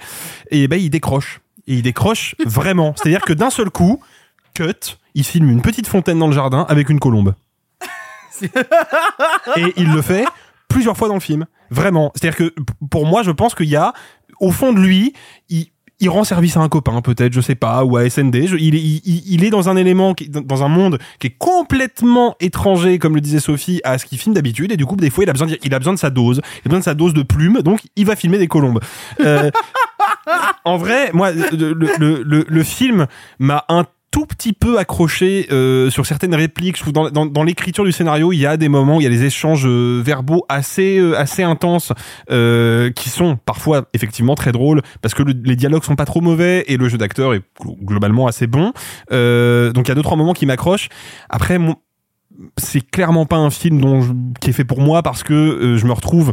[0.50, 1.40] Et bah il décroche.
[1.66, 2.94] Et il décroche vraiment.
[2.96, 4.00] C'est-à-dire que d'un seul coup,
[4.54, 7.34] cut, il filme une petite fontaine dans le jardin avec une colombe.
[9.56, 10.26] Et il le fait
[10.68, 11.46] plusieurs fois dans le film.
[11.70, 12.12] Vraiment.
[12.14, 12.54] C'est-à-dire que
[12.90, 13.94] pour moi, je pense qu'il y a,
[14.40, 15.14] au fond de lui,
[15.48, 15.68] il,
[16.00, 18.46] il rend service à un copain, peut-être, je sais pas, ou à SND.
[18.46, 22.36] Je- il, est- il, est dans un élément, qui, dans- un monde qui est complètement
[22.40, 24.72] étranger, comme le disait Sophie, à ce qu'il filme d'habitude.
[24.72, 26.40] Et du coup, des fois, il a besoin, de- il a besoin de sa dose.
[26.56, 27.62] Il a besoin de sa dose de plume.
[27.62, 28.80] Donc, il va filmer des colombes.
[29.20, 29.50] Euh,
[30.64, 33.06] en vrai, moi, le, le, le, le- le film
[33.38, 33.84] m'a un
[34.16, 36.82] tout petit peu accroché euh, sur certaines répliques.
[36.90, 39.24] Dans, dans, dans l'écriture du scénario, il y a des moments, il y a des
[39.26, 41.92] échanges euh, verbaux assez euh, assez intenses
[42.30, 46.22] euh, qui sont parfois effectivement très drôles parce que le- les dialogues sont pas trop
[46.22, 48.72] mauvais et le jeu d'acteur est glo- globalement assez bon.
[49.12, 50.88] Euh, donc il y a deux trois moments qui m'accrochent.
[51.28, 51.76] Après, mon-
[52.58, 55.76] c'est clairement pas un film dont je- qui est fait pour moi parce que euh,
[55.78, 56.32] je me retrouve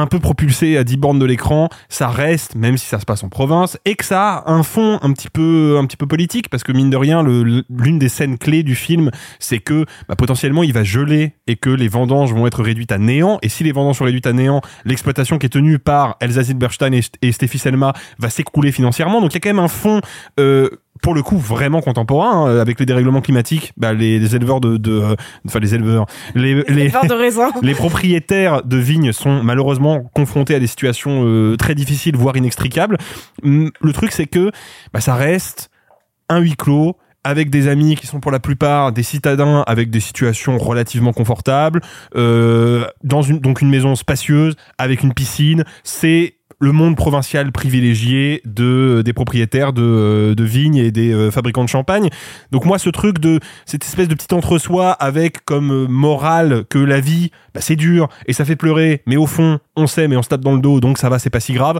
[0.00, 3.22] un peu propulsé à 10 bornes de l'écran, ça reste, même si ça se passe
[3.22, 6.48] en province, et que ça a un fond un petit peu, un petit peu politique,
[6.48, 10.62] parce que mine de rien, l'une des scènes clés du film, c'est que bah, potentiellement
[10.62, 13.72] il va geler et que les vendanges vont être réduites à néant, et si les
[13.72, 17.58] vendanges sont réduites à néant, l'exploitation qui est tenue par Elsa Zilberstein et, et Steffi
[17.58, 20.00] Selma va s'écrouler financièrement, donc il y a quand même un fond
[20.40, 20.68] euh,
[21.02, 24.76] pour le coup vraiment contemporain hein, avec les dérèglements climatiques bah, les, les éleveurs de,
[24.76, 25.14] de euh,
[25.46, 27.50] enfin les éleveurs les, les, éleveurs de raisins.
[27.62, 32.96] les propriétaires de vignes sont malheureusement confrontés à des situations euh, très difficiles voire inextricables
[33.42, 34.50] Hum, le truc c'est que
[34.92, 35.70] bah, ça reste
[36.28, 39.98] un huis clos avec des amis qui sont pour la plupart des citadins avec des
[39.98, 41.80] situations relativement confortables,
[42.14, 45.64] euh, dans une donc une maison spacieuse avec une piscine.
[45.82, 51.64] C'est le monde provincial privilégié de des propriétaires de, de vignes et des euh, fabricants
[51.64, 52.08] de champagne.
[52.50, 56.78] Donc moi ce truc de cette espèce de petit entre-soi avec comme euh, morale que
[56.78, 60.16] la vie bah, c'est dur et ça fait pleurer mais au fond on sait mais
[60.16, 61.78] on se tape dans le dos donc ça va c'est pas si grave.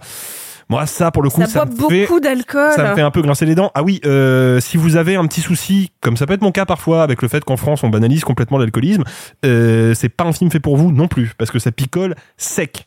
[0.68, 2.72] Moi ça pour le coup Ça ça, me fait- beaucoup d'alcool.
[2.74, 3.70] ça me fait un peu grincer les dents.
[3.74, 6.66] Ah oui, euh, si vous avez un petit souci, comme ça peut être mon cas
[6.66, 9.04] parfois, avec le fait qu'en France on banalise complètement l'alcoolisme,
[9.44, 12.86] euh, c'est pas un film fait pour vous non plus, parce que ça picole sec.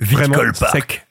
[0.00, 0.72] Vraiment Park.
[0.72, 1.06] sec.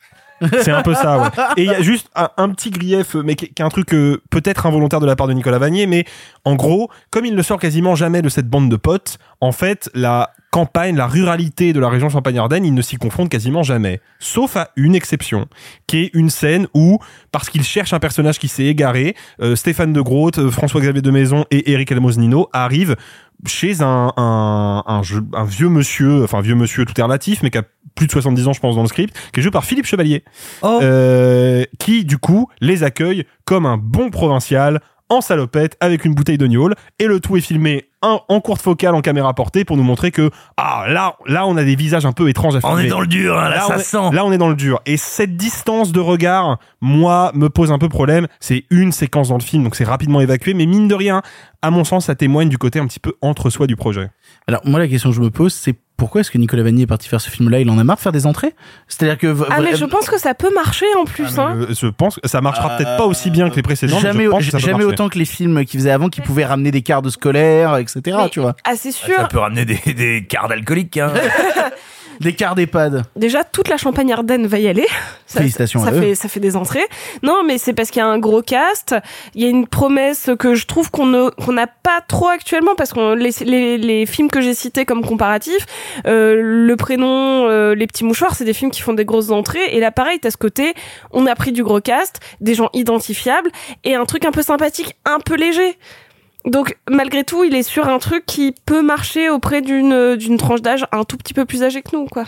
[0.61, 1.29] C'est un peu ça, ouais.
[1.57, 4.65] Et il y a juste un, petit grief, mais qui, est un truc euh, peut-être
[4.65, 6.05] involontaire de la part de Nicolas Vanier, mais
[6.45, 9.89] en gros, comme il ne sort quasiment jamais de cette bande de potes, en fait,
[9.93, 13.99] la campagne, la ruralité de la région Champagne-Ardenne, il ne s'y confronte quasiment jamais.
[14.19, 15.47] Sauf à une exception,
[15.87, 16.99] qui est une scène où,
[17.31, 21.11] parce qu'il cherche un personnage qui s'est égaré, euh, Stéphane de Groot, euh, François-Xavier de
[21.11, 22.95] Maison et Eric Almosnino arrivent
[23.45, 25.01] chez un
[25.47, 27.63] vieux monsieur, enfin vieux monsieur tout est relatif, mais qui a
[27.97, 30.23] plus de 70 ans je pense dans le script, qui est joué par Philippe Chevalier,
[30.63, 34.79] euh, qui du coup les accueille comme un bon provincial
[35.09, 38.61] en salopette avec une bouteille de gnôle et le tout est filmé en, en courte
[38.61, 42.05] focale en caméra portée pour nous montrer que ah là là on a des visages
[42.05, 42.87] un peu étranges à On filmer.
[42.87, 44.09] est dans le dur, hein, là, ça on est- sent.
[44.15, 47.77] là on est dans le dur et cette distance de regard moi me pose un
[47.79, 50.95] peu problème c'est une séquence dans le film donc c'est rapidement évacué mais mine de
[50.95, 51.21] rien
[51.61, 54.09] à mon sens ça témoigne du côté un petit peu entre soi du projet
[54.47, 56.87] Alors moi la question que je me pose c'est pourquoi est-ce que Nicolas Vanier est
[56.87, 57.59] parti faire ce film-là?
[57.59, 58.53] Il en a marre de faire des entrées?
[58.87, 61.39] C'est-à-dire que Ah mais je pense que ça peut marcher en plus.
[61.39, 61.55] hein.
[61.57, 64.25] Euh, je pense que ça marchera peut-être pas aussi bien que les précédents mais jamais,
[64.25, 64.87] je pense que ça peut jamais marcher.
[64.93, 68.15] autant que les films qu'il faisait avant qui pouvaient ramener des cartes de scolaire, etc.
[68.31, 68.55] tu vois.
[68.63, 69.15] Ah c'est sûr.
[69.15, 70.97] Ça peut ramener des, des quarts d'alcooliques.
[70.97, 71.13] Hein.
[72.19, 73.03] Des cartes d'EHPAD.
[73.15, 74.87] Déjà, toute la Champagne Ardenne va y aller.
[75.25, 75.99] Ça, Félicitations ça à eux.
[76.01, 76.85] fait, ça fait des entrées.
[77.23, 78.95] Non, mais c'est parce qu'il y a un gros cast.
[79.35, 83.13] Il y a une promesse que je trouve qu'on n'a pas trop actuellement parce que
[83.13, 85.65] les, les, les films que j'ai cités comme comparatifs,
[86.07, 89.75] euh, le prénom, euh, les petits mouchoirs, c'est des films qui font des grosses entrées.
[89.75, 90.73] Et là, pareil, t'as ce côté,
[91.11, 93.49] on a pris du gros cast, des gens identifiables
[93.83, 95.77] et un truc un peu sympathique, un peu léger.
[96.47, 100.61] Donc malgré tout, il est sur un truc qui peut marcher auprès d'une d'une tranche
[100.61, 102.23] d'âge un tout petit peu plus âgée que nous, quoi.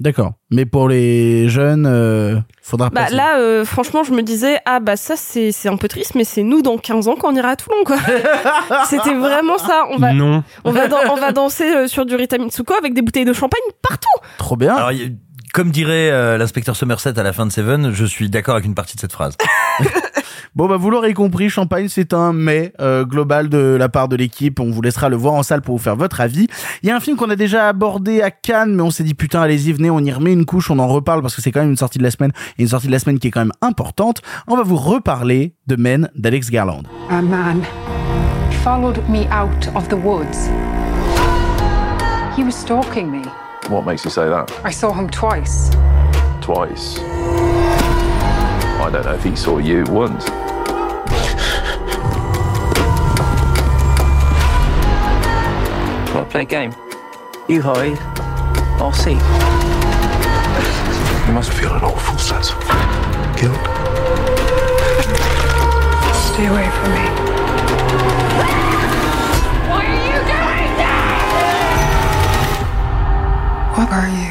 [0.00, 0.32] D'accord.
[0.50, 3.14] Mais pour les jeunes, euh, faudra Bah passer.
[3.14, 6.24] là, euh, franchement, je me disais, ah bah ça, c'est c'est un peu triste, mais
[6.24, 7.96] c'est nous dans 15 ans qu'on ira à Toulon, quoi.
[8.88, 9.84] C'était vraiment ça.
[9.90, 10.42] On va, Non.
[10.64, 13.60] on va, on va danser euh, sur du Rita Mitsuko avec des bouteilles de champagne
[13.80, 14.08] partout.
[14.38, 14.74] Trop bien.
[14.74, 15.16] Alors, y-
[15.54, 18.74] comme dirait euh, l'inspecteur Somerset à la fin de Seven, je suis d'accord avec une
[18.74, 19.36] partie de cette phrase.
[20.54, 24.16] Bon bah vous l'aurez compris, Champagne c'est un mais euh, global de la part de
[24.16, 24.60] l'équipe.
[24.60, 26.46] On vous laissera le voir en salle pour vous faire votre avis.
[26.82, 29.14] Il y a un film qu'on a déjà abordé à Cannes, mais on s'est dit
[29.14, 31.60] putain allez-y venez, on y remet une couche, on en reparle parce que c'est quand
[31.60, 33.40] même une sortie de la semaine et une sortie de la semaine qui est quand
[33.40, 34.20] même importante.
[34.46, 36.82] On va vous reparler de Men d'Alex Garland.
[37.08, 37.62] A man
[38.62, 40.50] followed me out of the woods.
[42.36, 43.22] He was stalking me.
[43.70, 44.52] What makes you say that?
[44.66, 45.70] I saw him twice.
[46.42, 47.00] Twice.
[48.80, 50.28] I don't know if he saw you once.
[56.14, 56.74] Well, play a game.
[57.48, 57.98] You hide,
[58.80, 59.18] I'll see.
[61.26, 62.58] You must feel an awful sense of
[63.40, 63.56] guilt.
[66.32, 67.31] Stay away from me.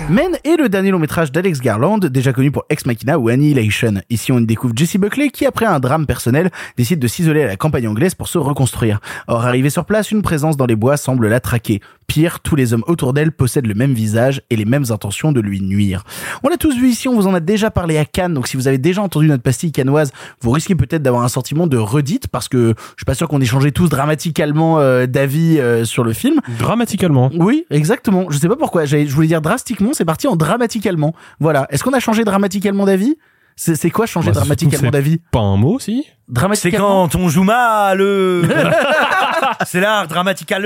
[0.09, 3.95] Men est le dernier long métrage d'Alex Garland, déjà connu pour Ex Machina ou Annihilation.
[4.09, 7.47] Ici, on y découvre Jesse Buckley qui, après un drame personnel, décide de s'isoler à
[7.47, 8.99] la campagne anglaise pour se reconstruire.
[9.27, 11.81] Or, arrivé sur place, une présence dans les bois semble la traquer.
[12.07, 15.39] Pire, tous les hommes autour d'elle possèdent le même visage et les mêmes intentions de
[15.39, 16.03] lui nuire.
[16.43, 18.57] On l'a tous vu ici, on vous en a déjà parlé à Cannes, donc si
[18.57, 20.11] vous avez déjà entendu notre pastille cannoise,
[20.41, 23.39] vous risquez peut-être d'avoir un sentiment de redite, parce que je suis pas sûr qu'on
[23.39, 26.41] ait changé tous dramaticalement euh, d'avis euh, sur le film.
[26.59, 27.31] Dramaticalement.
[27.33, 28.25] Oui, exactement.
[28.29, 28.83] Je sais pas pourquoi.
[28.83, 31.13] Je voulais dire drastiquement, c'est parti en dramaticalement.
[31.39, 31.67] Voilà.
[31.69, 33.17] Est-ce qu'on a changé dramatiquement d'avis?
[33.55, 37.07] C'est c'est quoi changer Bah, dramatiquement c'est d'avis Pas un mot, si C'est Dramatiquement.
[37.09, 37.99] quand on joue mal.
[39.65, 40.65] c'est l'art dramatical.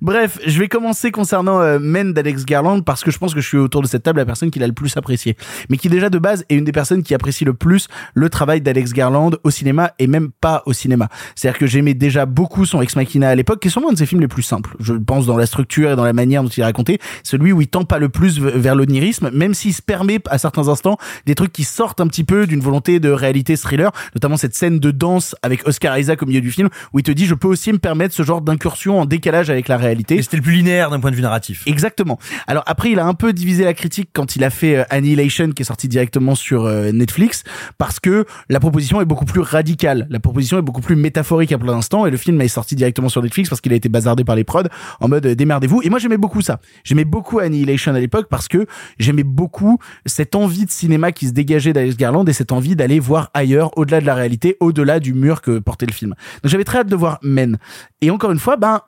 [0.00, 3.48] Bref, je vais commencer concernant euh, Men d'Alex Garland parce que je pense que je
[3.48, 5.36] suis autour de cette table la personne qui l'a le plus apprécié.
[5.70, 8.60] Mais qui déjà de base est une des personnes qui apprécie le plus le travail
[8.60, 11.08] d'Alex Garland au cinéma et même pas au cinéma.
[11.34, 13.98] C'est-à-dire que j'aimais déjà beaucoup son Ex Machina à l'époque, qui est sûrement un de
[13.98, 14.76] ses films les plus simples.
[14.80, 16.98] Je pense dans la structure et dans la manière dont il est raconté.
[17.22, 20.68] Celui où il tend pas le plus vers l'onirisme, même s'il se permet à certains
[20.68, 24.54] instants des trucs qui sortent un petit peu d'une volonté de réalité thriller, notamment cette
[24.54, 27.34] scène de danse avec Oscar Isaac au milieu du film où il te dit je
[27.34, 30.16] peux aussi me permettre ce genre d'incursion en décalage avec la réalité.
[30.16, 31.62] Et c'était le plus linéaire d'un point de vue narratif.
[31.66, 32.18] Exactement.
[32.46, 35.50] Alors après, il a un peu divisé la critique quand il a fait euh, Annihilation,
[35.50, 37.44] qui est sorti directement sur euh, Netflix,
[37.78, 40.06] parce que la proposition est beaucoup plus radicale.
[40.10, 43.08] La proposition est beaucoup plus métaphorique à plein d'instants, et le film est sorti directement
[43.08, 44.62] sur Netflix parce qu'il a été bazardé par les prods
[45.00, 45.82] en mode euh, démerdez-vous.
[45.82, 46.60] Et moi, j'aimais beaucoup ça.
[46.84, 48.66] J'aimais beaucoup Annihilation à l'époque parce que
[48.98, 53.00] j'aimais beaucoup cette envie de cinéma qui se dégageait d'Alex Garland et cette envie d'aller
[53.00, 56.14] voir ailleurs, au-delà de la réalité, au-delà du mur que portait le film.
[56.42, 57.58] Donc j'avais très hâte de voir Men.
[58.00, 58.80] Et encore une fois, ben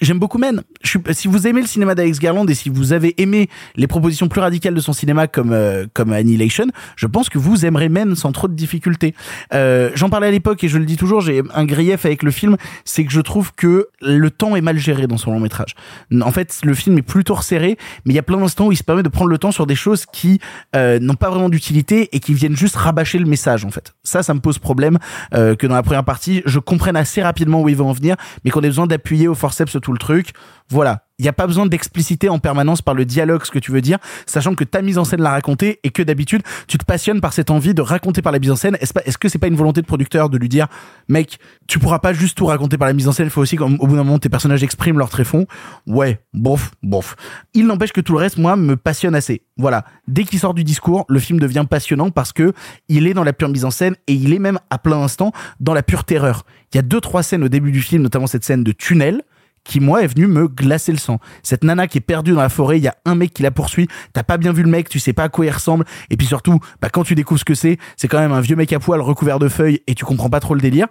[0.00, 0.62] J'aime beaucoup Men.
[0.82, 4.40] Si vous aimez le cinéma d'Alex Garland et si vous avez aimé les propositions plus
[4.40, 6.66] radicales de son cinéma comme euh, comme Annihilation,
[6.96, 9.14] je pense que vous aimerez Men sans trop de difficultés.
[9.54, 12.30] Euh, J'en parlais à l'époque et je le dis toujours, j'ai un grief avec le
[12.30, 15.74] film, c'est que je trouve que le temps est mal géré dans son long métrage.
[16.20, 18.76] En fait, le film est plutôt resserré, mais il y a plein d'instants où il
[18.76, 20.40] se permet de prendre le temps sur des choses qui
[20.74, 23.94] euh, n'ont pas vraiment d'utilité et qui viennent juste rabâcher le message en fait.
[24.02, 24.98] Ça, ça me pose problème
[25.34, 28.16] euh, que dans la première partie, je comprenne assez rapidement où il veut en venir,
[28.44, 30.32] mais qu'on ait besoin d'appuyer au forceps tout le truc.
[30.68, 31.04] Voilà.
[31.18, 33.80] Il n'y a pas besoin d'expliciter en permanence par le dialogue ce que tu veux
[33.80, 37.20] dire, sachant que ta mise en scène l'a raconté et que d'habitude, tu te passionnes
[37.22, 38.76] par cette envie de raconter par la mise en scène.
[38.80, 40.66] Est-ce est-ce que c'est pas une volonté de producteur de lui dire,
[41.08, 41.38] mec,
[41.68, 43.68] tu pourras pas juste tout raconter par la mise en scène, il faut aussi qu'au
[43.68, 45.46] bout d'un moment, tes personnages expriment leur tréfonds.
[45.86, 47.16] Ouais, bof, bof.
[47.54, 49.42] Il n'empêche que tout le reste, moi, me passionne assez.
[49.56, 49.84] Voilà.
[50.08, 52.52] Dès qu'il sort du discours, le film devient passionnant parce que
[52.88, 55.32] il est dans la pure mise en scène et il est même à plein instant
[55.60, 56.44] dans la pure terreur.
[56.74, 59.22] Il y a deux, trois scènes au début du film, notamment cette scène de tunnel,
[59.66, 61.18] qui moi est venu me glacer le sang.
[61.42, 63.50] Cette nana qui est perdue dans la forêt, il y a un mec qui la
[63.50, 66.16] poursuit, t'as pas bien vu le mec, tu sais pas à quoi il ressemble, et
[66.16, 68.72] puis surtout, bah, quand tu découvres ce que c'est, c'est quand même un vieux mec
[68.72, 70.86] à poil recouvert de feuilles et tu comprends pas trop le délire.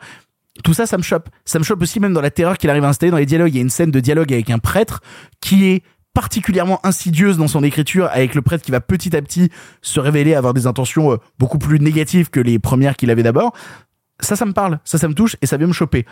[0.64, 1.30] Tout ça, ça me chope.
[1.44, 3.54] Ça me chope aussi même dans la terreur qu'il arrive à installer dans les dialogues.
[3.54, 5.02] Il y a une scène de dialogue avec un prêtre
[5.42, 5.84] qui est
[6.14, 9.50] particulièrement insidieuse dans son écriture avec le prêtre qui va petit à petit
[9.82, 13.54] se révéler avoir des intentions euh, beaucoup plus négatives que les premières qu'il avait d'abord.
[14.22, 16.06] Ça, ça me parle, ça, ça me touche et ça vient me choper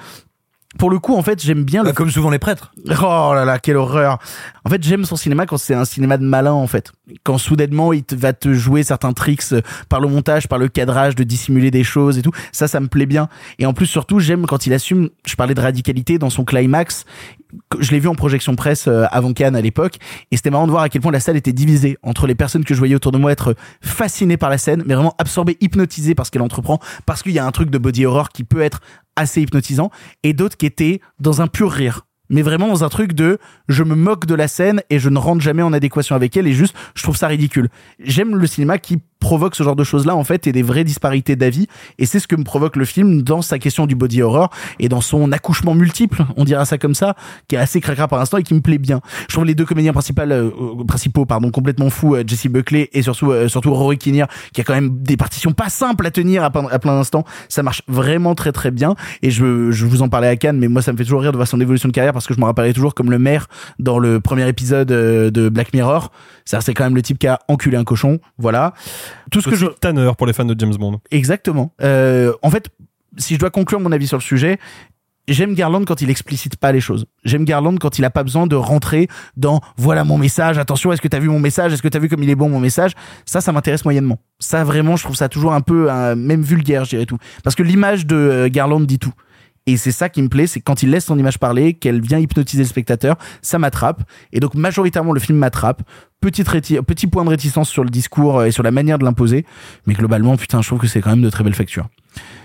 [0.78, 1.84] pour le coup, en fait, j'aime bien.
[1.84, 1.90] Le...
[1.90, 2.74] Bah, comme souvent les prêtres.
[3.02, 4.18] Oh là là, quelle horreur.
[4.66, 6.92] En fait, j'aime son cinéma quand c'est un cinéma de malin, en fait.
[7.24, 10.68] Quand soudainement, il te, va te jouer certains tricks euh, par le montage, par le
[10.68, 12.32] cadrage, de dissimuler des choses et tout.
[12.52, 13.30] Ça, ça me plaît bien.
[13.60, 17.06] Et en plus, surtout, j'aime quand il assume, je parlais de radicalité dans son climax.
[17.80, 19.98] Je l'ai vu en projection presse euh, avant Cannes à l'époque.
[20.32, 22.64] Et c'était marrant de voir à quel point la salle était divisée entre les personnes
[22.64, 26.16] que je voyais autour de moi être fascinées par la scène, mais vraiment absorbées, hypnotisées
[26.16, 28.62] par ce qu'elle entreprend, parce qu'il y a un truc de body horror qui peut
[28.62, 28.82] être
[29.16, 29.92] assez hypnotisant,
[30.24, 32.06] et d'autres qui étaient dans un pur rire.
[32.30, 33.38] Mais vraiment dans un truc de
[33.68, 36.48] je me moque de la scène et je ne rentre jamais en adéquation avec elle
[36.48, 37.70] et juste je trouve ça ridicule.
[38.00, 40.84] J'aime le cinéma qui provoque ce genre de choses là en fait et des vraies
[40.84, 41.68] disparités d'avis.
[41.98, 44.90] Et c'est ce que me provoque le film dans sa question du body horror et
[44.90, 47.16] dans son accouchement multiple on dira ça comme ça
[47.48, 49.00] qui est assez cracra par instant et qui me plaît bien.
[49.30, 50.52] Je trouve les deux comédiens principaux euh,
[50.86, 54.64] principaux pardon complètement fous euh, Jesse Buckley et surtout euh, surtout Rory Kinnear qui a
[54.66, 57.82] quand même des partitions pas simples à tenir à, plein- à plein d'instants ça marche
[57.88, 58.96] vraiment très très bien.
[59.22, 61.32] Et je, je vous en parlais à Cannes mais moi ça me fait toujours rire
[61.32, 63.48] de voir son évolution de carrière parce que je me rappellerai toujours comme le maire
[63.80, 66.12] dans le premier épisode euh, de Black Mirror.
[66.46, 68.20] C'est quand même le type qui a enculé un cochon.
[68.38, 68.74] Voilà
[69.32, 71.00] tout ce que je Tanner pour les fans de James Bond.
[71.12, 71.74] Exactement.
[71.82, 72.70] Euh, en fait,
[73.18, 74.60] si je dois conclure mon avis sur le sujet,
[75.28, 77.06] j'aime Garland quand il explicite pas les choses.
[77.24, 79.08] J'aime Garland quand il a pas besoin de rentrer
[79.38, 82.10] dans voilà mon message, attention, est-ce que t'as vu mon message, est-ce que t'as vu
[82.10, 82.94] comme il est bon mon message?
[83.26, 84.20] Ça, ça m'intéresse moyennement.
[84.40, 87.18] Ça, vraiment, je trouve ça toujours un peu, euh, même vulgaire, je dirais tout.
[87.44, 89.14] Parce que l'image de euh, Garland dit tout.
[89.66, 92.20] Et c'est ça qui me plaît, c'est quand il laisse son image parler, qu'elle vient
[92.20, 94.04] hypnotiser le spectateur, ça m'attrape.
[94.34, 95.84] Et donc majoritairement le film m'attrape.
[96.22, 99.46] Petit point de réticence sur le discours euh, et sur la manière de l'imposer,
[99.86, 101.88] mais globalement, putain, je trouve que c'est quand même de très belles factures.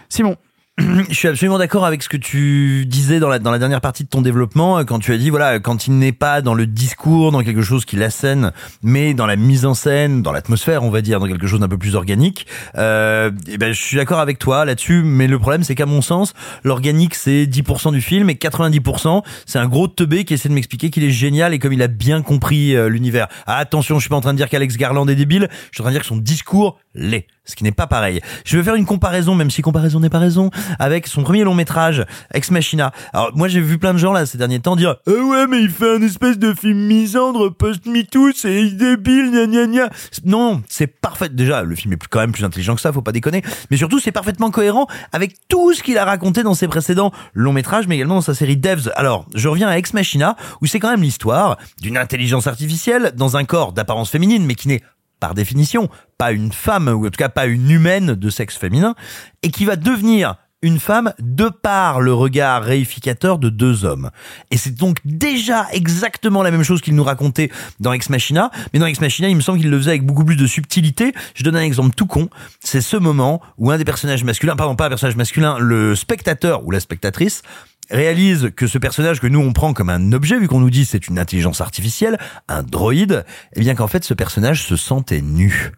[0.09, 0.37] Simon,
[1.09, 4.05] Je suis absolument d'accord avec ce que tu disais dans la, dans la dernière partie
[4.05, 6.67] de ton développement, euh, quand tu as dit, voilà, quand il n'est pas dans le
[6.67, 8.53] discours, dans quelque chose qui l'assène,
[8.83, 11.69] mais dans la mise en scène, dans l'atmosphère, on va dire, dans quelque chose d'un
[11.69, 12.47] peu plus organique,
[12.77, 16.01] euh, eh ben, je suis d'accord avec toi là-dessus, mais le problème, c'est qu'à mon
[16.01, 16.33] sens,
[16.63, 20.91] l'organique, c'est 10% du film, et 90%, c'est un gros teubé qui essaie de m'expliquer
[20.91, 23.27] qu'il est génial et comme il a bien compris euh, l'univers.
[23.49, 25.83] Ah, attention, je suis pas en train de dire qu'Alex Garland est débile, je suis
[25.83, 28.21] en train de dire que son discours l'est, ce qui n'est pas pareil.
[28.45, 31.55] Je vais faire une comparaison, même si comparaison n'est pas raison, avec son premier long
[31.55, 32.93] métrage, Ex Machina.
[33.13, 35.61] Alors moi j'ai vu plein de gens là ces derniers temps dire «Ah ouais mais
[35.61, 39.91] il fait un espèce de film misandre post-MeToo, c'est débile, gna gna gna».
[40.25, 41.29] Non, c'est parfait.
[41.29, 43.43] Déjà, le film est quand même plus intelligent que ça, faut pas déconner.
[43.71, 47.53] Mais surtout, c'est parfaitement cohérent avec tout ce qu'il a raconté dans ses précédents longs
[47.53, 48.91] métrages, mais également dans sa série Devs.
[48.97, 53.37] Alors, je reviens à Ex Machina, où c'est quand même l'histoire d'une intelligence artificielle dans
[53.37, 54.83] un corps d'apparence féminine, mais qui n'est
[55.21, 58.95] par définition, pas une femme, ou en tout cas pas une humaine de sexe féminin,
[59.43, 64.11] et qui va devenir une femme de par le regard réificateur de deux hommes.
[64.51, 68.81] Et c'est donc déjà exactement la même chose qu'il nous racontait dans Ex Machina, mais
[68.81, 71.13] dans Ex Machina, il me semble qu'il le faisait avec beaucoup plus de subtilité.
[71.35, 72.29] Je donne un exemple tout con,
[72.61, 76.65] c'est ce moment où un des personnages masculins, pardon, pas un personnage masculin, le spectateur
[76.67, 77.43] ou la spectatrice,
[77.91, 80.85] réalise que ce personnage que nous on prend comme un objet, vu qu'on nous dit
[80.85, 82.19] c'est une intelligence artificielle,
[82.49, 83.25] un droïde,
[83.55, 85.73] eh bien qu'en fait ce personnage se sentait nu.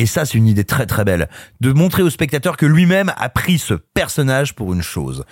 [0.00, 1.28] Et ça, c'est une idée très très belle,
[1.60, 5.26] de montrer au spectateur que lui-même a pris ce personnage pour une chose.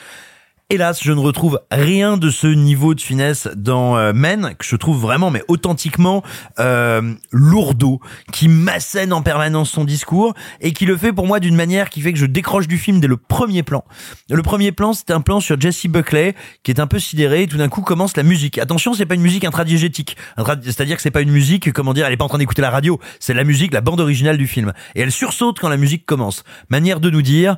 [0.71, 4.77] Hélas, je ne retrouve rien de ce niveau de finesse dans euh, Men, que je
[4.77, 6.23] trouve vraiment, mais authentiquement
[6.59, 8.03] euh, lourdeau,
[8.35, 12.03] qui m'assène en permanence son discours, et qui le fait pour moi d'une manière qui
[12.03, 13.83] fait que je décroche du film dès le premier plan.
[14.29, 16.35] Le premier plan, c'est un plan sur Jesse Buckley,
[16.65, 18.59] qui est un peu sidéré, et tout d'un coup commence la musique.
[18.59, 22.05] Attention, c'est pas une musique intradiégétique, Intra- c'est-à-dire que c'est pas une musique, comment dire,
[22.05, 24.47] elle est pas en train d'écouter la radio, c'est la musique, la bande originale du
[24.47, 24.75] film.
[24.95, 26.45] Et elle sursaute quand la musique commence.
[26.69, 27.57] Manière de nous dire...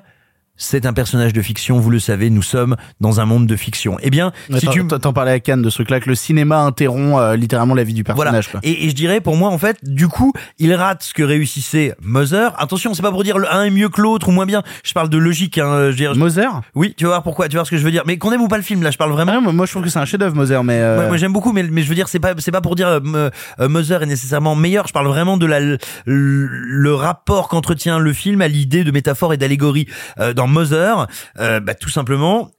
[0.62, 3.96] C'est un personnage de fiction, vous le savez, nous sommes dans un monde de fiction.
[4.02, 7.16] Eh bien, si tu t'en- parlais à Cannes de ce truc-là, que le cinéma interrompt
[7.18, 8.30] euh, littéralement la vie du voilà.
[8.30, 8.48] personnage.
[8.50, 8.60] quoi.
[8.62, 11.94] Et, et je dirais pour moi en fait, du coup, il rate ce que réussissait
[12.02, 12.52] Mother.
[12.60, 14.62] Attention, c'est pas pour dire le un est mieux que l'autre ou moins bien.
[14.84, 15.56] Je parle de logique.
[15.56, 16.60] Hein, je dire, Mother?
[16.74, 17.48] Oui, tu vas voir pourquoi.
[17.48, 18.02] Tu vas voir ce que je veux dire.
[18.04, 19.32] Mais qu'on aime ou pas le film, là, je parle vraiment.
[19.34, 20.74] Ah, moi, je trouve que c'est un chef-d'œuvre, Mother, mais.
[20.78, 22.76] euh, Moi, moi, j'aime beaucoup, mais, mais je veux dire, c'est pas, c'est pas pour
[22.76, 23.30] dire euh,
[23.60, 24.86] euh, Mother est nécessairement meilleur.
[24.86, 29.32] Je parle vraiment de la, le, le rapport qu'entretient le film à l'idée de métaphore
[29.32, 29.86] et d'allégorie.
[30.18, 31.06] Euh, dans Mother,
[31.38, 32.50] euh, bah, tout simplement,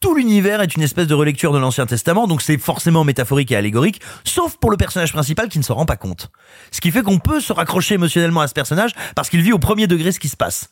[0.00, 3.56] tout l'univers est une espèce de relecture de l'Ancien Testament, donc c'est forcément métaphorique et
[3.56, 6.30] allégorique, sauf pour le personnage principal qui ne s'en rend pas compte.
[6.70, 9.58] Ce qui fait qu'on peut se raccrocher émotionnellement à ce personnage parce qu'il vit au
[9.58, 10.70] premier degré ce qui se passe.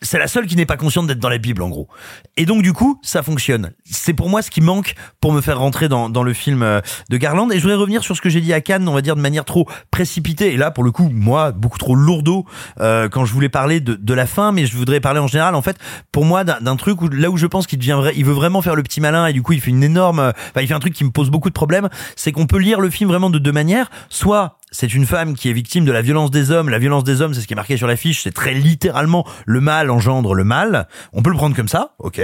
[0.00, 1.88] C'est la seule qui n'est pas consciente d'être dans la Bible, en gros.
[2.36, 3.72] Et donc, du coup, ça fonctionne.
[3.84, 6.80] C'est pour moi ce qui manque pour me faire rentrer dans, dans le film euh,
[7.10, 7.50] de Garland.
[7.50, 9.20] Et je voudrais revenir sur ce que j'ai dit à Cannes, on va dire de
[9.20, 10.52] manière trop précipitée.
[10.52, 12.46] Et là, pour le coup, moi, beaucoup trop lourdeau
[12.80, 15.56] euh, quand je voulais parler de, de la fin, mais je voudrais parler en général,
[15.56, 15.76] en fait,
[16.12, 18.62] pour moi, d'un truc où là où je pense qu'il devient vrai, il veut vraiment
[18.62, 20.80] faire le petit malin et du coup, il fait une énorme, enfin, il fait un
[20.80, 21.88] truc qui me pose beaucoup de problèmes.
[22.14, 23.90] C'est qu'on peut lire le film vraiment de deux manières.
[24.08, 26.68] Soit c'est une femme qui est victime de la violence des hommes.
[26.68, 28.22] La violence des hommes, c'est ce qui est marqué sur l'affiche.
[28.22, 30.88] C'est très littéralement le mal engendre le mal.
[31.12, 32.20] On peut le prendre comme ça, ok.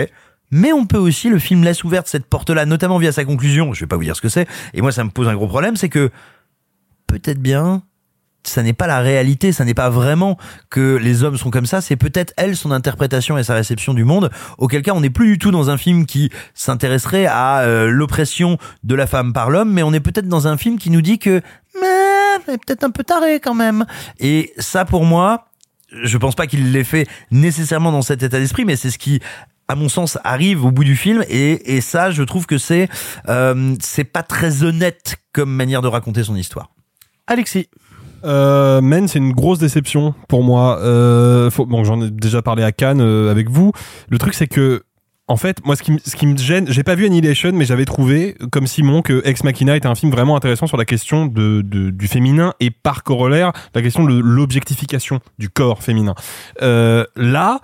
[0.50, 3.72] Mais on peut aussi, le film laisse ouverte cette porte-là, notamment via sa conclusion.
[3.72, 4.46] Je vais pas vous dire ce que c'est.
[4.72, 6.10] Et moi, ça me pose un gros problème, c'est que
[7.06, 7.82] peut-être bien,
[8.48, 10.38] ça n'est pas la réalité, ça n'est pas vraiment
[10.70, 14.04] que les hommes sont comme ça, c'est peut-être elle, son interprétation et sa réception du
[14.04, 17.88] monde, auquel cas on n'est plus du tout dans un film qui s'intéresserait à euh,
[17.88, 21.02] l'oppression de la femme par l'homme, mais on est peut-être dans un film qui nous
[21.02, 21.40] dit que
[21.80, 23.84] mais peut-être un peu taré quand même.
[24.20, 25.46] Et ça pour moi,
[25.90, 29.20] je pense pas qu'il l'ait fait nécessairement dans cet état d'esprit, mais c'est ce qui
[29.66, 32.88] à mon sens arrive au bout du film et, et ça je trouve que c'est
[33.28, 36.70] euh, c'est pas très honnête comme manière de raconter son histoire.
[37.26, 37.68] Alexis.
[38.24, 40.78] Euh, Men, c'est une grosse déception pour moi.
[40.80, 43.72] Euh, bon, j'en ai déjà parlé à Cannes euh, avec vous.
[44.09, 44.82] Le truc, c'est que
[45.26, 47.86] en fait, moi, ce qui, ce qui me gêne, j'ai pas vu Annihilation, mais j'avais
[47.86, 51.62] trouvé, comme Simon, que Ex Machina était un film vraiment intéressant sur la question de-
[51.62, 56.14] du féminin et par corollaire, la question de l'objectification du corps féminin.
[56.60, 57.60] Euh, là,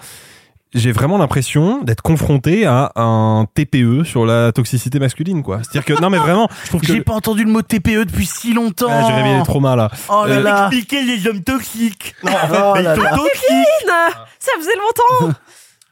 [0.73, 5.59] j'ai vraiment l'impression d'être confronté à un TPE sur la toxicité masculine, quoi.
[5.63, 6.87] C'est-à-dire que, non, mais vraiment, je trouve que.
[6.87, 8.87] J'ai pas entendu le mot TPE depuis si longtemps.
[8.91, 9.91] Ah, j'ai réveillé les traumas, là.
[10.09, 10.67] Oh là Euh, là.
[10.69, 12.15] Expliquer les hommes toxiques.
[12.23, 13.89] Non, en fait, Oh là ils sont toxiques.
[14.39, 15.35] Ça faisait longtemps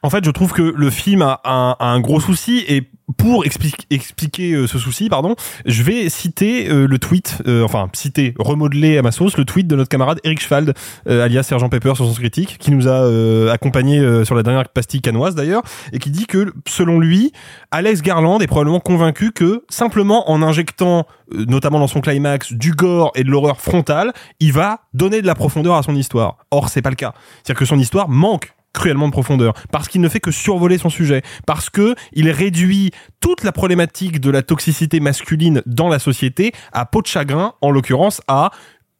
[0.01, 2.89] En fait, je trouve que le film a un, a un gros souci et
[3.19, 5.35] pour explique- expliquer euh, ce souci, pardon,
[5.65, 9.67] je vais citer euh, le tweet, euh, enfin citer, remodeler à ma sauce le tweet
[9.67, 10.73] de notre camarade Eric Schwald,
[11.05, 15.35] alias Sergent Pepper sur son critique, qui nous a accompagné sur la dernière pastille canoise
[15.35, 17.33] d'ailleurs, et qui dit que selon lui,
[17.71, 23.11] Alex Garland est probablement convaincu que simplement en injectant, notamment dans son climax, du gore
[23.15, 26.37] et de l'horreur frontale, il va donner de la profondeur à son histoire.
[26.51, 27.13] Or, c'est pas le cas.
[27.43, 29.53] C'est-à-dire que son histoire manque cruellement de profondeur.
[29.71, 31.21] Parce qu'il ne fait que survoler son sujet.
[31.45, 36.85] Parce que il réduit toute la problématique de la toxicité masculine dans la société à
[36.85, 38.51] peau de chagrin en l'occurrence à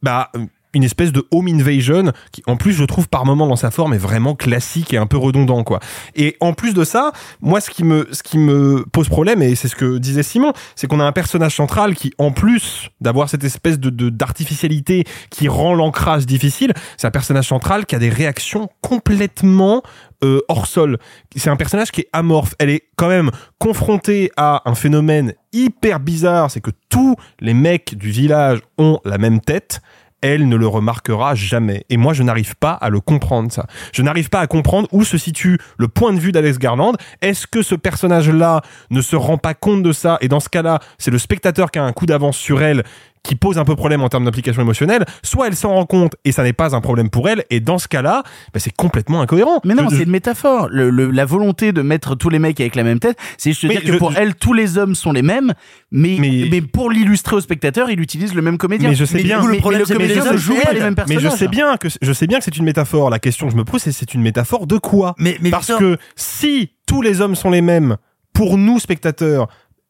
[0.01, 0.31] bah
[0.73, 3.93] une espèce de home invasion qui en plus je trouve par moment dans sa forme
[3.93, 5.79] est vraiment classique et un peu redondant quoi.
[6.15, 9.55] Et en plus de ça, moi ce qui me ce qui me pose problème et
[9.55, 13.29] c'est ce que disait Simon, c'est qu'on a un personnage central qui en plus d'avoir
[13.29, 18.09] cette espèce de d'artificialité qui rend l'ancrage difficile, c'est un personnage central qui a des
[18.09, 19.83] réactions complètement
[20.23, 20.97] euh, hors sol.
[21.35, 22.53] C'est un personnage qui est amorphe.
[22.59, 27.97] Elle est quand même confrontée à un phénomène hyper bizarre, c'est que tous les mecs
[27.97, 29.81] du village ont la même tête.
[30.21, 31.85] Elle ne le remarquera jamais.
[31.89, 33.65] Et moi, je n'arrive pas à le comprendre, ça.
[33.93, 36.93] Je n'arrive pas à comprendre où se situe le point de vue d'Alex Garland.
[37.21, 40.17] Est-ce que ce personnage-là ne se rend pas compte de ça?
[40.21, 42.83] Et dans ce cas-là, c'est le spectateur qui a un coup d'avance sur elle
[43.23, 46.31] qui pose un peu problème en termes d'implication émotionnelle, soit elle s'en rend compte et
[46.31, 48.23] ça n'est pas un problème pour elle, et dans ce cas-là,
[48.53, 49.59] bah, c'est complètement incohérent.
[49.65, 50.67] Mais non, Je- c'est une métaphore.
[50.71, 53.65] Le, le- la volonté de mettre tous les mecs avec la même tête, c'est juste
[53.65, 55.53] Mais dire que pour je- elle, tous les hommes sont les mêmes,
[55.91, 58.89] mais, mais, Mais- pour l'illustrer au spectateur, il utilise le même comédien.
[58.89, 59.41] Mais je sais bien.
[59.41, 60.75] Mais, Le mais problème, le c'est que comédien les ne hommes, joue c'est pas elle.
[60.77, 61.31] les mêmes Mais personnages.
[61.33, 63.09] je sais bien que je sais bien que c'est une métaphore.
[63.09, 65.15] La question que je me pose, c'est c'est une métaphore de quoi?
[65.51, 67.97] Parce Victor- que si tous les hommes sont les mêmes
[68.33, 69.47] pour nous spectateurs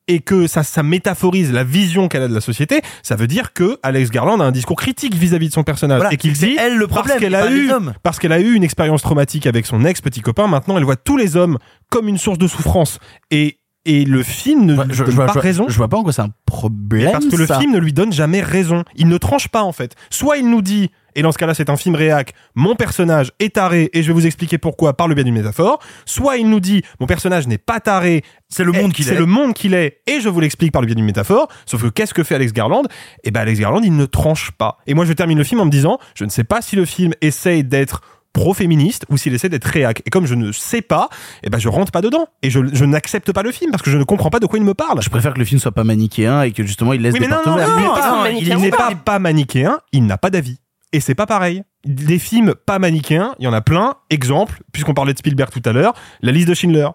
[0.09, 3.53] et que ça, ça métaphorise la vision qu'elle a de la société, ça veut dire
[3.53, 6.57] que Alex Garland a un discours critique vis-à-vis de son personnage Voilà, et qu'il dit
[6.59, 7.71] elle le problème, parce qu'elle a eu
[8.03, 10.95] parce qu'elle a eu une expérience traumatique avec son ex petit copain, maintenant elle voit
[10.97, 11.57] tous les hommes
[11.89, 12.99] comme une source de souffrance
[13.31, 15.65] et et le film ne lui je, donne je pas je- raison.
[15.69, 17.11] je vois pas en quoi c'est un problème.
[17.13, 18.83] Parce que le film ne lui donne jamais raison.
[18.97, 19.95] Il ne tranche pas en fait.
[20.09, 23.55] Soit il nous dit, et dans ce cas-là c'est un film réac, mon personnage est
[23.55, 25.79] taré et je vais vous expliquer pourquoi par le biais d'une métaphore.
[26.05, 29.19] Soit il nous dit, mon personnage n'est pas taré, c'est le monde qu'il c'est est.
[29.19, 31.47] le monde qu'il est et je vous l'explique par le biais d'une métaphore.
[31.65, 32.83] Sauf que qu'est-ce que fait Alex Garland?
[33.23, 34.77] Eh ben Alex Garland il ne tranche pas.
[34.87, 36.85] Et moi je termine le film en me disant, je ne sais pas si le
[36.85, 38.01] film essaye d'être
[38.33, 40.01] pro-féministe ou s'il essaie d'être réac.
[40.05, 41.09] Et comme je ne sais pas,
[41.43, 43.89] eh ben je rentre pas dedans et je, je n'accepte pas le film parce que
[43.89, 45.01] je ne comprends pas de quoi il me parle.
[45.01, 47.27] Je préfère que le film soit pas manichéen et que justement il laisse Oui, des
[47.27, 50.59] mais portes non, non, non, il n'est pas pas manichéen, il n'a pas d'avis.
[50.91, 51.63] Et c'est pas pareil.
[51.85, 53.95] Des films pas manichéens, il y en a plein.
[54.09, 56.89] Exemple, puisqu'on parlait de Spielberg tout à l'heure, la liste de Schindler.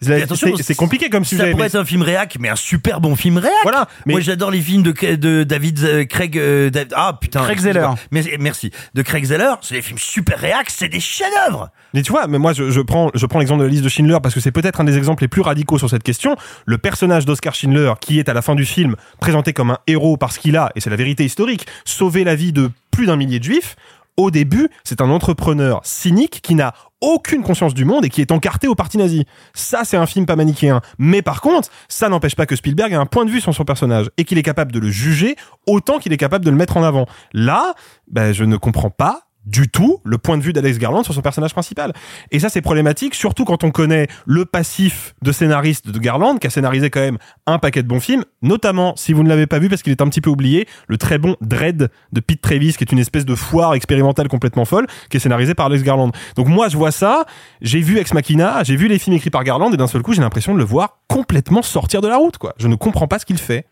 [0.00, 1.50] C'est compliqué comme Ça sujet.
[1.50, 3.52] pourrait mais- être un film réac, mais un super bon film réac.
[3.62, 3.88] Voilà.
[4.06, 6.38] Mais Moi, j'adore les films de, de David euh, Craig.
[6.38, 7.42] euh, Dav- ah putain.
[7.42, 7.58] Craig.
[7.58, 7.88] Zeller.
[8.10, 8.70] Mais- Merci.
[8.94, 11.70] De Craig Zeller, c'est des films super réac, c'est des chefs-d'œuvre.
[11.94, 13.88] Mais tu vois, mais moi je, je prends je prends l'exemple de la liste de
[13.88, 16.36] Schindler parce que c'est peut-être un des exemples les plus radicaux sur cette question.
[16.66, 20.16] Le personnage d'Oscar Schindler, qui est à la fin du film présenté comme un héros
[20.16, 23.38] parce qu'il a, et c'est la vérité historique, sauvé la vie de plus d'un millier
[23.38, 23.76] de juifs.
[24.18, 28.32] Au début, c'est un entrepreneur cynique qui n'a aucune conscience du monde et qui est
[28.32, 29.24] encarté au parti nazi.
[29.54, 30.80] Ça, c'est un film pas manichéen.
[30.98, 33.64] Mais par contre, ça n'empêche pas que Spielberg a un point de vue sur son
[33.64, 35.36] personnage et qu'il est capable de le juger
[35.68, 37.06] autant qu'il est capable de le mettre en avant.
[37.32, 37.74] Là,
[38.10, 41.22] ben, je ne comprends pas du tout le point de vue d'Alex Garland sur son
[41.22, 41.92] personnage principal.
[42.30, 46.46] Et ça, c'est problématique, surtout quand on connaît le passif de scénariste de Garland, qui
[46.46, 49.58] a scénarisé quand même un paquet de bons films, notamment, si vous ne l'avez pas
[49.58, 52.74] vu parce qu'il est un petit peu oublié, le très bon Dread de Pete Travis,
[52.74, 56.12] qui est une espèce de foire expérimentale complètement folle, qui est scénarisé par Alex Garland.
[56.36, 57.24] Donc moi, je vois ça,
[57.60, 60.12] j'ai vu Ex Machina, j'ai vu les films écrits par Garland, et d'un seul coup,
[60.12, 62.54] j'ai l'impression de le voir complètement sortir de la route, quoi.
[62.58, 63.66] Je ne comprends pas ce qu'il fait.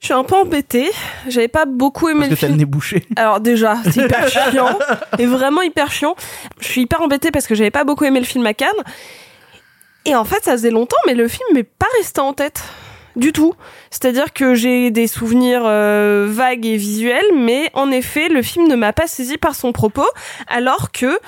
[0.00, 0.90] Je suis un peu embêtée.
[1.28, 2.58] J'avais pas beaucoup aimé Parce le que t'as le film.
[2.58, 3.06] nez bouché.
[3.16, 4.78] Alors déjà, c'est hyper chiant.
[5.18, 6.14] Et vraiment hyper chiant.
[6.60, 8.68] Je suis hyper embêtée parce que j'avais pas beaucoup aimé le film à Cannes.
[10.04, 12.62] Et en fait, ça faisait longtemps, mais le film m'est pas resté en tête.
[13.16, 13.54] Du tout.
[13.90, 18.76] C'est-à-dire que j'ai des souvenirs euh, vagues et visuels, mais en effet, le film ne
[18.76, 20.06] m'a pas saisi par son propos,
[20.46, 21.18] alors que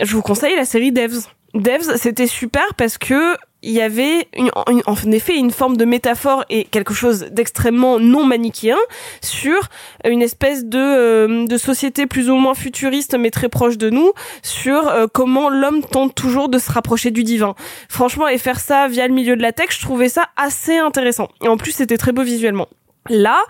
[0.00, 1.26] je vous conseille la série Devs.
[1.54, 6.44] Devs, c'était super parce que il y avait une, en effet une forme de métaphore
[6.50, 8.78] et quelque chose d'extrêmement non manichéen
[9.22, 9.68] sur
[10.04, 14.12] une espèce de, euh, de société plus ou moins futuriste mais très proche de nous
[14.42, 17.54] sur euh, comment l'homme tente toujours de se rapprocher du divin.
[17.88, 21.28] Franchement, et faire ça via le milieu de la tech, je trouvais ça assez intéressant.
[21.42, 22.68] Et en plus, c'était très beau visuellement.
[23.08, 23.42] Là,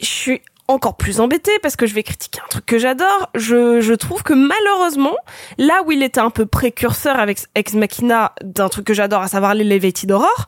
[0.00, 3.30] je suis encore plus embêtée parce que je vais critiquer un truc que j'adore.
[3.34, 5.16] Je, je trouve que malheureusement,
[5.58, 9.28] là où il était un peu précurseur avec Ex Machina d'un truc que j'adore, à
[9.28, 10.46] savoir l'Elevated Horror,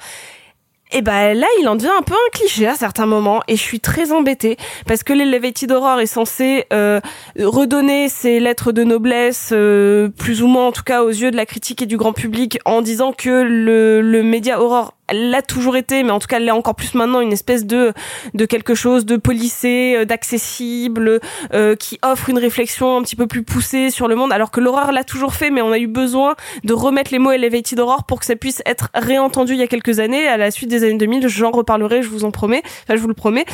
[0.91, 3.63] et ben là, il en devient un peu un cliché à certains moments, et je
[3.63, 7.01] suis très embêtée parce que l'Elevated Horror est censé euh,
[7.39, 11.37] redonner ses lettres de noblesse, euh, plus ou moins en tout cas aux yeux de
[11.37, 15.77] la critique et du grand public, en disant que le, le média horror l'a toujours
[15.77, 17.93] été, mais en tout cas l'est encore plus maintenant, une espèce de
[18.35, 21.21] de quelque chose de policé, euh, d'accessible,
[21.53, 24.61] euh, qui offre une réflexion un petit peu plus poussée sur le monde, alors que
[24.61, 28.05] l'horreur l'a toujours fait, mais on a eu besoin de remettre les mots Elevated Horror
[28.05, 30.85] pour que ça puisse être réentendu il y a quelques années, à la suite des
[30.85, 33.45] années 2000, j'en reparlerai, je vous en promets, enfin je vous le promets.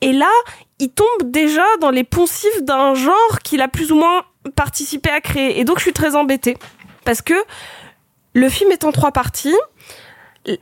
[0.00, 0.30] Et là,
[0.78, 5.20] il tombe déjà dans les poncifs d'un genre qu'il a plus ou moins participé à
[5.20, 5.58] créer.
[5.58, 6.56] Et donc je suis très embêtée.
[7.04, 7.34] Parce que
[8.34, 9.56] le film est en trois parties.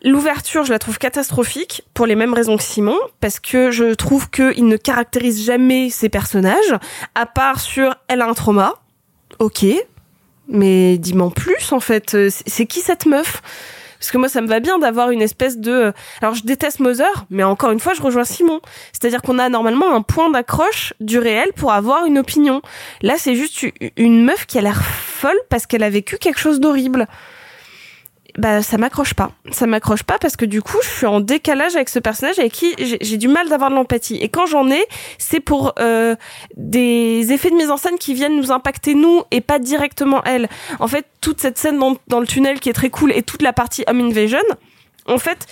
[0.03, 4.31] L'ouverture, je la trouve catastrophique pour les mêmes raisons que Simon, parce que je trouve
[4.31, 6.75] qu'il ne caractérise jamais ses personnages,
[7.15, 8.75] à part sur elle a un trauma.
[9.39, 9.67] Ok,
[10.49, 12.15] mais dis-moi en plus en fait.
[12.15, 13.43] Euh, C'est qui cette meuf?
[13.99, 15.95] Parce que moi, ça me va bien d'avoir une espèce de.
[16.21, 18.61] Alors, je déteste Mother, mais encore une fois, je rejoins Simon.
[18.93, 22.61] C'est-à-dire qu'on a normalement un point d'accroche du réel pour avoir une opinion.
[23.01, 23.65] Là, c'est juste
[23.97, 27.07] une meuf qui a l'air folle parce qu'elle a vécu quelque chose d'horrible.
[28.37, 29.31] Bah, ça m'accroche pas.
[29.53, 32.53] Ça m'accroche pas parce que du coup, je suis en décalage avec ce personnage avec
[32.53, 34.17] qui j'ai du mal d'avoir de l'empathie.
[34.17, 34.85] Et quand j'en ai,
[35.19, 36.17] c'est pour euh,
[36.57, 40.49] des effets de mise en scène qui viennent nous impacter nous et pas directement elle.
[40.81, 43.43] En fait, toute cette scène dans, dans le tunnel qui est très cool et toute
[43.43, 44.43] la partie Home Invasion,
[45.07, 45.47] en fait,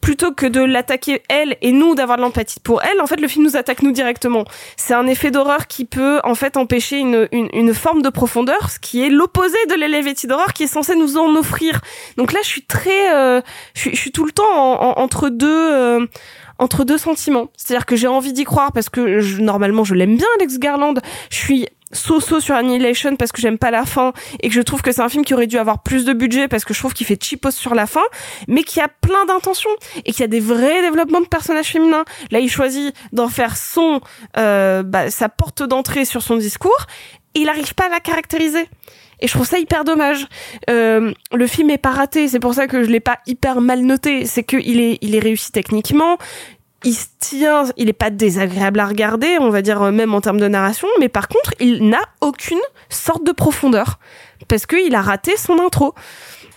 [0.00, 3.28] plutôt que de l'attaquer elle et nous d'avoir de l'empathie pour elle, en fait, le
[3.28, 4.44] film nous attaque nous directement.
[4.76, 8.70] C'est un effet d'horreur qui peut en fait empêcher une, une, une forme de profondeur,
[8.70, 11.80] ce qui est l'opposé de l'Elevated d'horreur qui est censé nous en offrir.
[12.16, 13.40] Donc là, je suis très, euh,
[13.74, 15.46] je, suis, je suis tout le temps en- en- entre deux.
[15.74, 16.06] euh,
[16.58, 17.48] entre deux sentiments.
[17.56, 20.94] C'est-à-dire que j'ai envie d'y croire parce que je- normalement je l'aime bien Alex Garland.
[21.30, 24.82] Je suis so-so sur Annihilation parce que j'aime pas la fin et que je trouve
[24.82, 26.92] que c'est un film qui aurait dû avoir plus de budget parce que je trouve
[26.92, 28.02] qu'il fait cheapos sur la fin,
[28.46, 29.70] mais qui a plein d'intentions
[30.04, 32.04] et qui a des vrais développements de personnages féminins.
[32.30, 34.00] Là, il choisit d'en faire son,
[34.36, 36.86] euh, bah, sa porte d'entrée sur son discours
[37.34, 38.68] et il n'arrive pas à la caractériser.
[39.20, 40.26] Et je trouve ça hyper dommage.
[40.70, 43.82] Euh, le film est pas raté, c'est pour ça que je l'ai pas hyper mal
[43.82, 44.26] noté.
[44.26, 46.18] C'est que il est, il est réussi techniquement.
[46.84, 50.20] Il se tient, il est pas désagréable à regarder, on va dire euh, même en
[50.20, 53.98] termes de narration, mais par contre, il n'a aucune sorte de profondeur
[54.46, 55.94] parce qu'il a raté son intro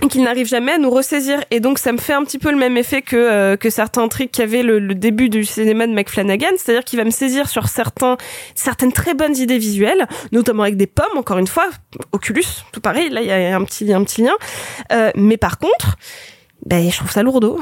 [0.10, 1.40] qu'il n'arrive jamais à nous ressaisir.
[1.52, 4.08] Et donc, ça me fait un petit peu le même effet que euh, que certains
[4.08, 7.68] tricks qu'avait le, le début du cinéma de McFlanagan, c'est-à-dire qu'il va me saisir sur
[7.68, 8.18] certains
[8.56, 11.18] certaines très bonnes idées visuelles, notamment avec des pommes.
[11.18, 11.70] Encore une fois,
[12.12, 13.10] Oculus, tout pareil.
[13.10, 14.36] Là, il y a un petit un petit lien.
[14.92, 15.98] Euh, mais par contre,
[16.66, 17.60] ben, je trouve ça lourdeau.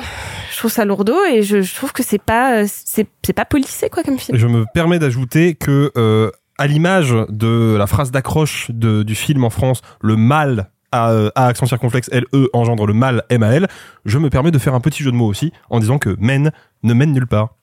[0.51, 4.03] Je trouve ça lourdeau et je, je trouve que c'est pas c'est pas policé quoi
[4.03, 4.37] comme film.
[4.37, 9.49] Je me permets d'ajouter que, euh, à l'image de la phrase d'accroche du film en
[9.49, 13.67] France, le mal à, euh, à accent circonflexe L-E engendre le mal M-A-L,
[14.05, 16.51] je me permets de faire un petit jeu de mots aussi en disant que mène
[16.83, 17.55] ne mène nulle part.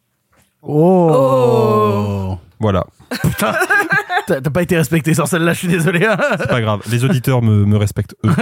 [0.62, 2.85] Oh, Voilà.
[3.23, 3.53] Putain
[4.27, 6.07] T'as pas été respecté sur celle-là, je suis désolé.
[6.39, 6.81] C'est pas grave.
[6.90, 8.31] Les auditeurs me, me respectent eux.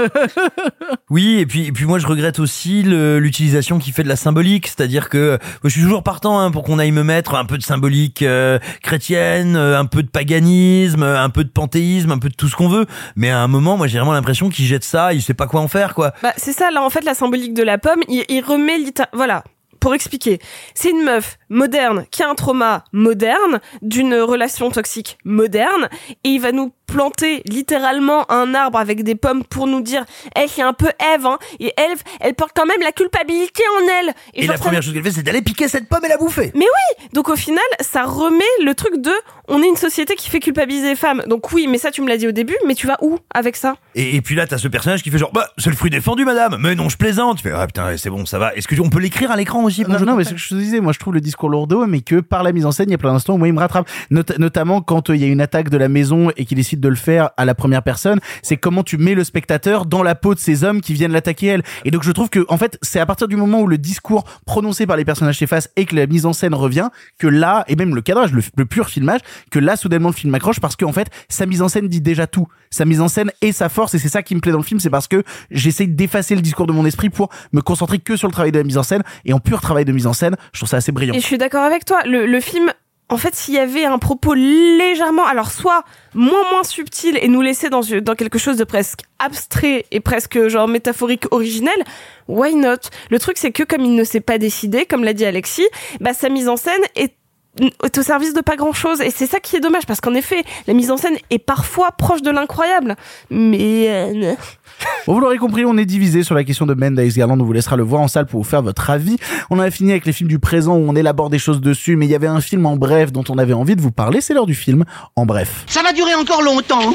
[1.10, 4.16] Oui, et puis, et puis moi je regrette aussi le- l'utilisation qui fait de la
[4.16, 7.44] symbolique, c'est-à-dire que moi, je suis toujours partant hein, pour qu'on aille me mettre un
[7.44, 12.10] peu de symbolique euh, chrétienne, euh, un peu de paganisme, euh, un peu de panthéisme,
[12.10, 12.86] un peu de tout ce qu'on veut,
[13.16, 15.60] mais à un moment, moi j'ai vraiment l'impression qu'il jette ça, il sait pas quoi
[15.60, 16.12] en faire, quoi.
[16.22, 18.78] Bah, c'est ça, là, en fait, la symbolique de la pomme, il, il remet
[19.12, 19.44] Voilà.
[19.84, 20.38] Pour expliquer,
[20.74, 25.90] c'est une meuf moderne qui a un trauma moderne d'une relation toxique moderne
[26.24, 30.04] et il va nous planter littéralement un arbre avec des pommes pour nous dire
[30.34, 33.88] elle c'est un peu Eve hein, et Eve elle porte quand même la culpabilité en
[33.88, 36.52] elle Et, la première chose qu'elle fait, c'est d'aller piquer cette pomme et la bouffer.
[36.54, 39.12] mais oui Donc au final, ça remet le truc de
[39.48, 41.22] on est une société qui fait culpabiliser les femmes.
[41.26, 43.56] Donc oui, mais ça tu me l'as dit au début, mais tu vas où avec
[43.56, 43.76] ça?
[43.94, 46.24] Et, et puis là, t'as ce personnage qui fait genre, bah, c'est le fruit défendu,
[46.24, 46.56] madame.
[46.60, 47.38] Mais non, je plaisante.
[47.38, 48.54] Tu fais, ah putain, c'est bon, ça va.
[48.54, 49.73] Est-ce que on peut l'écrire à l'écran aussi?
[49.82, 52.00] Non, non, mais ce que je te disais, moi je trouve le discours lourdeau, mais
[52.00, 53.58] que par la mise en scène, il y a plein d'instants où moi il me
[53.60, 53.88] rattrape.
[54.10, 56.80] Not- notamment quand euh, il y a une attaque de la maison et qu'il décide
[56.80, 60.14] de le faire à la première personne, c'est comment tu mets le spectateur dans la
[60.14, 61.62] peau de ces hommes qui viennent l'attaquer elle.
[61.84, 64.24] Et donc je trouve que en fait, c'est à partir du moment où le discours
[64.46, 66.88] prononcé par les personnages s'efface et que la mise en scène revient,
[67.18, 69.20] que là, et même le cadrage, le, le pur filmage,
[69.50, 72.26] que là soudainement le film accroche parce qu'en fait, sa mise en scène dit déjà
[72.26, 72.46] tout.
[72.70, 74.64] Sa mise en scène et sa force, et c'est ça qui me plaît dans le
[74.64, 78.16] film, c'est parce que j'essaye d'effacer le discours de mon esprit pour me concentrer que
[78.16, 79.02] sur le travail de la mise en scène.
[79.24, 81.14] Et en pur travail de mise en scène, je trouve ça assez brillant.
[81.14, 82.00] Et je suis d'accord avec toi.
[82.04, 82.70] Le, film,
[83.08, 85.84] en fait, s'il y avait un propos légèrement, alors soit
[86.14, 87.82] moins moins subtil et nous laisser dans,
[88.16, 91.84] quelque chose de presque abstrait et presque genre métaphorique originel,
[92.28, 92.90] why not?
[93.10, 95.66] Le truc, c'est que comme il ne s'est pas décidé, comme l'a dit Alexis,
[96.00, 97.14] bah sa mise en scène est
[97.60, 100.42] au service de pas grand chose et c'est ça qui est dommage parce qu'en effet
[100.66, 102.96] la mise en scène est parfois proche de l'incroyable
[103.30, 104.34] mais euh,
[105.06, 107.38] Bon, vous l'aurez compris, on est divisé sur la question de Mendes Garland.
[107.40, 109.16] On vous laissera le voir en salle pour vous faire votre avis.
[109.50, 112.06] On a fini avec les films du présent où on élabore des choses dessus, mais
[112.06, 114.20] il y avait un film en bref dont on avait envie de vous parler.
[114.20, 114.84] C'est l'heure du film
[115.16, 115.64] en bref.
[115.66, 116.94] Ça va durer encore longtemps.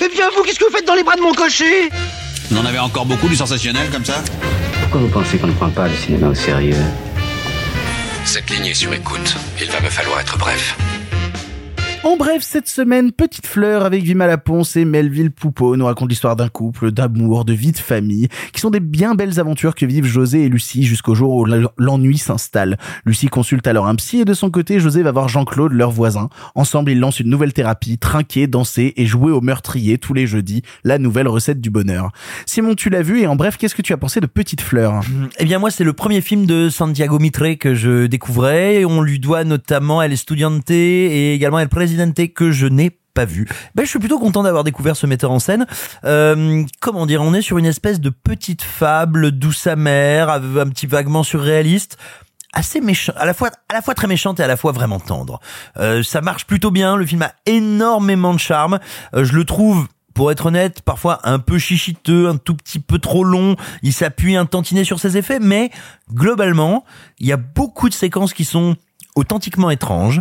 [0.00, 1.88] Eh bien, vous, qu'est-ce que vous faites dans les bras de mon cocher?
[2.50, 4.22] Vous en avez encore beaucoup du sensationnel comme ça?
[4.82, 6.76] Pourquoi vous pensez qu'on ne prend pas le cinéma au sérieux?
[8.28, 9.36] Cette ligne est sur écoute.
[9.58, 10.76] Il va me falloir être bref.
[12.04, 16.36] En bref, cette semaine, Petite Fleur avec Vima Laponce et Melville Poupeau nous raconte l'histoire
[16.36, 20.06] d'un couple, d'amour, de vie de famille, qui sont des bien belles aventures que vivent
[20.06, 21.44] José et Lucie jusqu'au jour où
[21.76, 22.78] l'ennui s'installe.
[23.04, 26.28] Lucie consulte alors un psy et de son côté, José va voir Jean-Claude, leur voisin.
[26.54, 30.62] Ensemble, ils lancent une nouvelle thérapie, trinquer, danser et jouer au meurtrier tous les jeudis,
[30.84, 32.12] la nouvelle recette du bonheur.
[32.46, 35.00] Simon, tu l'as vu et en bref, qu'est-ce que tu as pensé de Petite Fleur?
[35.40, 38.84] Eh bien moi c'est le premier film de Santiago Mitre que je découvrais.
[38.84, 41.68] On lui doit notamment El Estudiante et également El
[42.28, 43.48] que je n'ai pas vu.
[43.74, 45.66] Ben, je suis plutôt content d'avoir découvert ce metteur en scène.
[46.04, 50.86] Euh, comment dire, on est sur une espèce de petite fable douce amère, un petit
[50.86, 51.98] vaguement surréaliste
[52.52, 55.00] assez méchant, à la fois à la fois très méchante et à la fois vraiment
[55.00, 55.40] tendre.
[55.76, 56.96] Euh, ça marche plutôt bien.
[56.96, 58.78] Le film a énormément de charme.
[59.14, 62.98] Euh, je le trouve pour être honnête, parfois un peu chichiteux, un tout petit peu
[62.98, 63.54] trop long.
[63.82, 65.70] Il s'appuie un tantinet sur ses effets, mais
[66.12, 66.84] globalement,
[67.20, 68.76] il y a beaucoup de séquences qui sont
[69.14, 70.20] authentiquement étranges,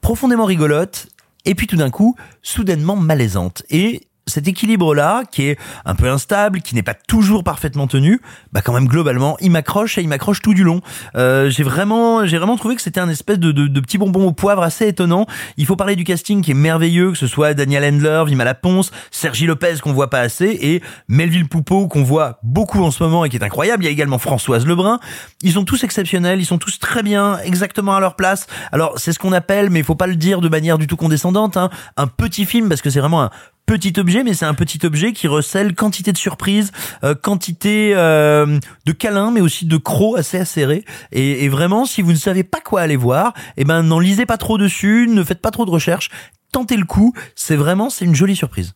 [0.00, 1.08] profondément rigolotes,
[1.44, 3.62] et puis tout d'un coup, soudainement malaisantes.
[3.70, 8.20] Et cet équilibre-là, qui est un peu instable, qui n'est pas toujours parfaitement tenu,
[8.52, 10.80] bah quand même globalement, il m'accroche et il m'accroche tout du long.
[11.16, 14.26] Euh, j'ai vraiment, j'ai vraiment trouvé que c'était un espèce de, de, de, petit bonbon
[14.26, 15.26] au poivre assez étonnant.
[15.56, 18.90] Il faut parler du casting qui est merveilleux, que ce soit Daniel Handler, Vima Laponce,
[19.10, 23.24] Sergi Lopez qu'on voit pas assez et Melville Poupeau qu'on voit beaucoup en ce moment
[23.24, 23.84] et qui est incroyable.
[23.84, 25.00] Il y a également Françoise Lebrun.
[25.42, 28.46] Ils sont tous exceptionnels, ils sont tous très bien, exactement à leur place.
[28.72, 30.96] Alors c'est ce qu'on appelle, mais il faut pas le dire de manière du tout
[30.96, 33.30] condescendante, hein, un petit film parce que c'est vraiment un
[33.66, 36.72] petit objet, mais c'est un petit objet qui recèle quantité de surprises,
[37.04, 40.84] euh, quantité euh, de câlins, mais aussi de crocs assez acérés.
[41.12, 44.26] Et, et, vraiment, si vous ne savez pas quoi aller voir, eh ben n'en lisez
[44.26, 46.10] pas trop dessus, ne faites pas trop de recherches,
[46.52, 47.12] tentez le coup.
[47.36, 48.74] C'est vraiment, c'est une jolie surprise.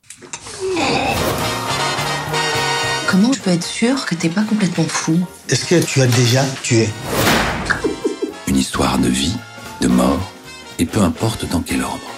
[3.08, 5.20] Comment je peux être sûr que t'es pas complètement fou?
[5.48, 6.88] Est-ce que tu as déjà tué?
[8.48, 9.36] Une histoire de vie,
[9.80, 10.32] de mort,
[10.80, 12.10] et peu importe dans quel ordre.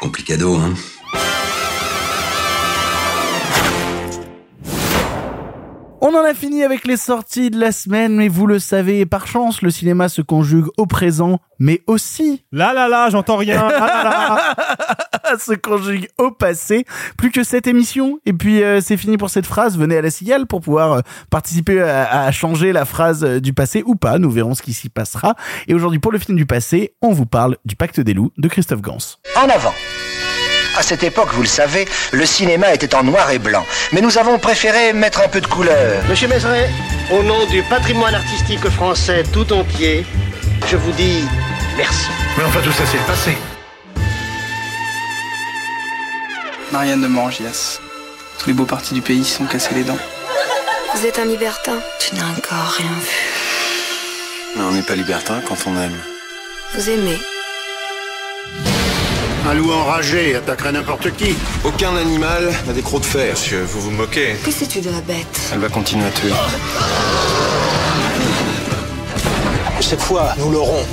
[0.00, 0.74] Complicado, hein?
[6.02, 9.26] On en a fini avec les sorties de la semaine, mais vous le savez, par
[9.26, 12.42] chance, le cinéma se conjugue au présent, mais aussi...
[12.52, 13.56] Là là là, j'entends rien.
[13.56, 15.36] Là, là, là.
[15.38, 16.86] se conjugue au passé.
[17.16, 18.18] Plus que cette émission.
[18.26, 19.76] Et puis euh, c'est fini pour cette phrase.
[19.76, 21.00] Venez à la cigale pour pouvoir euh,
[21.30, 24.18] participer à, à, changer la phrase euh, du passé ou pas.
[24.18, 25.34] Nous verrons ce qui s'y passera.
[25.68, 28.48] Et aujourd'hui, pour le film du passé, on vous parle du Pacte des loups de
[28.48, 28.98] Christophe Gans.
[29.36, 29.74] En avant.
[30.76, 33.66] À cette époque, vous le savez, le cinéma était en noir et blanc.
[33.92, 36.02] Mais nous avons préféré mettre un peu de couleur.
[36.08, 36.70] Monsieur Mézeret,
[37.10, 40.06] au nom du patrimoine artistique français tout entier,
[40.68, 41.24] je vous dis
[41.76, 42.06] merci.
[42.38, 43.36] Mais enfin, tout ça, c'est le passé.
[46.70, 47.80] Marianne de Morangias.
[48.38, 49.98] Tous les beaux partis du pays sont cassés les dents.
[50.94, 51.78] Vous êtes un libertin.
[51.98, 54.56] Tu n'as encore rien vu.
[54.56, 55.98] Mais on n'est pas libertin quand on aime.
[56.74, 57.18] Vous aimez.
[59.48, 61.34] Un loup enragé attaquerait n'importe qui.
[61.64, 63.62] Aucun animal n'a des crocs de fer, monsieur.
[63.62, 64.36] Vous vous moquez.
[64.44, 66.30] Que sais-tu de la bête Elle va continuer à tuer.
[69.80, 70.84] Cette fois, nous l'aurons.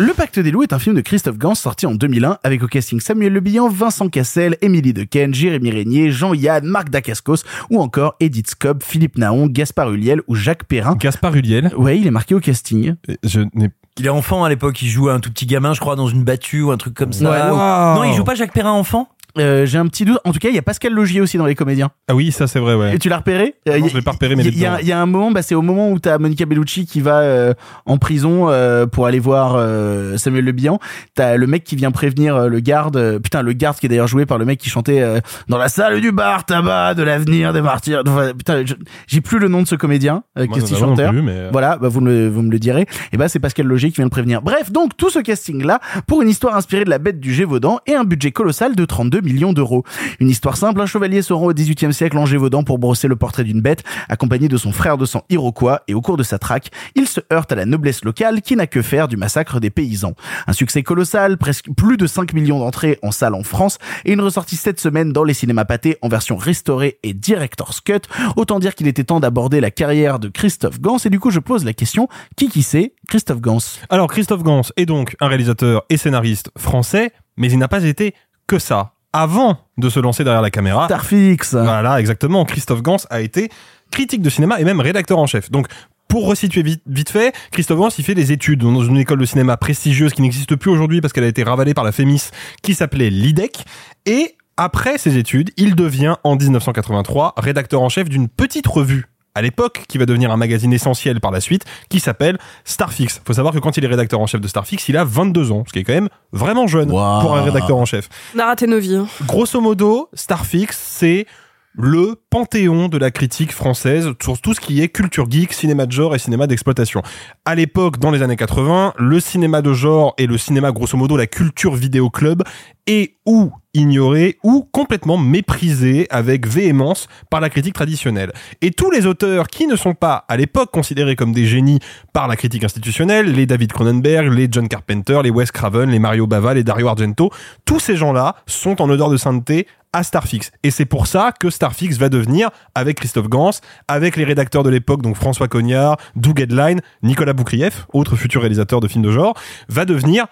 [0.00, 2.68] Le Pacte des loups est un film de Christophe Gans sorti en 2001 avec au
[2.68, 8.14] casting Samuel Le Bihan, Vincent Cassel, Émilie Dequesne, Jérémy Régnier, Jean-Yann, Marc Dacascos ou encore
[8.18, 10.96] Edith Scobb, Philippe Naon, Gaspard Huliel ou Jacques Perrin.
[10.96, 12.94] Gaspard Huliel Ouais, il est marqué au casting.
[13.22, 13.68] Je n'ai
[13.98, 16.24] il est enfant à l'époque, il joue un tout petit gamin, je crois, dans une
[16.24, 17.30] battue ou un truc comme ça.
[17.30, 17.96] Ouais, wow.
[17.96, 19.10] Non, il joue pas Jacques Perrin enfant?
[19.38, 20.18] Euh, J'ai un petit doute.
[20.24, 21.90] En tout cas, il y a Pascal Logier aussi dans les comédiens.
[22.08, 22.94] Ah oui, ça c'est vrai, ouais.
[22.94, 23.54] Et tu l'as repéré?
[23.68, 25.42] Euh, Non, y- je l'ai pas repéré, mais il y, a- y un moment, bah,
[25.42, 27.54] c'est au moment où t'as Monica Bellucci qui va euh,
[27.86, 30.78] en prison euh, pour aller voir euh, Samuel Le Bihan.
[31.14, 32.96] T'as le mec qui vient prévenir euh, le garde.
[32.96, 35.58] euh, putain, le garde qui est d'ailleurs joué par le mec qui chantait euh, dans
[35.58, 38.02] la salle du bar tabac de l'avenir des martyrs.
[38.06, 38.64] Enfin, putain,
[39.06, 41.10] j'ai plus le nom de ce comédien euh, qui chanteur.
[41.12, 41.48] plus, mais, euh.
[41.52, 42.86] Voilà, bah, vous me le, vous me le direz.
[43.12, 44.42] Et bah c'est Pascal Logier qui vient le prévenir.
[44.42, 47.78] Bref, donc tout ce casting là pour une histoire inspirée de la bête du Gévaudan
[47.86, 49.84] et un budget colossal de 32 millions d'euros.
[50.18, 53.16] Une histoire simple, un chevalier se rend au XVIIIe siècle en Gévaudan pour brosser le
[53.16, 56.38] portrait d'une bête, accompagné de son frère de sang Iroquois, et au cours de sa
[56.38, 59.70] traque, il se heurte à la noblesse locale qui n'a que faire du massacre des
[59.70, 60.14] paysans.
[60.46, 64.20] Un succès colossal, presque plus de 5 millions d'entrées en salle en France, et une
[64.20, 68.00] ressortie cette semaine dans les cinémas pâtés en version restaurée et director's cut.
[68.36, 71.40] Autant dire qu'il était temps d'aborder la carrière de Christophe Gans, et du coup je
[71.40, 73.58] pose la question, qui qui c'est Christophe Gans?
[73.88, 78.14] Alors Christophe Gans est donc un réalisateur et scénariste français, mais il n'a pas été
[78.46, 78.94] que ça.
[79.12, 81.54] Avant de se lancer derrière la caméra, Starfix.
[81.54, 82.44] Voilà, exactement.
[82.44, 83.50] Christophe Gans a été
[83.90, 85.50] critique de cinéma et même rédacteur en chef.
[85.50, 85.66] Donc
[86.08, 89.24] pour resituer vite, vite fait, Christophe Gans, il fait des études dans une école de
[89.24, 92.30] cinéma prestigieuse qui n'existe plus aujourd'hui parce qu'elle a été ravalée par la FEMIS,
[92.62, 93.64] qui s'appelait l'IDEC.
[94.06, 99.42] Et après ses études, il devient en 1983 rédacteur en chef d'une petite revue à
[99.42, 103.20] l'époque, qui va devenir un magazine essentiel par la suite, qui s'appelle Starfix.
[103.24, 105.64] Faut savoir que quand il est rédacteur en chef de Starfix, il a 22 ans,
[105.66, 106.88] ce qui est quand même vraiment jeune
[107.20, 108.08] pour un rédacteur en chef.
[108.34, 108.96] On a raté nos vies.
[108.96, 109.06] hein.
[109.26, 111.26] Grosso modo, Starfix, c'est
[111.72, 115.92] le panthéon de la critique française sur tout ce qui est culture geek, cinéma de
[115.92, 117.00] genre et cinéma d'exploitation.
[117.44, 121.16] À l'époque, dans les années 80, le cinéma de genre et le cinéma, grosso modo,
[121.16, 122.42] la culture vidéo club,
[122.88, 128.32] est ou ignoré ou complètement méprisé avec véhémence par la critique traditionnelle.
[128.60, 131.78] Et tous les auteurs qui ne sont pas, à l'époque, considérés comme des génies
[132.12, 136.26] par la critique institutionnelle, les David Cronenberg, les John Carpenter, les Wes Craven, les Mario
[136.26, 137.30] Bava, les Dario Argento,
[137.64, 140.52] tous ces gens-là sont en odeur de sainteté à Starfix.
[140.62, 143.50] Et c'est pour ça que Starfix va devenir, avec Christophe Gans,
[143.88, 148.80] avec les rédacteurs de l'époque, donc François Cognard, Doug Headline, Nicolas Boukrieff, autre futur réalisateur
[148.80, 149.34] de films de genre,
[149.68, 150.26] va devenir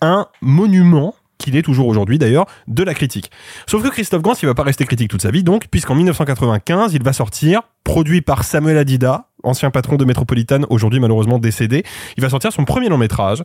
[0.00, 3.30] un monument qu'il est toujours aujourd'hui d'ailleurs, de la critique.
[3.66, 6.94] Sauf que Christophe Gans, il va pas rester critique toute sa vie, donc, puisqu'en 1995,
[6.94, 11.84] il va sortir, produit par Samuel Adida, ancien patron de Metropolitan, aujourd'hui malheureusement décédé,
[12.16, 13.42] il va sortir son premier long métrage,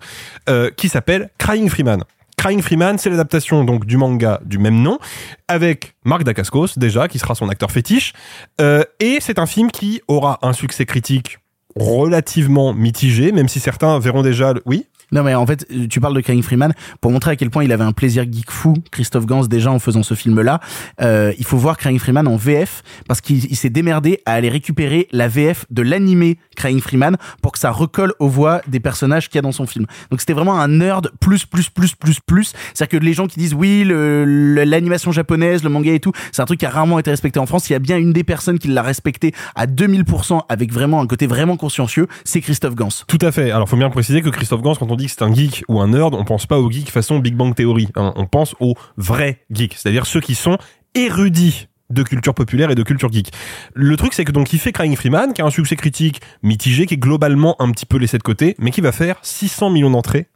[0.49, 2.03] euh, qui s'appelle Crying Freeman.
[2.38, 4.99] Crying Freeman, c'est l'adaptation donc du manga du même nom,
[5.48, 8.14] avec Marc Dacascos déjà, qui sera son acteur fétiche,
[8.61, 11.40] euh, et c'est un film qui aura un succès critique
[11.76, 14.53] relativement mitigé, même si certains verront déjà.
[14.65, 14.86] Oui?
[15.12, 17.64] Non mais en fait, euh, tu parles de Crying Freeman pour montrer à quel point
[17.64, 20.60] il avait un plaisir geek fou, Christophe Gans déjà en faisant ce film-là.
[21.02, 24.50] Euh, il faut voir Crying Freeman en VF parce qu'il il s'est démerdé à aller
[24.50, 29.30] récupérer la VF de l'animé Crying Freeman pour que ça recolle aux voix des personnages
[29.30, 29.86] qu'il y a dans son film.
[30.12, 32.54] Donc c'était vraiment un nerd plus plus plus plus plus.
[32.74, 36.46] C'est-à-dire que les gens qui disent oui l'animation japonaise, le manga et tout, c'est un
[36.46, 37.70] truc qui a rarement été respecté en France.
[37.70, 41.08] Il y a bien une des personnes qui l'a respecté à 2000% avec vraiment un
[41.08, 42.90] côté vraiment consciencieux, c'est Christophe Gans.
[43.08, 43.52] Tout à fait.
[43.52, 45.80] Alors, faut bien préciser que Christophe Gans, quand on dit que c'est un geek ou
[45.80, 47.88] un nerd, on pense pas aux geeks façon Big Bang Theory.
[47.95, 48.11] hein.
[48.18, 50.57] On pense aux vrais geeks, c'est-à-dire ceux qui sont
[50.95, 53.32] érudits de culture populaire et de culture geek.
[53.74, 56.86] Le truc, c'est que donc il fait Crying Freeman, qui a un succès critique mitigé,
[56.86, 59.90] qui est globalement un petit peu laissé de côté, mais qui va faire 600 millions
[59.91, 60.28] d'entrées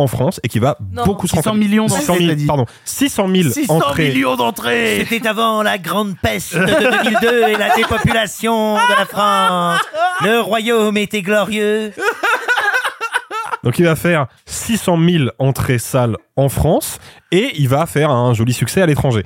[0.00, 1.04] en France et qui va Non.
[1.06, 2.46] beaucoup se 600 rentabiliser- millions d'entrées, 600 000, t'as dit.
[2.46, 4.12] pardon, 600 000 entrées.
[4.36, 9.80] d'entrées C'était avant la grande peste de 2002 et la dépopulation de la France.
[10.22, 11.92] Le royaume était glorieux.
[13.64, 16.98] Donc il va faire 600 000 entrées salles en France
[17.32, 19.24] et il va faire un joli succès à l'étranger.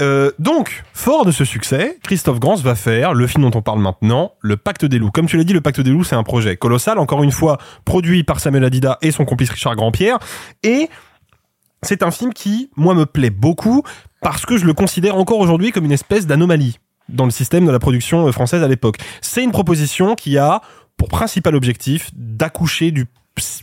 [0.00, 3.80] Euh, donc, fort de ce succès, Christophe Gans va faire le film dont on parle
[3.80, 5.10] maintenant, Le Pacte des Loups.
[5.10, 7.58] Comme tu l'as dit, Le Pacte des Loups, c'est un projet colossal, encore une fois,
[7.84, 10.18] produit par Samuel Adida et son complice Richard Grandpierre.
[10.62, 10.88] Et
[11.82, 13.82] c'est un film qui, moi, me plaît beaucoup
[14.20, 16.78] parce que je le considère encore aujourd'hui comme une espèce d'anomalie
[17.08, 18.98] dans le système de la production euh, française à l'époque.
[19.20, 20.60] C'est une proposition qui a
[20.96, 23.06] pour principal objectif d'accoucher du,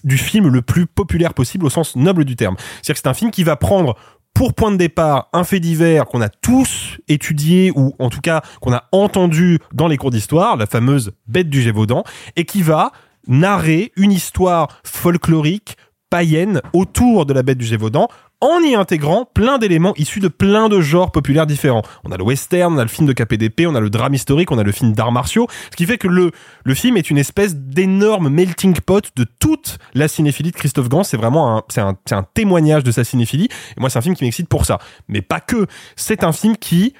[0.03, 2.55] du film le plus populaire possible au sens noble du terme.
[2.57, 3.95] C'est-à-dire que c'est un film qui va prendre
[4.33, 8.41] pour point de départ un fait divers qu'on a tous étudié ou en tout cas
[8.61, 12.03] qu'on a entendu dans les cours d'histoire, la fameuse bête du Gévaudan,
[12.35, 12.91] et qui va
[13.27, 15.77] narrer une histoire folklorique
[16.09, 18.07] païenne autour de la bête du Gévaudan
[18.45, 21.81] en y intégrant plein d'éléments issus de plein de genres populaires différents.
[22.03, 24.51] On a le western, on a le film de KPDP, on a le drame historique,
[24.51, 26.31] on a le film d'arts martiaux, ce qui fait que le,
[26.75, 31.03] film est une espèce d'énorme melting pot de toute la cinéphilie de Christophe Gans.
[31.03, 33.49] C'est vraiment un, témoignage de sa cinéphilie.
[33.77, 34.77] Et moi, c'est un film qui m'excite pour ça.
[35.07, 35.65] Mais pas que.
[35.95, 36.93] C'est un film qui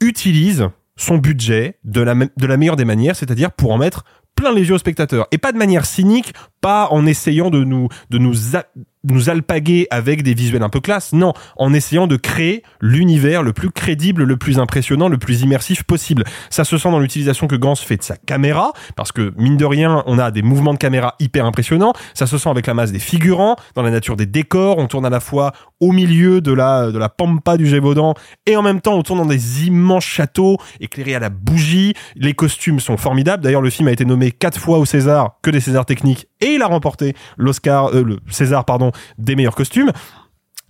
[0.00, 4.04] utilise son budget de la, de la meilleure des manières, c'est-à-dire pour en mettre
[4.34, 5.26] plein les yeux aux spectateurs.
[5.30, 10.34] Et pas de manière cynique, pas en essayant de nous, de nous, alpaguer avec des
[10.34, 14.58] visuels un peu classe, non, en essayant de créer l'univers le plus crédible, le plus
[14.58, 16.24] impressionnant, le plus immersif possible.
[16.50, 19.64] Ça se sent dans l'utilisation que Gans fait de sa caméra, parce que mine de
[19.64, 21.92] rien, on a des mouvements de caméra hyper impressionnants.
[22.14, 24.78] Ça se sent avec la masse des figurants, dans la nature des décors.
[24.78, 28.14] On tourne à la fois au milieu de la de la pampa du Gévaudan
[28.46, 31.94] et en même temps on tourne dans des immenses châteaux éclairés à la bougie.
[32.16, 33.42] Les costumes sont formidables.
[33.42, 36.62] D'ailleurs, le film a été nommé quatre fois au César, que des Césars techniques, il
[36.62, 39.90] a remporté l'Oscar, euh, le César pardon, des meilleurs costumes.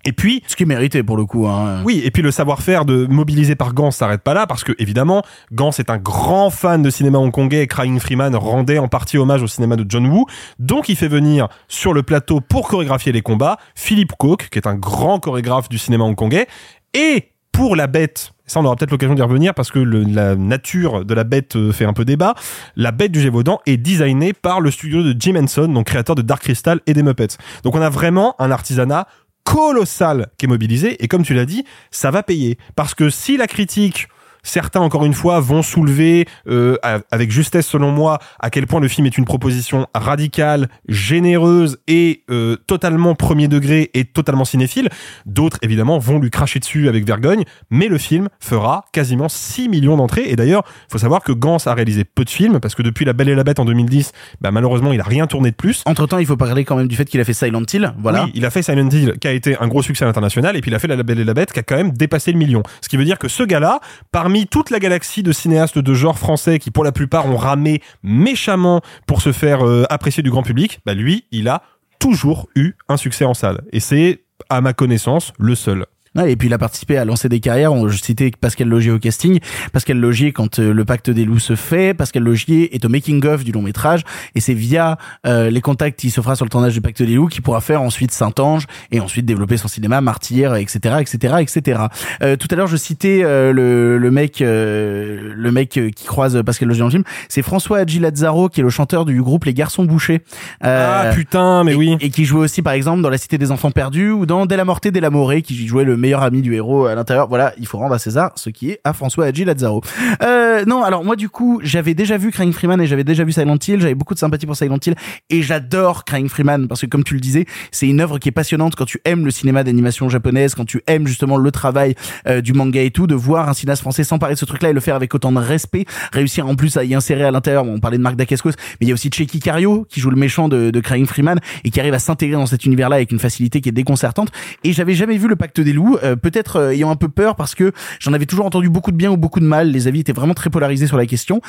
[0.07, 1.47] Et puis, ce qui mérité pour le coup.
[1.47, 1.83] Hein.
[1.85, 5.23] Oui, et puis le savoir-faire de mobiliser par Gans s'arrête pas là parce que évidemment,
[5.53, 9.43] Gans est un grand fan de cinéma hongkongais et Crying Freeman rendait en partie hommage
[9.43, 10.25] au cinéma de John Woo.
[10.59, 14.67] Donc il fait venir sur le plateau pour chorégraphier les combats Philippe Koch, qui est
[14.67, 16.47] un grand chorégraphe du cinéma hongkongais,
[16.95, 21.05] et pour la bête, ça on aura peut-être l'occasion d'y revenir parce que la nature
[21.05, 22.35] de la bête euh, fait un peu débat.
[22.75, 26.23] La bête du Gévaudan est designée par le studio de Jim Henson, donc créateur de
[26.23, 27.37] Dark Crystal et des Muppets.
[27.63, 29.07] Donc on a vraiment un artisanat
[29.45, 33.37] colossal qui est mobilisé et comme tu l'as dit, ça va payer parce que si
[33.37, 34.09] la critique
[34.43, 36.77] Certains, encore une fois, vont soulever, euh,
[37.11, 42.23] avec justesse selon moi, à quel point le film est une proposition radicale, généreuse et
[42.31, 44.89] euh, totalement premier degré et totalement cinéphile.
[45.27, 49.97] D'autres, évidemment, vont lui cracher dessus avec vergogne, mais le film fera quasiment 6 millions
[49.97, 50.25] d'entrées.
[50.29, 53.05] Et d'ailleurs, il faut savoir que Gans a réalisé peu de films, parce que depuis
[53.05, 55.83] La Belle et la Bête en 2010, bah, malheureusement, il a rien tourné de plus.
[55.87, 57.93] Entre temps, il faut parler quand même du fait qu'il a fait Silent Hill.
[57.99, 58.25] Voilà.
[58.25, 60.61] Oui, il a fait Silent Hill, qui a été un gros succès à l'international, et
[60.61, 62.39] puis il a fait La Belle et la Bête, qui a quand même dépassé le
[62.39, 62.63] million.
[62.81, 63.81] Ce qui veut dire que ce gars-là,
[64.13, 67.83] parmi toute la galaxie de cinéastes de genre français qui, pour la plupart, ont ramé
[68.03, 71.63] méchamment pour se faire euh, apprécier du grand public, bah lui, il a
[71.99, 73.63] toujours eu un succès en salle.
[73.73, 75.87] Et c'est, à ma connaissance, le seul.
[76.27, 77.73] Et puis il a participé à lancer des carrières.
[77.73, 79.39] On, je citais Pascal Logier au casting.
[79.73, 83.25] Pascal Logier, quand euh, le pacte des loups se fait, Pascal Logier est au making
[83.27, 84.03] of du long métrage,
[84.35, 87.15] et c'est via euh, les contacts qu'il se fera sur le tournage du pacte des
[87.15, 91.81] loups qu'il pourra faire ensuite Saint-Ange et ensuite développer son cinéma, Martyr, etc., etc., etc.
[92.23, 96.43] Euh, tout à l'heure, je citais euh, le, le mec, euh, le mec qui croise
[96.43, 97.05] Pascal Logier dans le film.
[97.29, 100.23] C'est François Hadji Lazzaro, qui est le chanteur du groupe Les Garçons Bouchés.
[100.65, 101.97] Euh, Ah, putain, mais et- oui.
[102.01, 104.65] Et qui jouait aussi, par exemple, dans La Cité des Enfants Perdus ou dans Della
[104.65, 107.29] Morte Della More, qui jouait le meilleur ami du héros à l'intérieur.
[107.29, 109.83] Voilà, il faut rendre à César ce qui est à François Hadji Lazzaro.
[110.23, 113.33] Euh, non, alors moi, du coup, j'avais déjà vu Crying Freeman et j'avais déjà vu
[113.33, 113.81] Silent Hill.
[113.81, 114.95] J'avais beaucoup de sympathie pour Silent Hill
[115.29, 118.33] et j'adore Crying Freeman parce que, comme tu le disais, c'est une œuvre qui est
[118.33, 121.95] passionnante quand tu aimes le cinéma d'animation japonaise, quand tu aimes justement le travail
[122.27, 124.73] euh, du manga et tout, de voir un cinéaste français s'emparer de ce truc-là et
[124.73, 127.65] le faire avec autant de respect, réussir en plus à y insérer à l'intérieur.
[127.65, 128.51] Bon, on parlait de Marc Dacascos,
[128.81, 131.39] mais il y a aussi Checky Cario qui joue le méchant de, de Crying Freeman
[131.65, 134.31] et qui arrive à s'intégrer dans cet univers-là avec une facilité qui est déconcertante.
[134.65, 137.37] Et j'avais jamais vu le Pacte des loups, euh, peut-être euh, ayant un peu peur
[137.37, 139.71] parce que j'en avais toujours entendu beaucoup de bien ou beaucoup de mal.
[139.71, 141.41] Les avis étaient vraiment très polarisés sur la question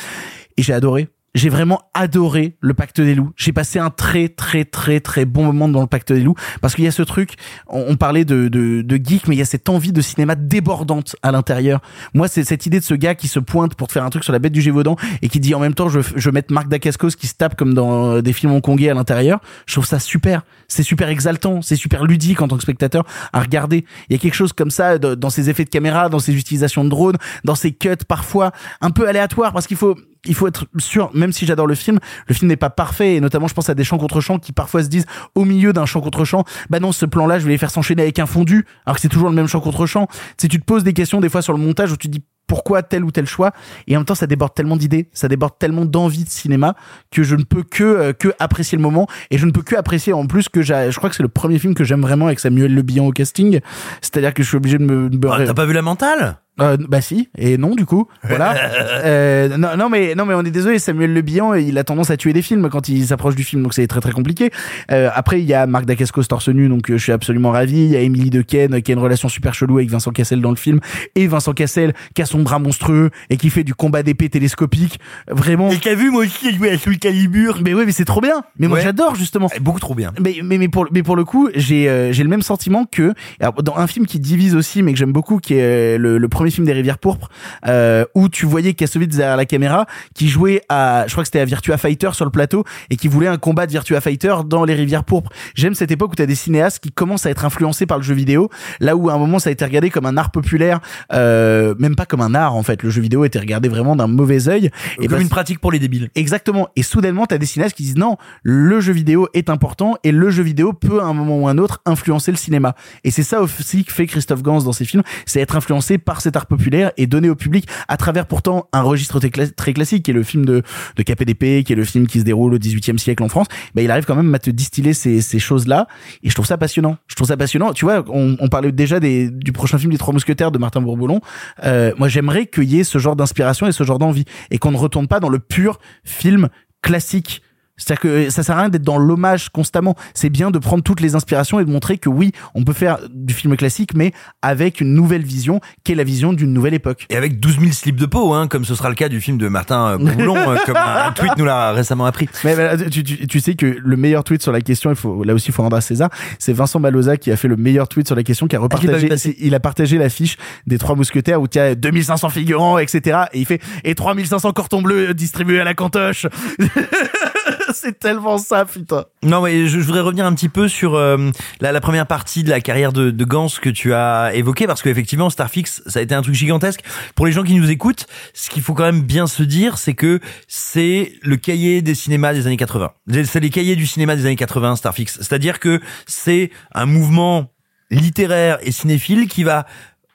[0.57, 1.09] et j'ai adoré.
[1.33, 3.31] J'ai vraiment adoré le Pacte des loups.
[3.37, 6.75] J'ai passé un très très très très bon moment dans le Pacte des loups parce
[6.75, 7.35] qu'il y a ce truc.
[7.67, 11.15] On, parlait de, de de geek, mais il y a cette envie de cinéma débordante
[11.23, 11.79] à l'intérieur.
[12.13, 14.25] Moi, c'est cette idée de ce gars qui se pointe pour te faire un truc
[14.25, 16.53] sur la bête du Gévaudan et qui dit en même temps je je vais mettre
[16.53, 19.39] Marc Dacascos qui se tape comme dans euh, des films hongkongais à l'intérieur.
[19.67, 20.41] Je trouve ça super.
[20.67, 23.85] C'est super exaltant, c'est super ludique en tant que spectateur à regarder.
[24.09, 26.83] Il y a quelque chose comme ça dans ses effets de caméra, dans ses utilisations
[26.83, 28.51] de drones, dans ses cuts parfois
[28.81, 29.95] un peu aléatoires parce qu'il faut
[30.25, 33.21] il faut être sûr, même si j'adore le film, le film n'est pas parfait, et
[33.21, 35.85] notamment je pense à des champs contre champs qui parfois se disent au milieu d'un
[35.85, 38.65] champ contre champ, bah non, ce plan-là, je vais les faire s'enchaîner avec un fondu,
[38.85, 40.07] alors que c'est toujours le même champ contre champ.
[40.07, 42.13] Tu sais, tu te poses des questions des fois sur le montage où tu te
[42.13, 43.51] dis pourquoi tel ou tel choix,
[43.87, 46.75] et en même temps ça déborde tellement d'idées, ça déborde tellement d'envie de cinéma
[47.09, 49.75] que je ne peux que euh, que apprécier le moment, et je ne peux que
[49.77, 52.25] apprécier en plus que j'ai, je crois que c'est le premier film que j'aime vraiment
[52.25, 53.61] avec Samuel Le Bihan au casting,
[54.01, 56.40] c'est-à-dire que je suis obligé de me, me- Ah, T'as pas vu la mentale?
[56.59, 58.55] Euh, bah si et non du coup voilà.
[59.03, 62.11] Euh, non, non mais non mais on est désolé Samuel Le Bihan il a tendance
[62.11, 64.51] à tuer des films quand il s'approche du film donc c'est très très compliqué.
[64.91, 67.77] Euh, après il y a Marc Dacascos torse nu donc euh, je suis absolument ravi.
[67.85, 70.49] Il y a Émilie Dequesne qui a une relation super chelou avec Vincent Cassel dans
[70.51, 70.79] le film
[71.15, 74.99] et Vincent Cassel qui a son bras monstrueux et qui fait du combat d'épée télescopique.
[75.27, 75.71] Vraiment.
[75.71, 77.59] Et t'as vu moi aussi joué à Soul Calibur.
[77.63, 78.43] Mais oui mais c'est trop bien.
[78.59, 79.49] Mais moi j'adore justement.
[79.61, 80.13] Beaucoup trop bien.
[80.19, 83.13] Mais mais mais pour mais pour le coup j'ai euh, j'ai le même sentiment que
[83.39, 86.17] alors, dans un film qui divise aussi mais que j'aime beaucoup qui est euh, le,
[86.17, 87.29] le premier film des rivières pourpres
[87.67, 91.39] euh, où tu voyais Kassovitz derrière la caméra qui jouait à je crois que c'était
[91.39, 94.65] à Virtua Fighter sur le plateau et qui voulait un combat de Virtua Fighter dans
[94.65, 97.85] les rivières pourpres j'aime cette époque où t'as des cinéastes qui commencent à être influencés
[97.85, 98.49] par le jeu vidéo
[98.79, 100.79] là où à un moment ça a été regardé comme un art populaire
[101.13, 104.07] euh, même pas comme un art en fait le jeu vidéo était regardé vraiment d'un
[104.07, 104.69] mauvais œil
[104.99, 106.09] et Comme bah, une pratique pour les débiles.
[106.15, 106.69] Exactement.
[106.75, 110.29] Et soudainement, t'as des cinéastes qui disent non, le jeu vidéo est important et le
[110.29, 112.75] jeu vidéo peut à un moment ou un autre influencer le cinéma.
[113.03, 116.21] Et c'est ça aussi que fait Christophe Gans dans ses films, c'est être influencé par
[116.21, 119.53] cette cet art populaire et donner au public à travers pourtant un registre très cla-
[119.53, 120.63] très classique qui est le film de
[120.95, 123.47] de KPDP qui est le film qui se déroule au 18e siècle en France.
[123.75, 125.87] Bah, il arrive quand même à te distiller ces, ces choses là
[126.23, 126.97] et je trouve ça passionnant.
[127.07, 127.73] Je trouve ça passionnant.
[127.73, 130.81] Tu vois on, on parlait déjà des, du prochain film des trois mousquetaires de Martin
[130.81, 131.19] Bourboulon.
[131.65, 134.71] Euh, moi j'aimerais qu'il y ait ce genre d'inspiration et ce genre d'envie et qu'on
[134.71, 136.47] ne retourne pas dans le pur film
[136.81, 137.41] classique
[137.81, 139.95] c'est-à-dire que ça sert à rien d'être dans l'hommage constamment.
[140.13, 142.99] C'est bien de prendre toutes les inspirations et de montrer que oui, on peut faire
[143.11, 147.05] du film classique, mais avec une nouvelle vision, qui est la vision d'une nouvelle époque.
[147.09, 149.37] Et avec 12 000 slips de peau, hein, comme ce sera le cas du film
[149.37, 152.29] de Martin euh, Boulon, euh, comme un, tweet nous l'a récemment appris.
[152.43, 155.33] Mais, tu, tu, tu sais que le meilleur tweet sur la question, il faut là
[155.33, 156.09] aussi il faut rendre à César,
[156.39, 158.63] c'est Vincent Maloza qui a fait le meilleur tweet sur la question, qui a Ah,
[158.63, 159.09] repartagé,
[159.39, 160.37] il a partagé l'affiche
[160.67, 163.25] des trois mousquetaires où il y a 2500 figurants, etc.
[163.33, 166.27] Et il fait et 3500 cartons bleus distribués à la cantoche.
[167.75, 169.05] c'est tellement ça, putain.
[169.23, 172.43] Non, mais je, je voudrais revenir un petit peu sur euh, la, la première partie
[172.43, 176.01] de la carrière de, de Gans que tu as évoqué, parce qu'effectivement, Starfix, ça a
[176.01, 176.81] été un truc gigantesque.
[177.15, 179.93] Pour les gens qui nous écoutent, ce qu'il faut quand même bien se dire, c'est
[179.93, 182.91] que c'est le cahier des cinémas des années 80.
[183.25, 185.17] C'est les cahiers du cinéma des années 80, Starfix.
[185.17, 187.51] C'est-à-dire que c'est un mouvement
[187.91, 189.65] littéraire et cinéphile qui va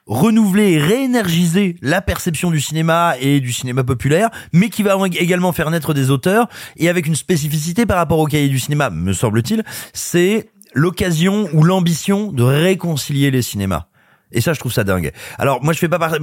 [0.07, 5.53] renouveler et réénergiser la perception du cinéma et du cinéma populaire, mais qui va également
[5.53, 9.13] faire naître des auteurs, et avec une spécificité par rapport au cahier du cinéma, me
[9.13, 13.87] semble-t-il, c'est l'occasion ou l'ambition de réconcilier les cinémas.
[14.33, 15.13] Et ça, je trouve ça dingue.
[15.39, 16.19] Alors, moi, je fais pas partie,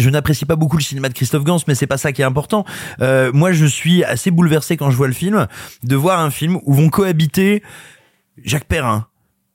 [0.00, 2.24] je n'apprécie pas beaucoup le cinéma de Christophe Gans, mais c'est pas ça qui est
[2.24, 2.64] important.
[3.00, 5.46] Euh, moi, je suis assez bouleversé quand je vois le film,
[5.84, 7.62] de voir un film où vont cohabiter
[8.42, 9.06] Jacques Perrin,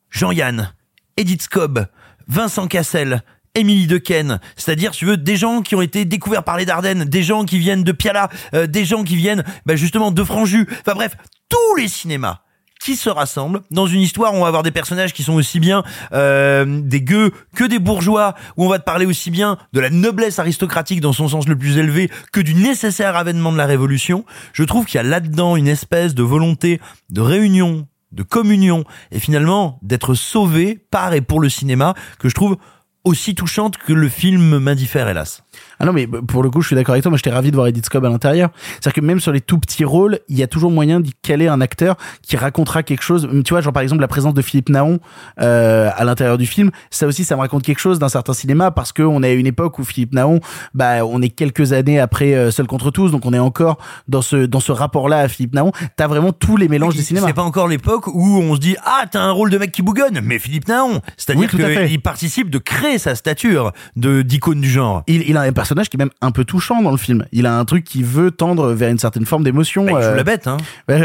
[0.10, 0.74] Jean-Yann,
[1.18, 1.88] Edith Scobb,
[2.28, 3.24] Vincent Cassel,
[3.56, 7.24] Émilie Dequesne, c'est-à-dire, tu veux, des gens qui ont été découverts par les Dardennes, des
[7.24, 10.68] gens qui viennent de Piala, euh, des gens qui viennent, bah, justement, de Franju.
[10.82, 11.18] Enfin bref,
[11.50, 12.42] tous les cinémas
[12.86, 15.60] qui se rassemblent dans une histoire où on va avoir des personnages qui sont aussi
[15.60, 15.84] bien
[16.14, 19.90] euh, des gueux que des bourgeois, où on va te parler aussi bien de la
[19.90, 24.24] noblesse aristocratique dans son sens le plus élevé que du nécessaire avènement de la Révolution.
[24.54, 26.80] Je trouve qu'il y a là-dedans une espèce de volonté
[27.10, 32.36] de réunion, de communion, et finalement d'être sauvé par et pour le cinéma que je
[32.36, 32.58] trouve
[33.06, 35.45] aussi touchante que le film m'indiffère, hélas.
[35.80, 37.10] Ah non, mais pour le coup, je suis d'accord avec toi.
[37.10, 38.50] Moi, j'étais ravi de voir Edith Scobb à l'intérieur.
[38.74, 41.48] C'est-à-dire que même sur les tout petits rôles, il y a toujours moyen d'y caler
[41.48, 43.28] un acteur qui racontera quelque chose.
[43.44, 45.00] Tu vois, genre par exemple la présence de Philippe Naon
[45.42, 46.72] euh, à l'intérieur du film.
[46.90, 49.34] Ça aussi, ça me raconte quelque chose d'un certain cinéma parce que on est à
[49.34, 50.40] une époque où Philippe Naon,
[50.74, 53.78] bah, on est quelques années après euh, Seul contre tous, donc on est encore
[54.08, 55.72] dans ce dans ce rapport-là à Philippe Naon.
[55.98, 57.28] T'as vraiment tous les mélanges des cinémas.
[57.28, 59.82] C'est pas encore l'époque où on se dit ah t'as un rôle de mec qui
[59.82, 64.70] bougonne, mais Philippe Naon, c'est-à-dire Oui, qu'il participe de créer sa stature de d'icône du
[64.70, 65.04] genre.
[65.08, 67.26] Il, il a un personnage qui est même un peu touchant dans le film.
[67.32, 69.86] Il a un truc qui veut tendre vers une certaine forme d'émotion.
[69.86, 70.58] Bah, il joue euh, la bête, hein.
[70.90, 71.00] Euh,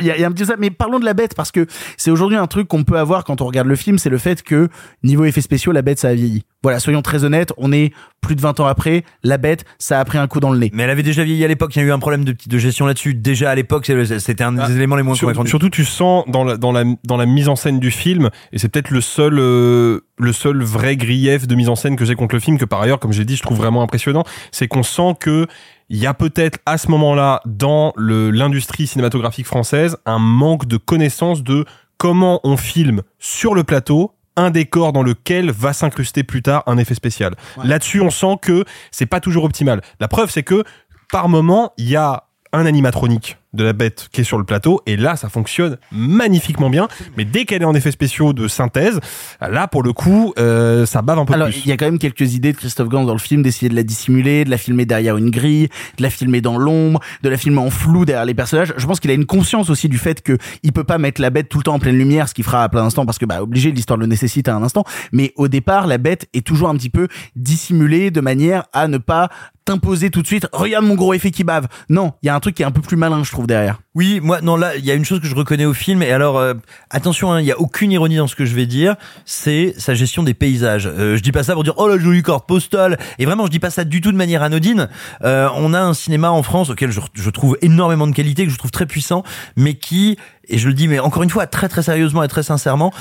[0.00, 1.34] Il y, a, il y a un petit peu ça, mais parlons de la bête
[1.34, 1.66] parce que
[1.96, 4.42] c'est aujourd'hui un truc qu'on peut avoir quand on regarde le film, c'est le fait
[4.42, 4.68] que
[5.02, 6.44] niveau effets spéciaux, la bête ça a vieilli.
[6.62, 10.04] Voilà, soyons très honnêtes, on est plus de 20 ans après, la bête ça a
[10.04, 10.70] pris un coup dans le nez.
[10.74, 12.58] Mais elle avait déjà vieilli à l'époque, il y a eu un problème de, de
[12.58, 13.14] gestion là-dessus.
[13.14, 15.48] Déjà à l'époque, c'est- c'était un des éléments les moins Sur- convaincants.
[15.48, 18.58] surtout, tu sens dans la, dans la, dans la mise en scène du film, et
[18.58, 22.14] c'est peut-être le seul, euh, le seul vrai grief de mise en scène que j'ai
[22.14, 24.82] contre le film, que par ailleurs, comme j'ai dit, je trouve vraiment impressionnant, c'est qu'on
[24.82, 25.46] sent que
[25.88, 31.42] il y a peut-être à ce moment-là, dans l'industrie cinématographique française, un manque de connaissance
[31.42, 31.64] de
[31.98, 36.76] comment on filme sur le plateau un décor dans lequel va s'incruster plus tard un
[36.76, 37.34] effet spécial.
[37.64, 39.80] Là-dessus, on sent que c'est pas toujours optimal.
[39.98, 40.62] La preuve, c'est que
[41.10, 44.82] par moment, il y a un animatronique de la bête qui est sur le plateau
[44.86, 49.00] et là ça fonctionne magnifiquement bien mais dès qu'elle est en effets spéciaux de synthèse
[49.40, 51.86] là pour le coup euh, ça bave un peu Alors, plus il y a quand
[51.86, 54.58] même quelques idées de Christophe Gans dans le film, d'essayer de la dissimuler, de la
[54.58, 58.24] filmer derrière une grille, de la filmer dans l'ombre, de la filmer en flou derrière
[58.24, 58.74] les personnages.
[58.76, 61.30] Je pense qu'il a une conscience aussi du fait que il peut pas mettre la
[61.30, 63.26] bête tout le temps en pleine lumière, ce qu'il fera à plein instant parce que
[63.26, 64.84] bah obligé, l'histoire le nécessite à un instant.
[65.12, 68.98] Mais au départ, la bête est toujours un petit peu dissimulée de manière à ne
[68.98, 69.30] pas
[69.66, 70.46] t'imposer tout de suite.
[70.52, 71.66] Regarde mon gros effet qui bave.
[71.90, 73.80] Non, il y a un truc qui est un peu plus malin, je trouve derrière.
[73.94, 76.10] Oui, moi non là, il y a une chose que je reconnais au film et
[76.10, 76.54] alors euh,
[76.90, 79.94] attention, hein, il y a aucune ironie dans ce que je vais dire, c'est sa
[79.94, 80.86] gestion des paysages.
[80.86, 83.50] Euh, je dis pas ça pour dire oh la jolie carte postale et vraiment je
[83.50, 84.88] dis pas ça du tout de manière anodine.
[85.24, 88.52] Euh, on a un cinéma en France auquel je, je trouve énormément de qualité, que
[88.52, 89.22] je trouve très puissant,
[89.56, 90.18] mais qui
[90.48, 92.92] et je le dis mais encore une fois très très sérieusement et très sincèrement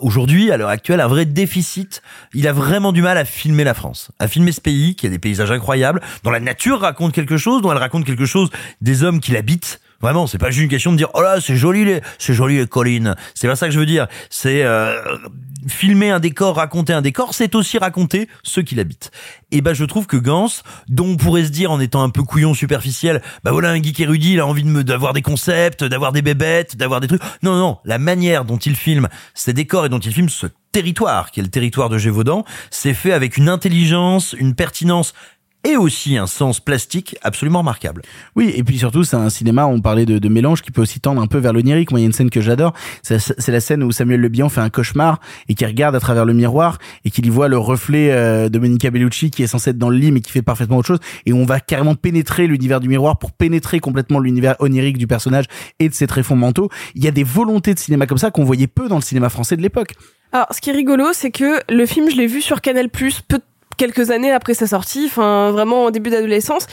[0.00, 2.02] aujourd'hui à l'heure actuelle un vrai déficit.
[2.34, 5.10] Il a vraiment du mal à filmer la France, à filmer ce pays qui a
[5.10, 9.02] des paysages incroyables, dont la nature raconte quelque chose, dont elle raconte quelque chose des
[9.02, 9.80] hommes qui l'habitent.
[10.00, 12.58] Vraiment, c'est pas juste une question de dire oh là c'est joli les c'est joli
[12.58, 13.16] les collines.
[13.34, 14.06] C'est pas ça que je veux dire.
[14.30, 15.00] C'est euh,
[15.66, 19.10] filmer un décor, raconter un décor, c'est aussi raconter ceux qui l'habitent.
[19.50, 20.48] Et ben je trouve que Gans,
[20.88, 23.98] dont on pourrait se dire en étant un peu couillon superficiel, bah voilà un geek
[23.98, 27.22] érudit, il a envie de me d'avoir des concepts, d'avoir des bébêtes, d'avoir des trucs.
[27.42, 31.30] Non non, la manière dont il filme ces décors et dont il filme ce territoire,
[31.32, 35.12] qui est le territoire de Gévaudan, c'est fait avec une intelligence, une pertinence
[35.68, 38.02] et aussi un sens plastique absolument remarquable.
[38.36, 41.00] Oui, et puis surtout, c'est un cinéma, on parlait de, de mélange qui peut aussi
[41.00, 41.90] tendre un peu vers l'onirique.
[41.90, 42.72] Moi, il y a une scène que j'adore,
[43.02, 46.24] c'est la scène où Samuel Le Bihan fait un cauchemar et qui regarde à travers
[46.24, 49.70] le miroir et qu'il y voit le reflet euh, de Monica Bellucci qui est censé
[49.70, 52.46] être dans le lit mais qui fait parfaitement autre chose et on va carrément pénétrer
[52.46, 55.44] l'univers du miroir pour pénétrer complètement l'univers onirique du personnage
[55.78, 56.70] et de ses tréfonds mentaux.
[56.94, 59.28] Il y a des volontés de cinéma comme ça qu'on voyait peu dans le cinéma
[59.28, 59.94] français de l'époque.
[60.32, 63.40] Alors, ce qui est rigolo, c'est que le film, je l'ai vu sur Canal+, peu
[63.78, 66.66] quelques années après sa sortie, enfin vraiment au début d'adolescence,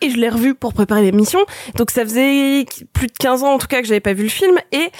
[0.00, 1.40] et je l'ai revu pour préparer l'émission.
[1.76, 2.64] Donc ça faisait
[2.94, 4.90] plus de 15 ans en tout cas que j'avais pas vu le film, et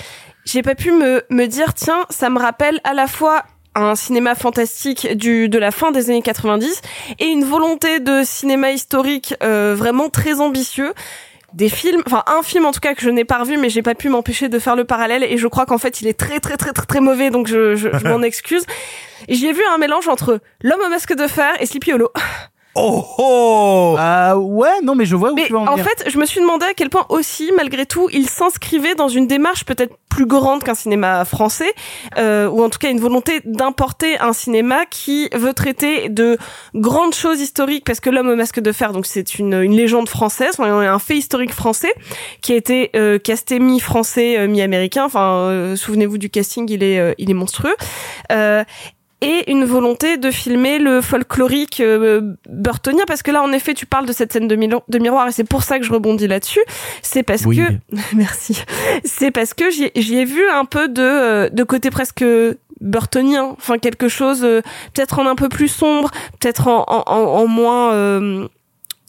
[0.45, 3.45] j'ai pas pu me, me dire tiens, ça me rappelle à la fois
[3.75, 6.83] un cinéma fantastique du de la fin des années 90
[7.19, 10.93] et une volonté de cinéma historique euh, vraiment très ambitieux
[11.55, 13.83] des films, enfin un film en tout cas que je n'ai pas revu, mais j'ai
[13.83, 16.41] pas pu m'empêcher de faire le parallèle et je crois qu'en fait il est très
[16.41, 18.65] très très très très mauvais, donc je, je, je m'en excuse.
[19.29, 22.11] J'y ai vu un mélange entre L'homme au masque de fer et Sleepy Hollow.
[22.75, 25.85] Oh oh Ah ouais, non mais je vois où Mais tu vas en, en venir.
[25.85, 29.27] fait, je me suis demandé à quel point aussi, malgré tout, il s'inscrivait dans une
[29.27, 31.73] démarche peut-être plus grande qu'un cinéma français,
[32.19, 36.37] euh, ou en tout cas une volonté d'importer un cinéma qui veut traiter de
[36.75, 40.09] grandes choses historiques, parce que l'homme au masque de fer, donc c'est une, une légende
[40.09, 41.93] française, un fait historique français,
[42.43, 45.05] qui a été euh, casté mi-français, euh, mi-américain.
[45.05, 47.75] Enfin, euh, souvenez-vous du casting, il est, euh, il est monstrueux.
[49.23, 53.87] Et une volonté de filmer le folklorique euh, burtonien parce que là en effet tu
[53.87, 56.27] parles de cette scène de, milo- de miroir et c'est pour ça que je rebondis
[56.27, 56.61] là-dessus
[57.03, 57.57] c'est parce Oui.
[57.59, 58.61] que merci
[59.05, 62.25] c'est parce que j'y j'y ai vu un peu de euh, de côté presque
[62.81, 64.61] burtonien enfin quelque chose euh,
[64.95, 68.49] peut-être en un peu plus sombre peut-être en, en, en- en moins euh,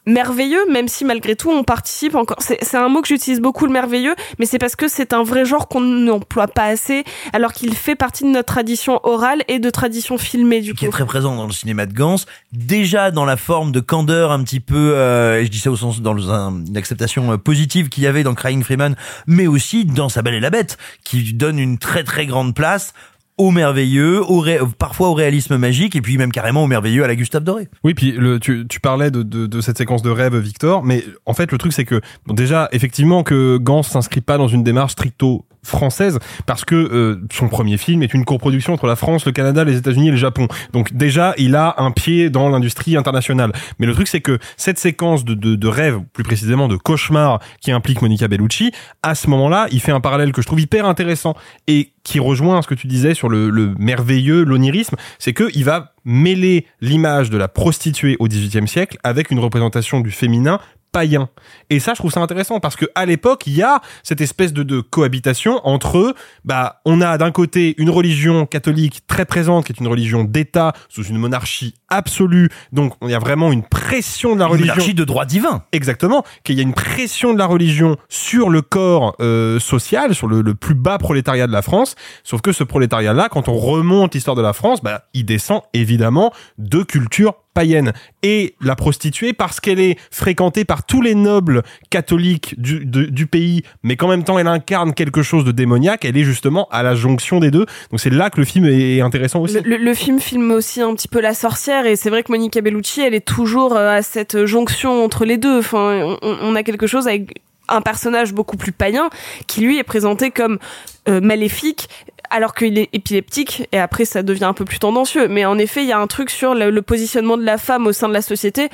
[0.05, 2.37] merveilleux, même si malgré tout on participe encore.
[2.39, 5.23] C'est c'est un mot que j'utilise beaucoup, le merveilleux, mais c'est parce que c'est un
[5.23, 9.59] vrai genre qu'on n'emploie pas assez, alors qu'il fait partie de notre tradition orale et
[9.59, 10.85] de tradition filmée du qui coup.
[10.85, 12.17] est très présent dans le cinéma de Gans,
[12.51, 15.75] déjà dans la forme de candeur un petit peu, euh, et je dis ça au
[15.75, 18.95] sens dans un- une acceptation euh, positive qu'il y avait dans Crying Freeman,
[19.27, 22.93] mais aussi dans Sa Belle et la Bête, qui donne une très très grande place
[23.37, 27.07] au merveilleux, au ré- parfois au réalisme magique, et puis même carrément au merveilleux à
[27.07, 27.67] la Gustave Doré.
[27.83, 31.33] Oui, puis le, tu, tu parlais de, de, cette séquence de rêve, Victor, mais en
[31.33, 34.93] fait, le truc, c'est que, bon, déjà, effectivement, que Gans s'inscrit pas dans une démarche
[34.93, 39.31] stricto française, parce que euh, son premier film est une coproduction entre la France, le
[39.31, 40.47] Canada, les États-Unis et le Japon.
[40.73, 43.51] Donc déjà, il a un pied dans l'industrie internationale.
[43.79, 47.71] Mais le truc, c'est que cette séquence de, de, rêve, plus précisément de cauchemar, qui
[47.71, 48.71] implique Monica Bellucci,
[49.01, 51.35] à ce moment-là, il fait un parallèle que je trouve hyper intéressant
[51.67, 55.63] et qui rejoint ce que tu disais sur le, le merveilleux, l'onirisme, c'est que il
[55.63, 60.59] va mêler l'image de la prostituée au XVIIIe siècle avec une représentation du féminin
[60.93, 61.27] païen.
[61.69, 64.53] Et ça, je trouve ça intéressant parce que à l'époque, il y a cette espèce
[64.53, 66.15] de, de cohabitation entre,
[66.45, 70.71] bah, on a d'un côté une religion catholique très présente, qui est une religion d'État
[70.87, 72.49] sous une monarchie absolue.
[72.71, 74.73] Donc, il y a vraiment une pression de la Une religion.
[74.73, 75.63] monarchie de droit divin.
[75.73, 80.27] Exactement, qu'il y a une pression de la religion sur le corps euh, social, sur
[80.27, 81.95] le, le plus bas prolétariat de la France.
[82.23, 86.31] Sauf que ce prolétariat-là, quand on remonte l'histoire de la France, bah, il descend évidemment
[86.59, 87.93] de culture païenne.
[88.21, 93.63] Et la prostituée, parce qu'elle est fréquentée par tous les nobles catholiques du, du pays,
[93.83, 96.95] mais qu'en même temps elle incarne quelque chose de démoniaque, elle est justement à la
[96.95, 97.65] jonction des deux.
[97.91, 99.57] Donc c'est là que le film est intéressant aussi.
[99.63, 103.01] Le, film filme aussi un petit peu la sorcière et c'est vrai que Monica Bellucci
[103.01, 105.59] elle est toujours euh, à cette jonction entre les deux.
[105.59, 109.09] Enfin, on, on a quelque chose avec un personnage beaucoup plus païen
[109.47, 110.59] qui lui est présenté comme
[111.07, 111.89] euh, maléfique
[112.33, 115.27] alors qu'il est épileptique et après ça devient un peu plus tendancieux.
[115.27, 117.87] Mais en effet, il y a un truc sur le, le positionnement de la femme
[117.87, 118.69] au sein de la société.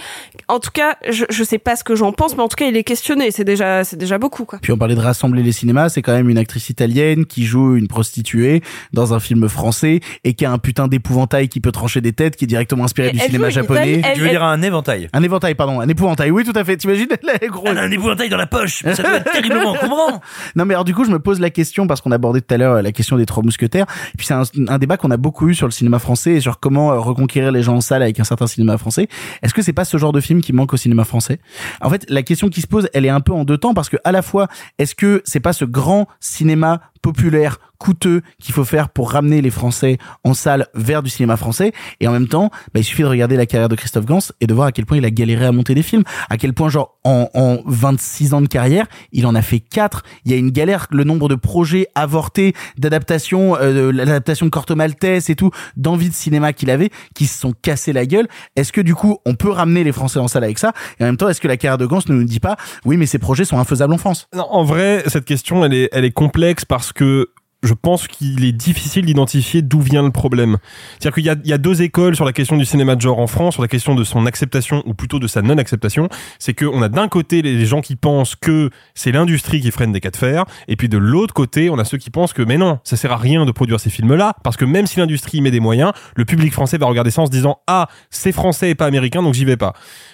[0.48, 2.66] En tout cas, je, je sais pas ce que j'en pense, mais en tout cas,
[2.68, 3.32] il est questionné.
[3.32, 4.60] C'est déjà, c'est déjà beaucoup, quoi.
[4.62, 7.76] Puis on parlait de rassembler les cinémas, c'est quand même une actrice italienne qui joue
[7.76, 8.62] une prostituée
[8.94, 12.38] dans un film français et qui a un putain d'épouvantail qui peut trancher des têtes,
[12.38, 14.00] qui est directement inspiré du Elle cinéma japonais.
[14.00, 15.10] Italienne, Tu veux dire un éventail?
[15.14, 16.32] Un éventail, pardon, un épouvantail.
[16.32, 16.78] Oui, tout à fait.
[16.78, 17.70] T'imagines Elle est grosse.
[17.70, 20.22] Elle a un épouvantail dans la poche, ça doit être terriblement encombrant.
[20.56, 22.58] Non, mais alors du coup, je me pose la question parce qu'on abordait tout à
[22.58, 25.50] l'heure euh, la question des trois Et puis c'est un, un débat qu'on a beaucoup
[25.50, 28.20] eu sur le cinéma français et sur comment euh, reconquérir les gens en salle avec
[28.20, 29.08] un certain cinéma français.
[29.42, 31.40] Est-ce que c'est pas ce genre de film qui manque au cinéma français?
[31.82, 33.90] En fait, la question qui se pose, elle est un peu en deux temps parce
[33.90, 34.48] que à la fois,
[34.78, 39.50] est-ce que c'est pas ce grand cinéma populaire coûteux qu'il faut faire pour ramener les
[39.50, 41.72] Français en salle vers du cinéma français.
[42.02, 44.48] Et en même temps bah, il suffit de regarder la carrière de Christophe Gans et
[44.48, 46.04] de voir à quel point il a galéré à monter des films.
[46.30, 50.04] À quel point genre en, en 26 ans de carrière il en a fait 4
[50.26, 54.76] il y a une galère le nombre de projets avortés d'adaptation euh, l'adaptation de Corto
[54.76, 58.28] Maltese et tout d'envie de cinéma qu'il avait qui se sont cassés la gueule.
[58.58, 60.74] Est-ce que du coup on peut ramener les Français en salle avec ça?
[61.00, 62.98] Et en même temps est-ce que la carrière de Gans ne nous dit pas oui
[62.98, 64.28] mais ces projets sont infaisables en France?
[64.34, 67.30] Non, en vrai, cette question, elle est, elle est complexe parce que
[67.64, 70.58] je pense qu'il est difficile d'identifier d'où vient le problème.
[71.00, 73.56] C'est-à-dire qu'il y a, deux écoles sur la question du cinéma de genre en France,
[73.56, 76.08] sur la question de son acceptation ou plutôt de sa non-acceptation.
[76.40, 80.00] C'est qu'on a d'un côté les gens qui pensent que c'est l'industrie qui freine des
[80.00, 82.58] cas de fer, et puis de l'autre côté, on a ceux qui pensent que mais
[82.58, 85.52] non, ça sert à rien de produire ces films-là, parce que même si l'industrie met
[85.52, 88.76] des moyens, le public français va regarder ça en se disant ah c'est français et
[88.76, 89.74] pas américain, donc j'y vais pas.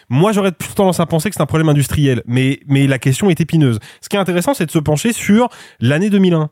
[0.10, 3.30] Moi, j'aurais plus tendance à penser que c'est un problème industriel, mais mais la question
[3.30, 3.80] est épineuse.
[4.02, 5.50] Ce qui est intéressant, c'est de se pencher sur
[5.80, 6.50] l'année 2001.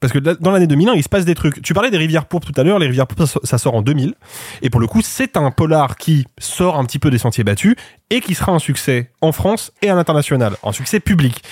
[0.00, 1.62] Parce que dans l'année 2001, il se passe des trucs.
[1.62, 2.78] Tu parlais des Rivières Pourpres tout à l'heure.
[2.78, 4.14] Les Rivières Pourpres, ça sort en 2000.
[4.60, 7.74] Et pour le coup, c'est un polar qui sort un petit peu des sentiers battus
[8.10, 10.56] et qui sera un succès en France et à l'international.
[10.62, 11.42] Un succès public.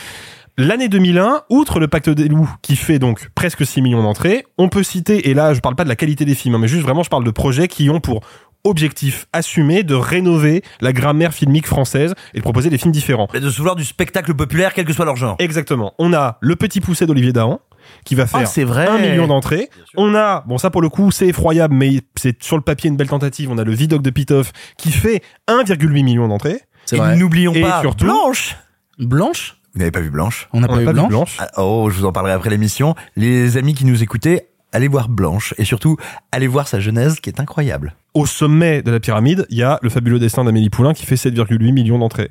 [0.59, 4.69] L'année 2001, outre le Pacte des loups qui fait donc presque 6 millions d'entrées, on
[4.69, 6.82] peut citer, et là je parle pas de la qualité des films, hein, mais juste
[6.82, 8.20] vraiment je parle de projets qui ont pour
[8.64, 13.28] objectif assumé de rénover la grammaire filmique française et de proposer des films différents.
[13.32, 15.36] Et de se vouloir du spectacle populaire, quel que soit leur genre.
[15.39, 15.94] Exactement.
[15.98, 17.60] On a Le Petit Poussé d'Olivier Dahan,
[18.05, 18.87] qui va faire Ah, c'est vrai.
[18.89, 19.69] un million d'entrées.
[19.97, 22.97] On a, bon ça pour le coup c'est effroyable, mais c'est sur le papier une
[22.97, 23.51] belle tentative.
[23.51, 26.61] On a le Vidoc de Pitoff qui fait 1,8 million d'entrées.
[26.93, 28.57] Et n'oublions Et pas surtout- Blanche.
[28.99, 29.57] Blanche?
[29.75, 30.49] Vous n'avez pas vu Blanche?
[30.53, 31.09] On n'a pas, vu Blanche.
[31.09, 31.37] Blanche.
[31.41, 32.95] Ah, Oh, je vous en parlerai après l'émission.
[33.17, 35.97] Les amis qui nous écoutaient, allez voir Blanche et surtout
[36.31, 37.95] allez voir sa genèse qui est incroyable.
[38.15, 41.15] Au sommet de la pyramide, il y a le fabuleux destin d'Amélie Poulain qui fait
[41.15, 42.31] 7,8 millions d'entrées.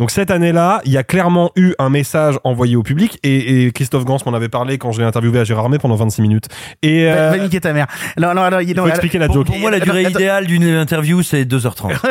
[0.00, 3.70] Donc cette année-là, il y a clairement eu un message envoyé au public et, et
[3.72, 6.48] Christophe Gans m'en avait parlé quand je l'ai interviewé à Gérard Armé pendant 26 minutes.
[6.82, 7.86] Et Va, euh, va niquer ta mère.
[8.18, 9.46] Non, non, non, il faut expliquer la Pour, joke.
[9.46, 10.18] pour moi, la durée attends.
[10.18, 11.92] idéale d'une interview, c'est 2h30.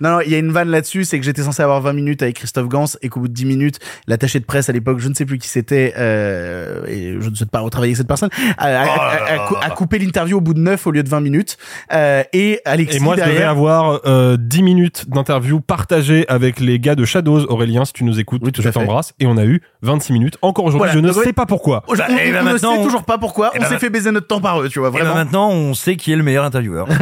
[0.00, 2.20] Non, non, il y a une vanne là-dessus, c'est que j'étais censé avoir 20 minutes
[2.20, 5.08] avec Christophe Gans et qu'au bout de 10 minutes, l'attaché de presse à l'époque, je
[5.08, 8.28] ne sais plus qui c'était, euh, et je ne souhaite pas retravailler avec cette personne,
[8.58, 11.08] a, a- a- a cou- a coupé l'interview au bout de 9 au lieu de
[11.08, 11.56] 20 minutes.
[11.92, 16.78] Euh, et Alexis Et moi, je devais avoir euh, 10 minutes d'interview partagée avec les
[16.78, 17.46] gars de Shadows.
[17.48, 19.14] Aurélien, si tu nous écoutes, Oui, tout je t'embrasse.
[19.20, 20.36] Et on a eu 26 minutes.
[20.42, 21.82] Encore aujourd'hui, Voilà, je ne sais pas pourquoi.
[21.88, 23.68] on, Bah, on- et ben on ne sait on- toujours pas pourquoi, et on ben
[23.68, 25.14] s'est fait baiser notre temps par eux, tu vois, Et ben vraiment.
[25.14, 26.86] maintenant, on sait qui est le meilleur intervieweur.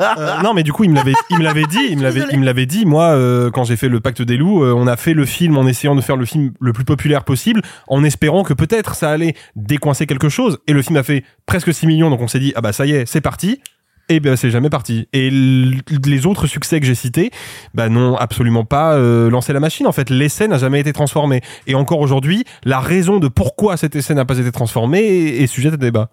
[0.00, 2.24] Euh, non, mais du coup, il me l'avait, il me l'avait dit, il me l'avait,
[2.32, 2.86] il me l'avait dit.
[2.86, 5.56] Moi, euh, quand j'ai fait le Pacte des loups, euh, on a fait le film
[5.56, 9.10] en essayant de faire le film le plus populaire possible, en espérant que peut-être ça
[9.10, 10.58] allait décoincer quelque chose.
[10.66, 12.86] Et le film a fait presque 6 millions, donc on s'est dit ah bah ça
[12.86, 13.60] y est, c'est parti.
[14.08, 15.08] Et ben c'est jamais parti.
[15.12, 17.30] Et les autres succès que j'ai cités,
[17.74, 19.86] bah n'ont absolument pas euh, lancé la machine.
[19.86, 21.40] En fait, l'essai n'a jamais été transformé.
[21.66, 25.46] Et encore aujourd'hui, la raison de pourquoi cet essai n'a pas été transformé est, est
[25.46, 26.10] sujet à débat.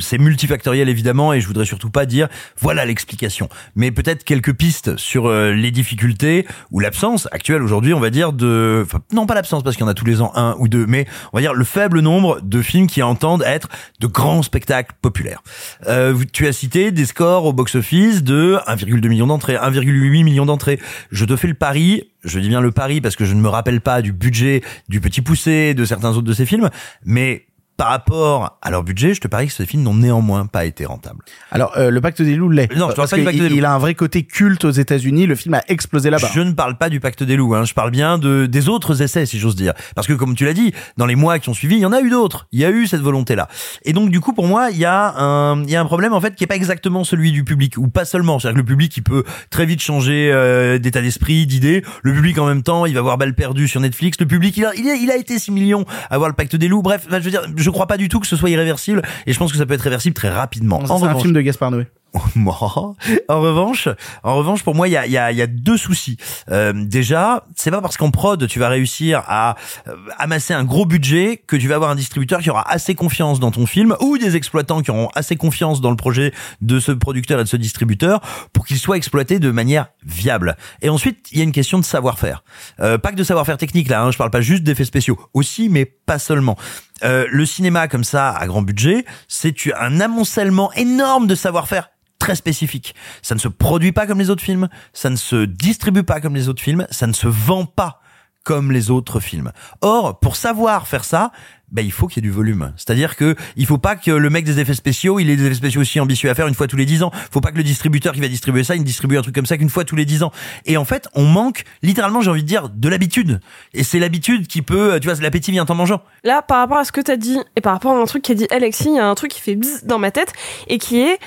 [0.00, 2.28] C'est multifactoriel évidemment et je voudrais surtout pas dire
[2.58, 3.48] voilà l'explication.
[3.76, 8.32] Mais peut-être quelques pistes sur euh, les difficultés ou l'absence actuelle aujourd'hui on va dire
[8.32, 10.66] de enfin, non pas l'absence parce qu'il y en a tous les ans un ou
[10.66, 13.68] deux mais on va dire le faible nombre de films qui entendent être
[14.00, 15.42] de grands spectacles populaires.
[15.86, 20.80] Euh, tu as cité des scores au box-office de 1,2 million d'entrées 1,8 million d'entrées.
[21.12, 23.48] Je te fais le pari je dis bien le pari parce que je ne me
[23.48, 26.70] rappelle pas du budget du Petit Poussé de certains autres de ces films
[27.04, 27.46] mais
[27.82, 30.84] par rapport à leur budget, je te parie que ces films n'ont néanmoins pas été
[30.86, 31.18] rentables.
[31.50, 32.72] Alors, euh, le Pacte des loups l'est.
[32.76, 33.56] Non, je parle pas du Pacte il- des loups.
[33.56, 36.30] Il a un vrai côté culte aux États-Unis, le film a explosé là-bas.
[36.32, 37.64] Je ne parle pas du pacte des loups, hein.
[37.64, 39.72] je parle bien de des autres essais, si j'ose dire.
[39.96, 41.92] Parce que comme tu l'as dit, dans les mois qui ont suivi, il y en
[41.92, 42.46] a eu d'autres.
[42.52, 43.48] Il y a eu cette volonté-là.
[43.84, 46.12] Et donc du coup, pour moi, il y a un, il y a un problème
[46.12, 48.38] en fait qui est pas exactement celui du public, ou pas seulement.
[48.38, 51.82] C'est-à-dire que le public, il peut très vite changer euh, d'état d'esprit, d'idée.
[52.04, 54.20] Le public en même temps, il va voir balle perdue sur Netflix.
[54.20, 56.54] Le public, il a, il a, il a été 6 millions à voir le pacte
[56.54, 56.82] des loups.
[56.82, 59.38] Bref, je veux dire, je crois pas du tout que ce soit irréversible, et je
[59.38, 60.80] pense que ça peut être réversible très rapidement.
[60.84, 61.86] C'est un revanche- film de Gaspard Noé.
[63.28, 63.88] En revanche,
[64.22, 66.16] en revanche, pour moi, il y a, y, a, y a deux soucis.
[66.50, 69.56] Euh, déjà, c'est pas parce qu'en prod tu vas réussir à
[69.88, 73.40] euh, amasser un gros budget que tu vas avoir un distributeur qui aura assez confiance
[73.40, 76.92] dans ton film ou des exploitants qui auront assez confiance dans le projet de ce
[76.92, 78.20] producteur et de ce distributeur
[78.52, 80.56] pour qu'il soit exploité de manière viable.
[80.82, 82.44] Et ensuite, il y a une question de savoir-faire.
[82.80, 84.02] Euh, pas que de savoir-faire technique là.
[84.02, 86.56] Hein, je parle pas juste d'effets spéciaux, aussi, mais pas seulement.
[87.04, 91.88] Euh, le cinéma comme ça à grand budget, c'est un amoncellement énorme de savoir-faire
[92.22, 92.94] très spécifique.
[93.20, 96.36] Ça ne se produit pas comme les autres films, ça ne se distribue pas comme
[96.36, 98.00] les autres films, ça ne se vend pas
[98.44, 99.50] comme les autres films.
[99.80, 101.32] Or, pour savoir faire ça,
[101.72, 102.72] ben, il faut qu'il y ait du volume.
[102.76, 105.56] C'est-à-dire que il faut pas que le mec des effets spéciaux, il ait des effets
[105.56, 107.10] spéciaux aussi ambitieux à faire une fois tous les dix ans.
[107.32, 109.58] Faut pas que le distributeur qui va distribuer ça, il distribue un truc comme ça
[109.58, 110.30] qu'une fois tous les dix ans.
[110.64, 113.40] Et en fait, on manque littéralement, j'ai envie de dire, de l'habitude.
[113.74, 116.02] Et c'est l'habitude qui peut, tu vois, l'appétit vient en mangeant.
[116.22, 118.34] Là, par rapport à ce que t'as dit et par rapport à un truc qu'a
[118.34, 120.32] dit Alexis, il y a un truc qui fait bzzz dans ma tête
[120.68, 121.18] et qui est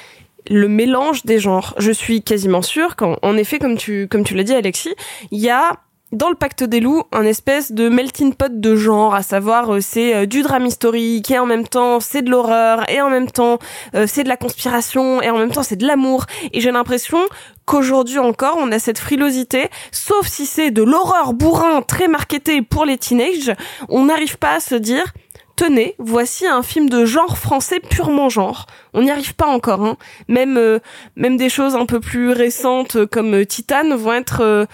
[0.49, 1.73] le mélange des genres.
[1.77, 4.93] Je suis quasiment sûre qu'en en effet, comme tu, comme tu l'as dit Alexis,
[5.31, 5.79] il y a
[6.11, 9.79] dans le pacte des loups un espèce de melting pot de genre, à savoir euh,
[9.81, 13.29] c'est euh, du drame historique et en même temps c'est de l'horreur et en même
[13.29, 13.59] temps
[13.95, 16.25] euh, c'est de la conspiration et en même temps c'est de l'amour.
[16.53, 17.19] Et j'ai l'impression
[17.65, 22.85] qu'aujourd'hui encore on a cette frilosité, sauf si c'est de l'horreur bourrin très marketé pour
[22.85, 23.55] les teenagers,
[23.89, 25.13] on n'arrive pas à se dire
[25.55, 28.65] tenez, voici un film de genre français purement genre.
[28.93, 29.83] On n'y arrive pas encore.
[29.83, 29.97] Hein.
[30.27, 30.79] Même, euh,
[31.15, 34.65] même des choses un peu plus récentes euh, comme euh, Titane vont être euh,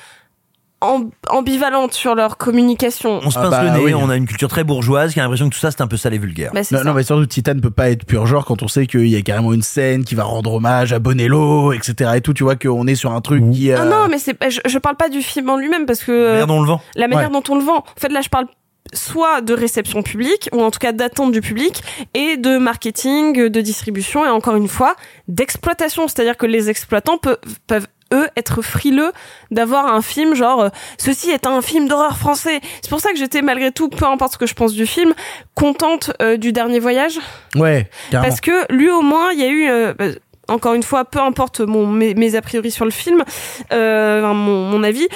[0.82, 3.20] amb- ambivalentes sur leur communication.
[3.24, 3.94] On se Ah pince bah le nez, oui.
[3.94, 5.98] on a une culture très bourgeoise qui a l'impression que tout ça c'est un peu
[5.98, 6.52] sale et vulgaire.
[6.54, 6.88] Bah, c'est Non, ça.
[6.88, 9.16] non, mais surtout, Titan ne peut pas être pur genre quand on sait qu'il y
[9.16, 12.12] a carrément une scène qui va rendre hommage à Bonello, etc.
[12.16, 12.34] et tout.
[12.34, 13.72] Tu vois qu'on est sur un truc qui.
[13.72, 16.04] Ah euh, non, mais c'est pas- je, je parle pas du film en lui-même parce
[16.04, 16.82] que euh, Merde, on le vend.
[16.96, 17.42] la manière Ouais.
[17.42, 17.78] dont on le vend.
[17.80, 18.48] En fait, là, je parle
[18.94, 21.82] soit de réception publique ou en tout cas d'attente du public
[22.14, 24.96] et de marketing, de distribution et encore une fois
[25.28, 26.08] d'exploitation.
[26.08, 27.38] C'est-à-dire que les exploitants peuvent,
[27.68, 29.12] peuvent eux être frileux
[29.52, 32.60] d'avoir un film genre euh, ceci est un film d'horreur français.
[32.82, 35.14] C'est pour ça que j'étais malgré tout, peu importe ce que je pense du film,
[35.56, 37.20] contente euh, du dernier voyage.
[37.56, 38.28] Ouais, carrément.
[38.28, 40.06] Parce que lui au moins, il y a eu euh, bah,
[40.48, 43.24] encore une fois, peu importe mon, mes, mes a priori sur le film,
[43.72, 45.08] euh, mon, mon avis,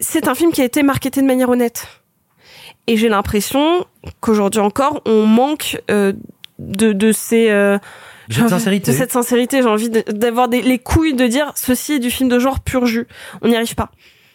[0.00, 1.86] c'est un film qui a été marketé de manière honnête.
[2.86, 3.86] Et j'ai l'impression
[4.20, 6.12] qu'aujourd'hui encore, on manque euh,
[6.58, 7.50] de, de ces...
[7.50, 7.78] euh,
[8.28, 8.90] De cette sincérité.
[8.92, 12.38] De cette sincérité, j'ai envie d'avoir les couilles de dire ceci est du film de
[12.38, 13.06] genre pur jus.
[13.42, 13.90] On n'y arrive pas.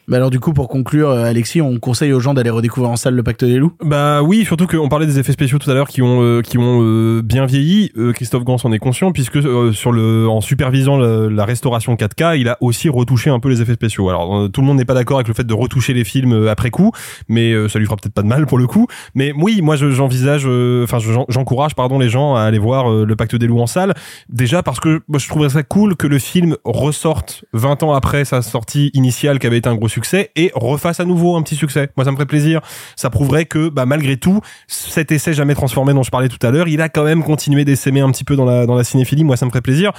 [0.10, 2.96] Bah alors, du coup, pour conclure, euh, Alexis, on conseille aux gens d'aller redécouvrir en
[2.96, 3.74] salle le Pacte des loups?
[3.84, 6.58] Bah oui, surtout qu'on parlait des effets spéciaux tout à l'heure qui ont euh, qui
[6.58, 7.92] ont euh, bien vieilli.
[7.98, 12.40] Euh, Christophe Gans en est conscient puisque euh, sur le en supervisant la restauration 4K,
[12.40, 14.08] il a aussi retouché un peu les effets spéciaux.
[14.08, 16.48] Alors euh, tout le monde n'est pas d'accord avec le fait de retoucher les films
[16.48, 16.92] après coup,
[17.28, 18.88] mais ça lui fera peut-être pas de mal pour le coup.
[19.14, 22.90] Mais oui, moi je- j'envisage, enfin je- j'en- j'encourage pardon les gens à aller voir
[22.90, 23.94] le Pacte des loups en salle.
[24.30, 28.24] Déjà parce que moi, je trouverais ça cool que le film ressorte 20 ans après
[28.24, 31.56] sa sortie initiale qui avait été un gros succès et refasse à nouveau un petit
[31.56, 31.90] succès.
[31.98, 32.62] Moi ça me ferait plaisir.
[32.96, 36.52] Ça prouverait que bah, malgré tout, cet essai jamais transformé dont je parlais tout à
[36.52, 39.24] l'heure, il a quand même continué d'essaimer un petit peu dans la, dans la cinéphilie.
[39.24, 39.92] Moi ça me ferait plaisir.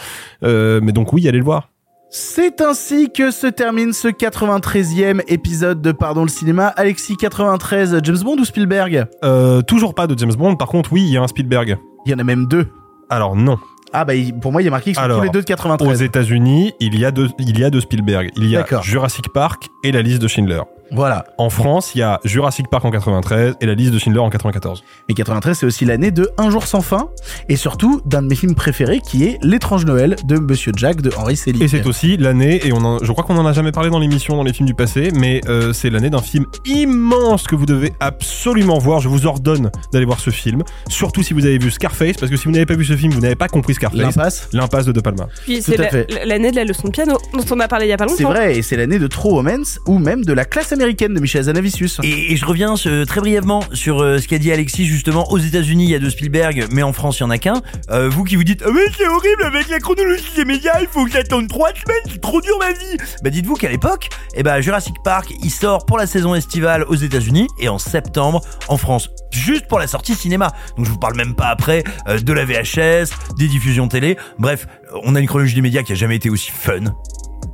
[0.44, 1.70] Euh, mais donc oui, allez le voir.
[2.10, 6.68] C'est ainsi que se termine ce 93e épisode de Pardon le cinéma.
[6.68, 9.06] Alexis 93, James Bond ou Spielberg?
[9.24, 10.56] Euh, toujours pas de James Bond.
[10.56, 11.76] Par contre, oui, il y a un Spielberg.
[12.06, 12.68] Il y en a même deux.
[13.10, 13.58] Alors non.
[13.92, 15.44] Ah bah pour moi il y a marqué qu'ils sont Alors, tous les deux de
[15.44, 16.02] Aux 93.
[16.02, 18.30] États-Unis, il y a deux, il y a deux Spielberg.
[18.36, 18.66] Il y a.
[18.82, 20.60] Jurassic Park et la liste de Schindler.
[20.90, 21.24] Voilà.
[21.38, 24.30] En France, il y a Jurassic Park en 93 et la liste de Schindler en
[24.30, 24.82] 94.
[25.08, 27.08] Et 93 c'est aussi l'année de Un jour sans fin
[27.48, 31.10] et surtout d'un de mes films préférés qui est L'étrange Noël de Monsieur Jack de
[31.16, 31.62] Henri Selick.
[31.62, 33.98] Et c'est aussi l'année, et on en- je crois qu'on en a jamais parlé dans
[33.98, 37.66] l'émission, dans les films du passé, mais euh, c'est l'année d'un film immense que vous
[37.66, 39.00] devez absolument voir.
[39.00, 42.36] Je vous ordonne d'aller voir ce film, surtout si vous avez vu Scarface, parce que
[42.36, 43.98] si vous n'avez pas vu ce film, vous n'avez pas compris Scarface.
[44.00, 45.28] L'impasse L'impasse de De Palma.
[45.44, 46.06] Puis c'est à la- fait.
[46.26, 48.16] l'année de la leçon de piano dont on a parlé il y a pas longtemps.
[48.16, 51.18] C'est vrai et c'est l'année de True Romance ou même de La classe américaine de
[51.18, 51.98] Michel Zanavicius.
[52.04, 55.30] Et, je reviens euh, très brièvement sur euh, ce qu'a dit Alexis justement.
[55.32, 57.60] Aux États-Unis, il y a deux Spielberg, mais en France, il y en a qu'un.
[57.90, 60.86] Euh, vous qui vous dites, ah mais c'est horrible avec la chronologie des médias, il
[60.86, 62.96] faut que j'attende trois semaines, c'est trop dur ma vie.
[63.24, 66.94] Bah dites-vous qu'à l'époque, eh ben Jurassic Park, il sort pour la saison estivale aux
[66.94, 70.52] États-Unis et en septembre en France, juste pour la sortie cinéma.
[70.76, 74.16] Donc je vous parle même pas après de la VHS, des diffusions télé.
[74.38, 74.68] Bref,
[75.02, 76.94] on a une chronologie des médias qui a jamais été aussi fun.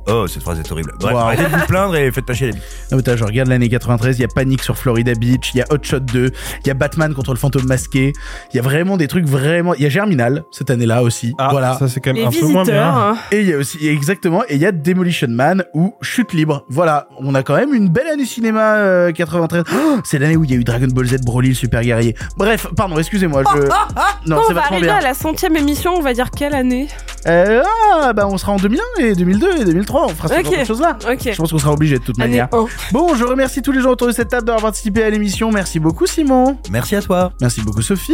[0.07, 0.93] Oh, cette phrase est horrible.
[0.99, 1.19] Bref, Wow.
[1.19, 2.53] arrêtez de vous plaindre et faites pas chier les.
[2.53, 2.59] Non,
[2.91, 5.61] mais attends, je regarde l'année 93, il y a Panic sur Florida Beach, il y
[5.61, 6.31] a Hot Shot 2,
[6.63, 8.13] il y a Batman contre le fantôme masqué,
[8.53, 11.33] il y a vraiment des trucs vraiment, il y a Germinal cette année-là aussi.
[11.39, 11.75] Ah, voilà.
[11.79, 12.87] ça c'est quand même Les un peu moins bien.
[12.87, 13.17] hein.
[13.31, 16.65] Et il y a aussi exactement et il y a Demolition Man ou Chute libre.
[16.69, 19.63] Voilà, on a quand même une belle année cinéma euh, 93.
[19.73, 22.15] Oh, c'est l'année où il y a eu Dragon Ball Z Broly le super guerrier.
[22.37, 23.59] Bref, pardon, excusez-moi, je
[24.29, 24.95] Non, on va arriver bien.
[24.97, 26.87] à la centième émission, on va dire quelle année?
[27.27, 27.63] Euh,
[28.01, 30.43] ah, bah on sera en 2001 et 2002 et 2003, on fera ce Ok.
[30.45, 30.97] genre de choses là.
[31.01, 32.47] Je pense qu'on sera obligé de toute Année manière.
[32.51, 32.65] 1.
[32.91, 35.51] Bon, je remercie tous les gens autour de cette table d'avoir participé à l'émission.
[35.51, 36.57] Merci beaucoup Simon.
[36.71, 37.31] Merci à toi.
[37.41, 38.13] Merci beaucoup Sophie.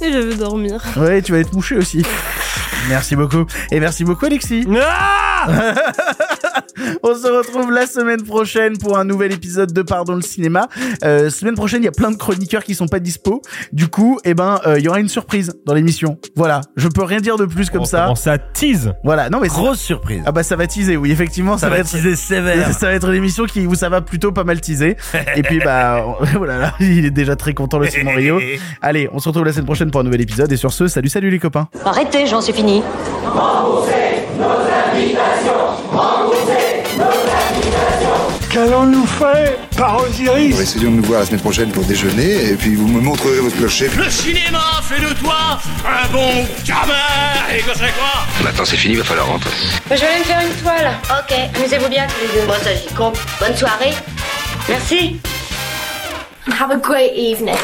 [0.00, 0.80] Et je veux dormir.
[0.96, 2.04] Ouais, tu vas être mouché aussi.
[2.88, 3.44] Merci beaucoup.
[3.70, 4.66] Et merci beaucoup Alexis.
[7.02, 10.68] On se retrouve la semaine prochaine pour un nouvel épisode de Pardon le cinéma.
[11.04, 13.42] Euh, semaine prochaine, il y a plein de chroniqueurs qui sont pas dispo.
[13.72, 16.18] Du coup, eh ben, euh, il y aura une surprise dans l'émission.
[16.36, 18.02] Voilà, je peux rien dire de plus comme On ça.
[18.02, 18.92] commence à tease.
[19.04, 20.22] Voilà, non mais c'est- Grosse surprise.
[20.24, 22.72] ah bah ça va teaser, oui effectivement, ça, ça va être teaser sévère.
[22.78, 24.96] ça va être une émission qui où ça va plutôt pas mal teaser.
[25.36, 26.04] Et puis bah
[26.36, 28.40] voilà, là, il est déjà très content le Simon Rio.
[28.82, 30.50] Allez, on se retrouve la semaine prochaine pour un nouvel épisode.
[30.52, 31.68] Et sur ce, salut salut les copains.
[31.84, 32.82] Arrêtez, j'en suis fini.
[38.50, 42.74] Qu'allons-nous faire par Osiris Essayons de nous voir la semaine prochaine pour déjeuner, et puis
[42.74, 43.90] vous me montrerez votre clocher.
[43.96, 48.24] Le cinéma fait de toi un bon gamin Et que c'est quoi?
[48.42, 49.50] Maintenant c'est fini, va falloir rentrer.
[49.90, 50.90] Je vais aller me faire une toile.
[51.10, 52.46] Ok, amusez-vous bien tous les deux.
[52.46, 53.18] Moi, ça j'y compte.
[53.38, 53.92] Bonne soirée.
[54.68, 55.20] Merci.
[56.58, 57.54] Have a great evening.